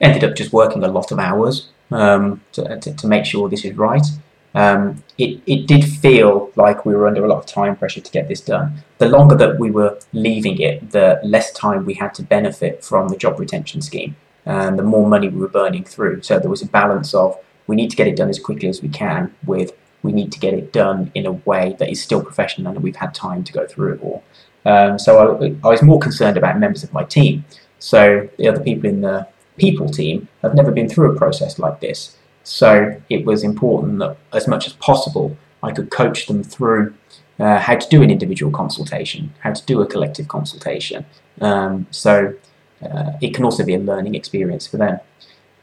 ended 0.00 0.24
up 0.24 0.34
just 0.34 0.54
working 0.54 0.82
a 0.82 0.88
lot 0.88 1.12
of 1.12 1.18
hours 1.18 1.68
um, 1.90 2.40
to, 2.52 2.78
to, 2.78 2.94
to, 2.94 3.06
make 3.06 3.26
sure 3.26 3.50
this 3.50 3.66
is 3.66 3.76
right. 3.76 4.06
Um, 4.54 5.04
it, 5.18 5.42
it 5.44 5.66
did 5.66 5.84
feel 5.84 6.50
like 6.56 6.86
we 6.86 6.94
were 6.94 7.06
under 7.06 7.26
a 7.26 7.28
lot 7.28 7.40
of 7.40 7.44
time 7.44 7.76
pressure 7.76 8.00
to 8.00 8.10
get 8.10 8.26
this 8.26 8.40
done. 8.40 8.82
The 8.96 9.10
longer 9.10 9.34
that 9.34 9.58
we 9.58 9.70
were 9.70 9.98
leaving 10.14 10.58
it, 10.62 10.92
the 10.92 11.20
less 11.22 11.52
time 11.52 11.84
we 11.84 11.92
had 11.92 12.14
to 12.14 12.22
benefit 12.22 12.82
from 12.82 13.08
the 13.08 13.18
job 13.18 13.38
retention 13.38 13.82
scheme 13.82 14.16
and 14.46 14.78
the 14.78 14.82
more 14.82 15.06
money 15.06 15.28
we 15.28 15.42
were 15.42 15.48
burning 15.48 15.84
through. 15.84 16.22
So 16.22 16.38
there 16.38 16.48
was 16.48 16.62
a 16.62 16.68
balance 16.68 17.12
of 17.12 17.38
we 17.66 17.76
need 17.76 17.90
to 17.90 17.96
get 17.96 18.08
it 18.08 18.16
done 18.16 18.30
as 18.30 18.38
quickly 18.38 18.70
as 18.70 18.80
we 18.80 18.88
can 18.88 19.34
with 19.44 19.72
we 20.02 20.12
need 20.12 20.32
to 20.32 20.38
get 20.38 20.54
it 20.54 20.72
done 20.72 21.10
in 21.14 21.26
a 21.26 21.32
way 21.32 21.76
that 21.78 21.90
is 21.90 22.02
still 22.02 22.22
professional 22.22 22.72
and 22.72 22.82
we've 22.82 22.96
had 22.96 23.14
time 23.14 23.44
to 23.44 23.52
go 23.52 23.66
through 23.66 23.94
it 23.94 24.02
all. 24.02 24.22
Um, 24.64 24.98
so 24.98 25.18
I, 25.18 25.46
I, 25.66 25.70
was 25.70 25.82
more 25.82 25.98
concerned 25.98 26.36
about 26.36 26.58
members 26.58 26.82
of 26.84 26.92
my 26.92 27.04
team. 27.04 27.44
So 27.78 28.28
the 28.36 28.48
other 28.48 28.62
people 28.62 28.88
in 28.88 29.00
the 29.00 29.26
people 29.56 29.88
team 29.88 30.28
have 30.42 30.54
never 30.54 30.70
been 30.70 30.88
through 30.88 31.12
a 31.12 31.16
process 31.16 31.58
like 31.58 31.80
this. 31.80 32.16
So 32.44 33.00
it 33.08 33.24
was 33.24 33.42
important 33.42 33.98
that 34.00 34.16
as 34.32 34.46
much 34.46 34.66
as 34.66 34.74
possible 34.74 35.36
I 35.62 35.72
could 35.72 35.90
coach 35.90 36.26
them 36.26 36.42
through 36.42 36.94
uh, 37.38 37.58
how 37.58 37.76
to 37.76 37.88
do 37.88 38.02
an 38.02 38.10
individual 38.10 38.52
consultation, 38.52 39.32
how 39.40 39.52
to 39.52 39.64
do 39.64 39.80
a 39.80 39.86
collective 39.86 40.28
consultation. 40.28 41.06
Um, 41.40 41.86
so 41.90 42.34
uh, 42.82 43.12
it 43.20 43.34
can 43.34 43.44
also 43.44 43.64
be 43.64 43.74
a 43.74 43.78
learning 43.78 44.14
experience 44.14 44.66
for 44.66 44.76
them. 44.76 45.00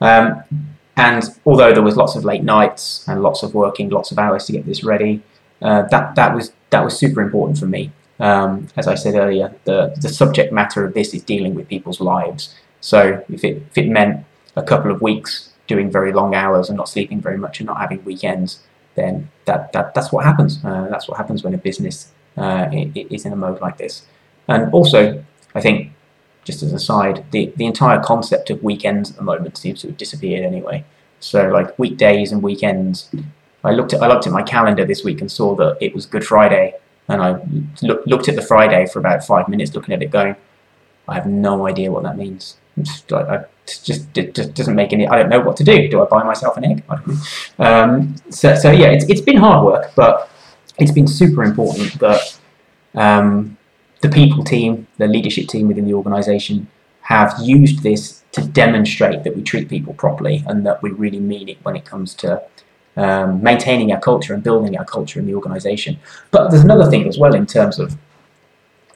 Um, 0.01 0.43
and 0.97 1.23
although 1.45 1.73
there 1.73 1.83
was 1.83 1.95
lots 1.95 2.15
of 2.15 2.25
late 2.25 2.43
nights 2.43 3.07
and 3.07 3.21
lots 3.21 3.43
of 3.43 3.53
working, 3.53 3.89
lots 3.89 4.11
of 4.11 4.17
hours 4.17 4.45
to 4.45 4.51
get 4.51 4.65
this 4.65 4.83
ready, 4.83 5.21
uh, 5.61 5.83
that 5.83 6.15
that 6.15 6.35
was 6.35 6.51
that 6.71 6.83
was 6.83 6.97
super 6.97 7.21
important 7.21 7.57
for 7.59 7.67
me. 7.67 7.91
Um, 8.19 8.67
as 8.75 8.87
I 8.87 8.95
said 8.95 9.13
earlier, 9.15 9.53
the 9.65 9.95
the 10.01 10.09
subject 10.09 10.51
matter 10.51 10.83
of 10.83 10.93
this 10.95 11.13
is 11.13 11.21
dealing 11.23 11.53
with 11.53 11.67
people's 11.67 12.01
lives. 12.01 12.55
So 12.81 13.23
if 13.29 13.43
it 13.43 13.63
if 13.69 13.77
it 13.77 13.89
meant 13.89 14.25
a 14.55 14.63
couple 14.63 14.91
of 14.91 15.01
weeks 15.01 15.51
doing 15.67 15.91
very 15.91 16.11
long 16.11 16.33
hours 16.33 16.69
and 16.69 16.77
not 16.77 16.89
sleeping 16.89 17.21
very 17.21 17.37
much 17.37 17.59
and 17.59 17.67
not 17.67 17.77
having 17.77 18.03
weekends, 18.03 18.59
then 18.95 19.29
that, 19.45 19.71
that 19.73 19.93
that's 19.93 20.11
what 20.11 20.25
happens. 20.25 20.59
Uh, 20.65 20.87
that's 20.89 21.07
what 21.07 21.17
happens 21.17 21.43
when 21.43 21.53
a 21.53 21.57
business 21.57 22.11
uh, 22.37 22.67
is 22.71 23.25
in 23.25 23.33
a 23.33 23.35
mode 23.35 23.61
like 23.61 23.77
this. 23.77 24.07
And 24.47 24.73
also, 24.73 25.23
I 25.53 25.61
think 25.61 25.91
just 26.47 26.63
as 26.63 26.71
a 26.71 26.79
side, 26.79 27.25
the, 27.31 27.53
the 27.57 27.65
entire 27.65 28.01
concept 28.01 28.49
of 28.49 28.63
weekends 28.63 29.11
at 29.11 29.17
the 29.17 29.21
moment 29.21 29.57
seems 29.57 29.81
to 29.81 29.87
have 29.87 29.97
disappeared 29.97 30.45
anyway. 30.45 30.83
So 31.19 31.49
like 31.49 31.77
weekdays 31.77 32.31
and 32.31 32.41
weekends, 32.41 33.13
I 33.65 33.71
looked 33.71 33.93
at 33.93 34.01
I 34.01 34.07
looked 34.07 34.25
at 34.27 34.33
my 34.33 34.43
calendar 34.43 34.85
this 34.85 35.03
week 35.03 35.19
and 35.19 35.29
saw 35.29 35.55
that 35.55 35.77
it 35.81 35.93
was 35.93 36.05
Good 36.05 36.25
Friday, 36.25 36.73
and 37.09 37.21
I 37.21 37.29
look, 37.81 38.05
looked 38.05 38.29
at 38.29 38.35
the 38.35 38.41
Friday 38.41 38.87
for 38.87 38.99
about 38.99 39.25
five 39.25 39.49
minutes, 39.49 39.75
looking 39.75 39.93
at 39.93 40.01
it, 40.01 40.09
going, 40.09 40.35
I 41.07 41.15
have 41.15 41.25
no 41.25 41.67
idea 41.67 41.91
what 41.91 42.03
that 42.03 42.17
means. 42.17 42.57
Just, 42.81 43.11
I, 43.11 43.43
just 43.65 44.17
it 44.17 44.35
just 44.35 44.53
doesn't 44.53 44.75
make 44.75 44.93
any. 44.93 45.05
I 45.07 45.17
don't 45.17 45.29
know 45.29 45.41
what 45.41 45.57
to 45.57 45.65
do. 45.65 45.89
Do 45.89 46.01
I 46.01 46.05
buy 46.05 46.23
myself 46.23 46.55
an 46.55 46.65
egg? 46.65 46.83
Um, 47.59 48.15
so 48.29 48.55
so 48.55 48.71
yeah, 48.71 48.89
it's 48.95 49.05
it's 49.05 49.21
been 49.21 49.37
hard 49.37 49.65
work, 49.65 49.91
but 49.95 50.29
it's 50.77 50.91
been 50.91 51.07
super 51.07 51.43
important 51.43 51.99
that 51.99 52.39
um, 52.93 53.56
the 54.01 54.09
people 54.09 54.43
team, 54.43 54.87
the 54.97 55.07
leadership 55.07 55.47
team 55.47 55.67
within 55.67 55.85
the 55.85 55.93
organisation, 55.93 56.67
have 57.01 57.33
used 57.41 57.83
this 57.83 58.23
to 58.33 58.41
demonstrate 58.41 59.23
that 59.23 59.35
we 59.35 59.41
treat 59.41 59.69
people 59.69 59.93
properly 59.93 60.43
and 60.47 60.65
that 60.65 60.81
we 60.83 60.91
really 60.91 61.19
mean 61.19 61.47
it 61.49 61.57
when 61.63 61.75
it 61.75 61.85
comes 61.85 62.13
to 62.13 62.41
um, 62.97 63.41
maintaining 63.41 63.91
our 63.91 63.99
culture 63.99 64.33
and 64.33 64.43
building 64.43 64.77
our 64.77 64.83
culture 64.83 65.19
in 65.19 65.25
the 65.25 65.33
organisation. 65.33 65.99
But 66.31 66.49
there's 66.49 66.63
another 66.63 66.89
thing 66.89 67.07
as 67.07 67.17
well 67.17 67.33
in 67.33 67.45
terms 67.45 67.79
of 67.79 67.95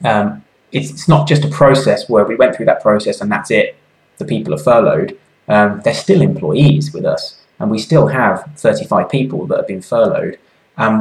um, 0.03 0.43
it's, 0.71 1.07
not 1.07 1.27
just 1.27 1.45
a 1.45 1.49
process 1.49 2.09
where 2.09 2.25
we 2.25 2.35
went 2.35 2.55
through 2.55 2.65
that 2.65 2.81
process 2.81 3.21
and 3.21 3.31
that's 3.31 3.51
it, 3.51 3.75
the 4.17 4.25
people 4.25 4.53
are 4.53 4.57
furloughed. 4.57 5.17
Um, 5.47 5.81
they're 5.83 5.93
still 5.93 6.21
employees 6.21 6.93
with 6.93 7.05
us 7.05 7.39
and 7.59 7.71
we 7.71 7.79
still 7.79 8.07
have 8.07 8.43
35 8.57 9.09
people 9.09 9.45
that 9.47 9.57
have 9.57 9.67
been 9.67 9.81
furloughed. 9.81 10.37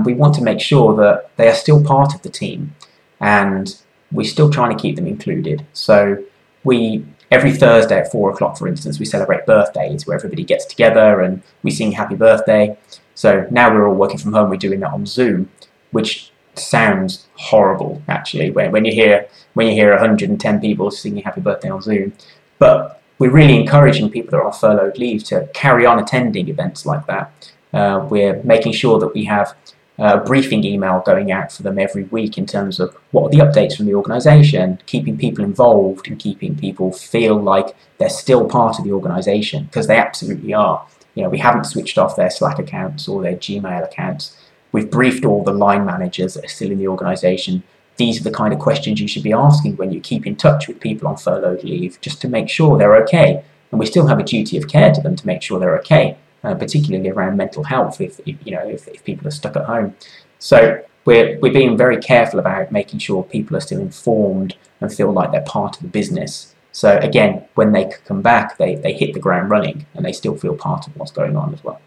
We 0.04 0.14
want 0.14 0.34
to 0.34 0.42
make 0.42 0.60
sure 0.60 0.94
that 0.96 1.30
they 1.36 1.48
are 1.48 1.54
still 1.54 1.82
part 1.82 2.14
of 2.14 2.22
the 2.22 2.28
team 2.28 2.74
and 3.18 3.76
we're 4.12 4.26
still 4.26 4.50
trying 4.50 4.76
to 4.76 4.80
keep 4.80 4.96
them 4.96 5.06
included. 5.06 5.66
So 5.72 6.22
we 6.64 7.04
every 7.30 7.52
Thursday 7.52 7.98
at 7.98 8.10
four 8.10 8.30
o'clock, 8.30 8.58
for 8.58 8.66
instance, 8.66 8.98
we 8.98 9.04
celebrate 9.04 9.46
birthdays 9.46 10.06
where 10.06 10.16
everybody 10.16 10.44
gets 10.44 10.64
together 10.64 11.20
and 11.20 11.42
we 11.62 11.70
sing 11.70 11.92
happy 11.92 12.16
birthday. 12.16 12.76
So 13.14 13.46
now 13.50 13.72
we're 13.72 13.86
all 13.88 13.94
working 13.94 14.18
from 14.18 14.32
home. 14.32 14.50
We're 14.50 14.56
doing 14.56 14.80
that 14.80 14.92
on 14.92 15.06
Zoom, 15.06 15.50
which 15.90 16.32
sounds 16.54 17.26
horrible 17.34 18.02
actually. 18.08 18.50
When 18.50 18.72
when 18.72 18.84
you 18.84 18.92
hear 18.92 19.28
when 19.54 19.66
you 19.66 19.72
hear 19.72 19.90
110 19.90 20.60
people 20.60 20.90
singing 20.90 21.22
happy 21.22 21.40
birthday 21.40 21.70
on 21.70 21.82
Zoom, 21.82 22.12
but 22.58 23.00
we're 23.18 23.30
really 23.30 23.56
encouraging 23.56 24.10
people 24.10 24.30
that 24.30 24.38
are 24.38 24.46
on 24.46 24.52
furloughed 24.52 24.98
leave 24.98 25.22
to 25.24 25.48
carry 25.52 25.84
on 25.84 25.98
attending 25.98 26.48
events 26.48 26.86
like 26.86 27.06
that. 27.06 27.52
Uh, 27.72 28.06
we're 28.10 28.42
making 28.42 28.72
sure 28.72 28.98
that 28.98 29.14
we 29.14 29.24
have 29.26 29.54
uh, 30.00 30.16
briefing 30.24 30.64
email 30.64 31.02
going 31.04 31.30
out 31.30 31.52
for 31.52 31.62
them 31.62 31.78
every 31.78 32.04
week 32.04 32.38
in 32.38 32.46
terms 32.46 32.80
of 32.80 32.96
what 33.10 33.26
are 33.26 33.30
the 33.30 33.44
updates 33.44 33.76
from 33.76 33.84
the 33.84 33.94
organisation, 33.94 34.80
keeping 34.86 35.18
people 35.18 35.44
involved 35.44 36.08
and 36.08 36.18
keeping 36.18 36.56
people 36.56 36.90
feel 36.90 37.40
like 37.40 37.76
they're 37.98 38.08
still 38.08 38.48
part 38.48 38.78
of 38.78 38.84
the 38.84 38.92
organisation 38.92 39.64
because 39.64 39.86
they 39.86 39.98
absolutely 39.98 40.54
are. 40.54 40.86
You 41.14 41.24
know, 41.24 41.28
we 41.28 41.38
haven't 41.38 41.64
switched 41.64 41.98
off 41.98 42.16
their 42.16 42.30
Slack 42.30 42.58
accounts 42.58 43.08
or 43.08 43.20
their 43.20 43.36
Gmail 43.36 43.84
accounts. 43.84 44.36
We've 44.72 44.90
briefed 44.90 45.26
all 45.26 45.44
the 45.44 45.52
line 45.52 45.84
managers 45.84 46.32
that 46.34 46.46
are 46.46 46.48
still 46.48 46.70
in 46.70 46.78
the 46.78 46.88
organisation. 46.88 47.62
These 47.98 48.20
are 48.20 48.24
the 48.24 48.30
kind 48.30 48.54
of 48.54 48.58
questions 48.58 49.00
you 49.00 49.08
should 49.08 49.22
be 49.22 49.34
asking 49.34 49.76
when 49.76 49.92
you 49.92 50.00
keep 50.00 50.26
in 50.26 50.36
touch 50.36 50.66
with 50.66 50.80
people 50.80 51.08
on 51.08 51.18
furloughed 51.18 51.62
leave, 51.62 52.00
just 52.00 52.22
to 52.22 52.28
make 52.28 52.48
sure 52.48 52.78
they're 52.78 52.96
okay. 53.02 53.44
And 53.70 53.78
we 53.78 53.84
still 53.84 54.06
have 54.06 54.18
a 54.18 54.24
duty 54.24 54.56
of 54.56 54.66
care 54.66 54.94
to 54.94 55.00
them 55.02 55.14
to 55.16 55.26
make 55.26 55.42
sure 55.42 55.60
they're 55.60 55.78
okay 55.80 56.16
uh, 56.42 56.54
particularly 56.54 57.08
around 57.08 57.36
mental 57.36 57.64
health 57.64 58.00
if, 58.00 58.20
if 58.26 58.36
you 58.44 58.52
know 58.52 58.66
if, 58.66 58.88
if, 58.88 59.04
people 59.04 59.26
are 59.26 59.32
stuck 59.32 59.56
at 59.56 59.64
home. 59.64 59.94
So 60.38 60.82
we're 61.04 61.38
we're 61.40 61.52
being 61.52 61.76
very 61.76 61.98
careful 61.98 62.38
about 62.38 62.72
making 62.72 62.98
sure 63.00 63.22
people 63.22 63.56
are 63.56 63.60
still 63.60 63.80
informed 63.80 64.56
and 64.80 64.92
feel 64.92 65.12
like 65.12 65.32
they're 65.32 65.42
part 65.42 65.76
of 65.76 65.82
the 65.82 65.88
business. 65.88 66.54
So 66.72 66.98
again, 66.98 67.44
when 67.54 67.72
they 67.72 67.92
come 68.04 68.22
back, 68.22 68.56
they, 68.56 68.76
they 68.76 68.92
hit 68.92 69.12
the 69.12 69.20
ground 69.20 69.50
running 69.50 69.86
and 69.94 70.04
they 70.04 70.12
still 70.12 70.36
feel 70.36 70.56
part 70.56 70.86
of 70.86 70.96
what's 70.96 71.10
going 71.10 71.36
on 71.36 71.52
as 71.52 71.64
well. 71.64 71.80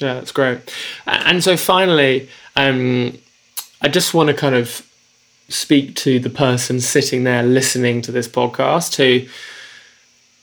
Yeah, 0.00 0.14
that's 0.14 0.32
great. 0.32 0.74
And 1.06 1.42
so 1.42 1.56
finally, 1.56 2.28
um, 2.56 3.18
I 3.80 3.88
just 3.88 4.14
want 4.14 4.28
to 4.28 4.34
kind 4.34 4.54
of 4.54 4.86
speak 5.48 5.94
to 5.96 6.18
the 6.18 6.30
person 6.30 6.80
sitting 6.80 7.24
there 7.24 7.42
listening 7.42 8.00
to 8.02 8.12
this 8.12 8.28
podcast 8.28 8.96
who 8.96 9.28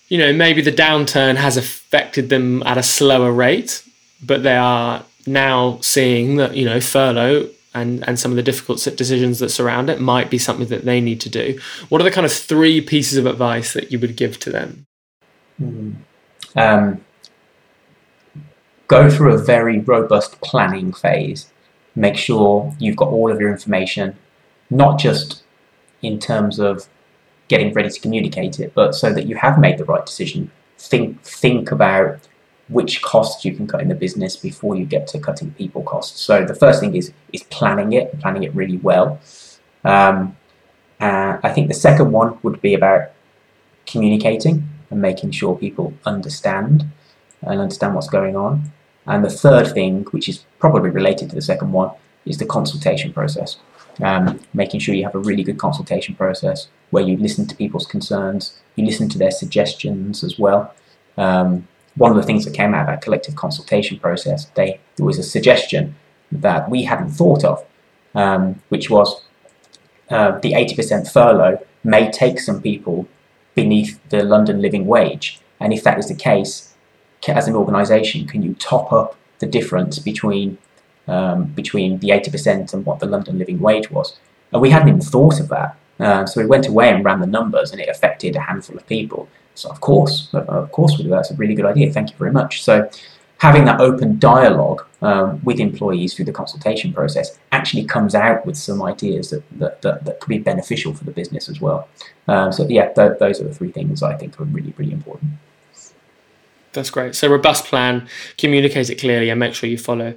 you 0.09 0.17
know, 0.17 0.33
maybe 0.33 0.61
the 0.61 0.71
downturn 0.71 1.35
has 1.35 1.55
affected 1.55 2.29
them 2.29 2.63
at 2.63 2.77
a 2.77 2.83
slower 2.83 3.31
rate, 3.31 3.83
but 4.21 4.43
they 4.43 4.57
are 4.57 5.03
now 5.25 5.79
seeing 5.81 6.35
that, 6.37 6.55
you 6.55 6.65
know, 6.65 6.81
furlough 6.81 7.49
and, 7.73 8.05
and 8.07 8.19
some 8.19 8.31
of 8.31 8.35
the 8.35 8.43
difficult 8.43 8.79
decisions 8.95 9.39
that 9.39 9.49
surround 9.49 9.89
it 9.89 10.01
might 10.01 10.29
be 10.31 10.39
something 10.39 10.67
that 10.67 10.85
they 10.85 10.99
need 10.99 11.21
to 11.21 11.29
do. 11.29 11.59
What 11.89 12.01
are 12.01 12.03
the 12.03 12.11
kind 12.11 12.25
of 12.25 12.33
three 12.33 12.81
pieces 12.81 13.17
of 13.17 13.27
advice 13.27 13.73
that 13.73 13.91
you 13.91 13.99
would 13.99 14.15
give 14.15 14.39
to 14.39 14.49
them? 14.49 14.85
Mm. 15.61 15.95
Um, 16.55 17.05
go 18.87 19.09
through 19.09 19.33
a 19.33 19.37
very 19.37 19.79
robust 19.79 20.41
planning 20.41 20.91
phase. 20.91 21.51
Make 21.95 22.17
sure 22.17 22.73
you've 22.79 22.95
got 22.95 23.09
all 23.09 23.31
of 23.31 23.39
your 23.39 23.51
information, 23.51 24.17
not 24.71 24.99
just 24.99 25.43
in 26.01 26.17
terms 26.17 26.59
of 26.59 26.87
getting 27.49 27.73
ready 27.73 27.89
to 27.89 27.99
communicate 27.99 28.59
it, 28.63 28.73
but 28.73 28.95
so 28.95 29.07
that 29.15 29.25
you 29.29 29.35
have 29.35 29.59
made 29.59 29.77
the 29.77 29.85
right 29.85 30.05
decision. 30.05 30.49
Think 30.77 31.21
think 31.23 31.71
about 31.71 32.19
which 32.77 33.01
costs 33.01 33.43
you 33.45 33.53
can 33.57 33.65
cut 33.67 33.81
in 33.81 33.89
the 33.89 33.95
business 34.05 34.37
before 34.37 34.73
you 34.79 34.85
get 34.85 35.07
to 35.07 35.19
cutting 35.19 35.51
people 35.61 35.81
costs. 35.83 36.21
So 36.21 36.45
the 36.45 36.55
first 36.55 36.79
thing 36.79 36.95
is 36.95 37.11
is 37.33 37.43
planning 37.57 37.93
it, 37.93 38.05
planning 38.21 38.43
it 38.43 38.55
really 38.55 38.77
well. 38.77 39.19
Um, 39.83 40.37
uh, 41.01 41.37
I 41.43 41.49
think 41.53 41.67
the 41.67 41.79
second 41.87 42.11
one 42.11 42.37
would 42.43 42.61
be 42.61 42.73
about 42.73 43.01
communicating 43.85 44.67
and 44.89 45.01
making 45.01 45.31
sure 45.31 45.57
people 45.57 45.93
understand. 46.05 46.85
and 47.41 47.61
understand 47.61 47.95
what's 47.95 48.09
going 48.09 48.35
on. 48.35 48.53
And 49.05 49.23
the 49.23 49.29
third 49.29 49.73
thing, 49.73 50.03
which 50.11 50.27
is 50.27 50.37
probably 50.59 50.89
related 50.89 51.29
to 51.29 51.35
the 51.35 51.41
second 51.41 51.71
one, 51.71 51.91
is 52.25 52.37
the 52.37 52.45
consultation 52.45 53.13
process. 53.13 53.57
Um, 54.07 54.39
making 54.53 54.79
sure 54.81 54.93
you 54.93 55.05
have 55.05 55.15
a 55.15 55.19
really 55.29 55.43
good 55.43 55.57
consultation 55.57 56.15
process 56.15 56.67
where 56.91 57.03
you 57.03 57.17
listen 57.17 57.45
to 57.47 57.55
people's 57.55 57.85
concerns, 57.85 58.57
you 58.75 58.85
listen 58.85 59.09
to 59.09 59.17
their 59.17 59.31
suggestions 59.31 60.23
as 60.23 60.39
well. 60.39 60.73
Um, 61.17 61.67
one 61.95 62.11
of 62.11 62.17
the 62.17 62.23
things 62.23 62.45
that 62.45 62.53
came 62.53 62.73
out 62.73 62.83
of 62.83 62.89
our 62.89 62.97
collective 62.97 63.35
consultation 63.35 63.99
process, 63.99 64.45
they, 64.55 64.79
there 64.95 65.05
was 65.05 65.19
a 65.19 65.23
suggestion 65.23 65.95
that 66.31 66.69
we 66.69 66.83
hadn't 66.83 67.09
thought 67.09 67.43
of, 67.43 67.65
um, 68.15 68.61
which 68.69 68.89
was 68.89 69.23
uh, 70.09 70.39
the 70.39 70.53
80% 70.53 71.11
furlough 71.11 71.59
may 71.83 72.09
take 72.11 72.39
some 72.39 72.61
people 72.61 73.07
beneath 73.55 73.99
the 74.09 74.23
London 74.23 74.61
living 74.61 74.85
wage. 74.85 75.39
And 75.59 75.73
if 75.73 75.83
that 75.83 75.99
is 75.99 76.07
the 76.07 76.15
case, 76.15 76.73
as 77.27 77.47
an 77.47 77.55
organisation, 77.55 78.27
can 78.27 78.41
you 78.41 78.53
top 78.55 78.91
up 78.93 79.15
the 79.39 79.45
difference 79.45 79.99
between 79.99 80.57
um, 81.07 81.45
between 81.45 81.97
the 81.99 82.09
80% 82.09 82.71
and 82.71 82.85
what 82.85 82.99
the 82.99 83.07
London 83.07 83.39
living 83.39 83.59
wage 83.59 83.89
was? 83.89 84.17
And 84.51 84.61
we 84.61 84.69
hadn't 84.69 84.89
even 84.89 85.01
thought 85.01 85.39
of 85.39 85.49
that. 85.49 85.75
Uh, 85.99 86.25
so 86.25 86.41
we 86.41 86.47
went 86.47 86.67
away 86.67 86.89
and 86.89 87.03
ran 87.03 87.19
the 87.19 87.27
numbers, 87.27 87.71
and 87.71 87.81
it 87.81 87.89
affected 87.89 88.35
a 88.35 88.39
handful 88.39 88.77
of 88.77 88.85
people. 88.87 89.27
So 89.55 89.69
of 89.69 89.81
course, 89.81 90.29
of 90.33 90.71
course, 90.71 90.97
we 90.97 91.03
do. 91.03 91.09
That's 91.09 91.31
a 91.31 91.35
really 91.35 91.55
good 91.55 91.65
idea. 91.65 91.91
Thank 91.91 92.11
you 92.11 92.17
very 92.17 92.31
much. 92.31 92.63
So 92.63 92.89
having 93.39 93.65
that 93.65 93.79
open 93.81 94.19
dialogue 94.19 94.85
um, 95.01 95.41
with 95.43 95.59
employees 95.59 96.13
through 96.13 96.25
the 96.25 96.31
consultation 96.31 96.93
process 96.93 97.39
actually 97.51 97.85
comes 97.85 98.13
out 98.13 98.45
with 98.45 98.57
some 98.57 98.81
ideas 98.81 99.29
that, 99.29 99.43
that, 99.59 99.81
that, 99.81 100.05
that 100.05 100.19
could 100.19 100.29
be 100.29 100.37
beneficial 100.37 100.93
for 100.93 101.05
the 101.05 101.11
business 101.11 101.49
as 101.49 101.59
well. 101.59 101.87
Um, 102.27 102.51
so, 102.51 102.67
yeah, 102.67 102.91
th- 102.93 103.17
those 103.19 103.39
are 103.39 103.45
the 103.45 103.53
three 103.53 103.71
things 103.71 104.03
I 104.03 104.15
think 104.15 104.39
are 104.39 104.43
really, 104.45 104.73
really 104.77 104.91
important. 104.91 105.31
That's 106.73 106.89
great. 106.89 107.15
So, 107.15 107.27
robust 107.27 107.65
plan, 107.65 108.07
communicate 108.37 108.89
it 108.89 108.95
clearly, 108.95 109.29
and 109.29 109.39
make 109.39 109.53
sure 109.53 109.69
you 109.69 109.77
follow 109.77 110.13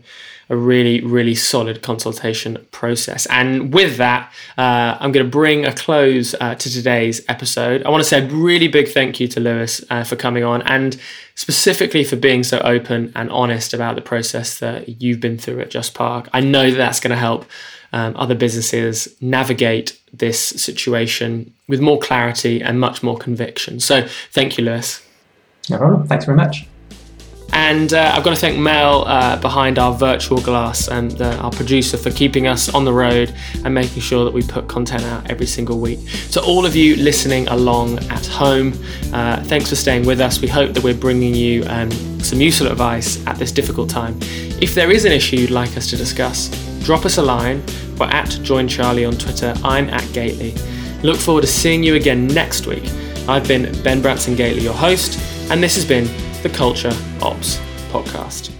a 0.52 0.56
really, 0.56 1.00
really 1.00 1.34
solid 1.34 1.82
consultation 1.82 2.66
process. 2.72 3.26
And 3.26 3.72
with 3.72 3.96
that, 3.96 4.30
uh, 4.58 4.98
I'm 5.00 5.10
going 5.10 5.24
to 5.24 5.30
bring 5.30 5.64
a 5.64 5.72
close 5.72 6.34
uh, 6.40 6.54
to 6.56 6.70
today's 6.70 7.22
episode. 7.28 7.82
I 7.84 7.90
want 7.90 8.02
to 8.02 8.08
say 8.08 8.22
a 8.22 8.28
really 8.28 8.68
big 8.68 8.88
thank 8.88 9.18
you 9.18 9.28
to 9.28 9.40
Lewis 9.40 9.82
uh, 9.88 10.04
for 10.04 10.16
coming 10.16 10.44
on 10.44 10.60
and 10.62 11.00
specifically 11.36 12.04
for 12.04 12.16
being 12.16 12.42
so 12.42 12.58
open 12.58 13.12
and 13.16 13.30
honest 13.30 13.72
about 13.72 13.94
the 13.94 14.02
process 14.02 14.58
that 14.58 15.00
you've 15.00 15.20
been 15.20 15.38
through 15.38 15.60
at 15.60 15.70
JustPark. 15.70 16.28
I 16.34 16.40
know 16.40 16.70
that 16.70 16.76
that's 16.76 17.00
going 17.00 17.12
to 17.12 17.16
help 17.16 17.46
um, 17.94 18.14
other 18.16 18.34
businesses 18.34 19.08
navigate 19.22 19.98
this 20.12 20.38
situation 20.38 21.54
with 21.66 21.80
more 21.80 21.98
clarity 21.98 22.62
and 22.62 22.78
much 22.78 23.02
more 23.02 23.16
conviction. 23.16 23.80
So, 23.80 24.06
thank 24.32 24.58
you, 24.58 24.64
Lewis. 24.64 25.02
No 25.70 25.78
problem. 25.78 26.06
Thanks 26.06 26.24
very 26.24 26.36
much. 26.36 26.66
And 27.54 27.92
uh, 27.92 28.12
I've 28.14 28.24
got 28.24 28.30
to 28.30 28.40
thank 28.40 28.58
Mel 28.58 29.06
uh, 29.06 29.36
behind 29.36 29.78
our 29.78 29.92
virtual 29.92 30.40
glass 30.40 30.88
and 30.88 31.20
uh, 31.20 31.36
our 31.36 31.50
producer 31.50 31.98
for 31.98 32.10
keeping 32.10 32.46
us 32.46 32.72
on 32.72 32.86
the 32.86 32.92
road 32.92 33.34
and 33.64 33.74
making 33.74 34.00
sure 34.00 34.24
that 34.24 34.32
we 34.32 34.42
put 34.42 34.68
content 34.68 35.04
out 35.04 35.30
every 35.30 35.44
single 35.44 35.78
week. 35.78 36.00
To 36.32 36.42
all 36.42 36.64
of 36.64 36.74
you 36.74 36.96
listening 36.96 37.46
along 37.48 37.98
at 38.10 38.24
home, 38.26 38.72
uh, 39.12 39.42
thanks 39.44 39.68
for 39.68 39.76
staying 39.76 40.06
with 40.06 40.20
us. 40.20 40.40
We 40.40 40.48
hope 40.48 40.72
that 40.72 40.82
we're 40.82 40.94
bringing 40.94 41.34
you 41.34 41.64
um, 41.66 41.90
some 42.20 42.40
useful 42.40 42.68
advice 42.68 43.24
at 43.26 43.36
this 43.36 43.52
difficult 43.52 43.90
time. 43.90 44.18
If 44.62 44.74
there 44.74 44.90
is 44.90 45.04
an 45.04 45.12
issue 45.12 45.36
you'd 45.36 45.50
like 45.50 45.76
us 45.76 45.90
to 45.90 45.96
discuss, 45.96 46.48
drop 46.84 47.04
us 47.04 47.18
a 47.18 47.22
line. 47.22 47.62
We're 47.98 48.06
at 48.06 48.30
Join 48.42 48.66
Charlie 48.66 49.04
on 49.04 49.12
Twitter. 49.12 49.54
I'm 49.62 49.90
at 49.90 50.02
Gateley. 50.14 50.54
Look 51.02 51.18
forward 51.18 51.42
to 51.42 51.46
seeing 51.48 51.82
you 51.82 51.96
again 51.96 52.28
next 52.28 52.66
week. 52.66 52.84
I've 53.28 53.46
been 53.46 53.64
Ben 53.82 54.02
Bratson 54.02 54.36
Gateley, 54.36 54.62
your 54.62 54.74
host, 54.74 55.18
and 55.50 55.62
this 55.62 55.76
has 55.76 55.84
been 55.84 56.04
the 56.42 56.48
Culture 56.48 56.92
Ops 57.20 57.58
Podcast. 57.90 58.50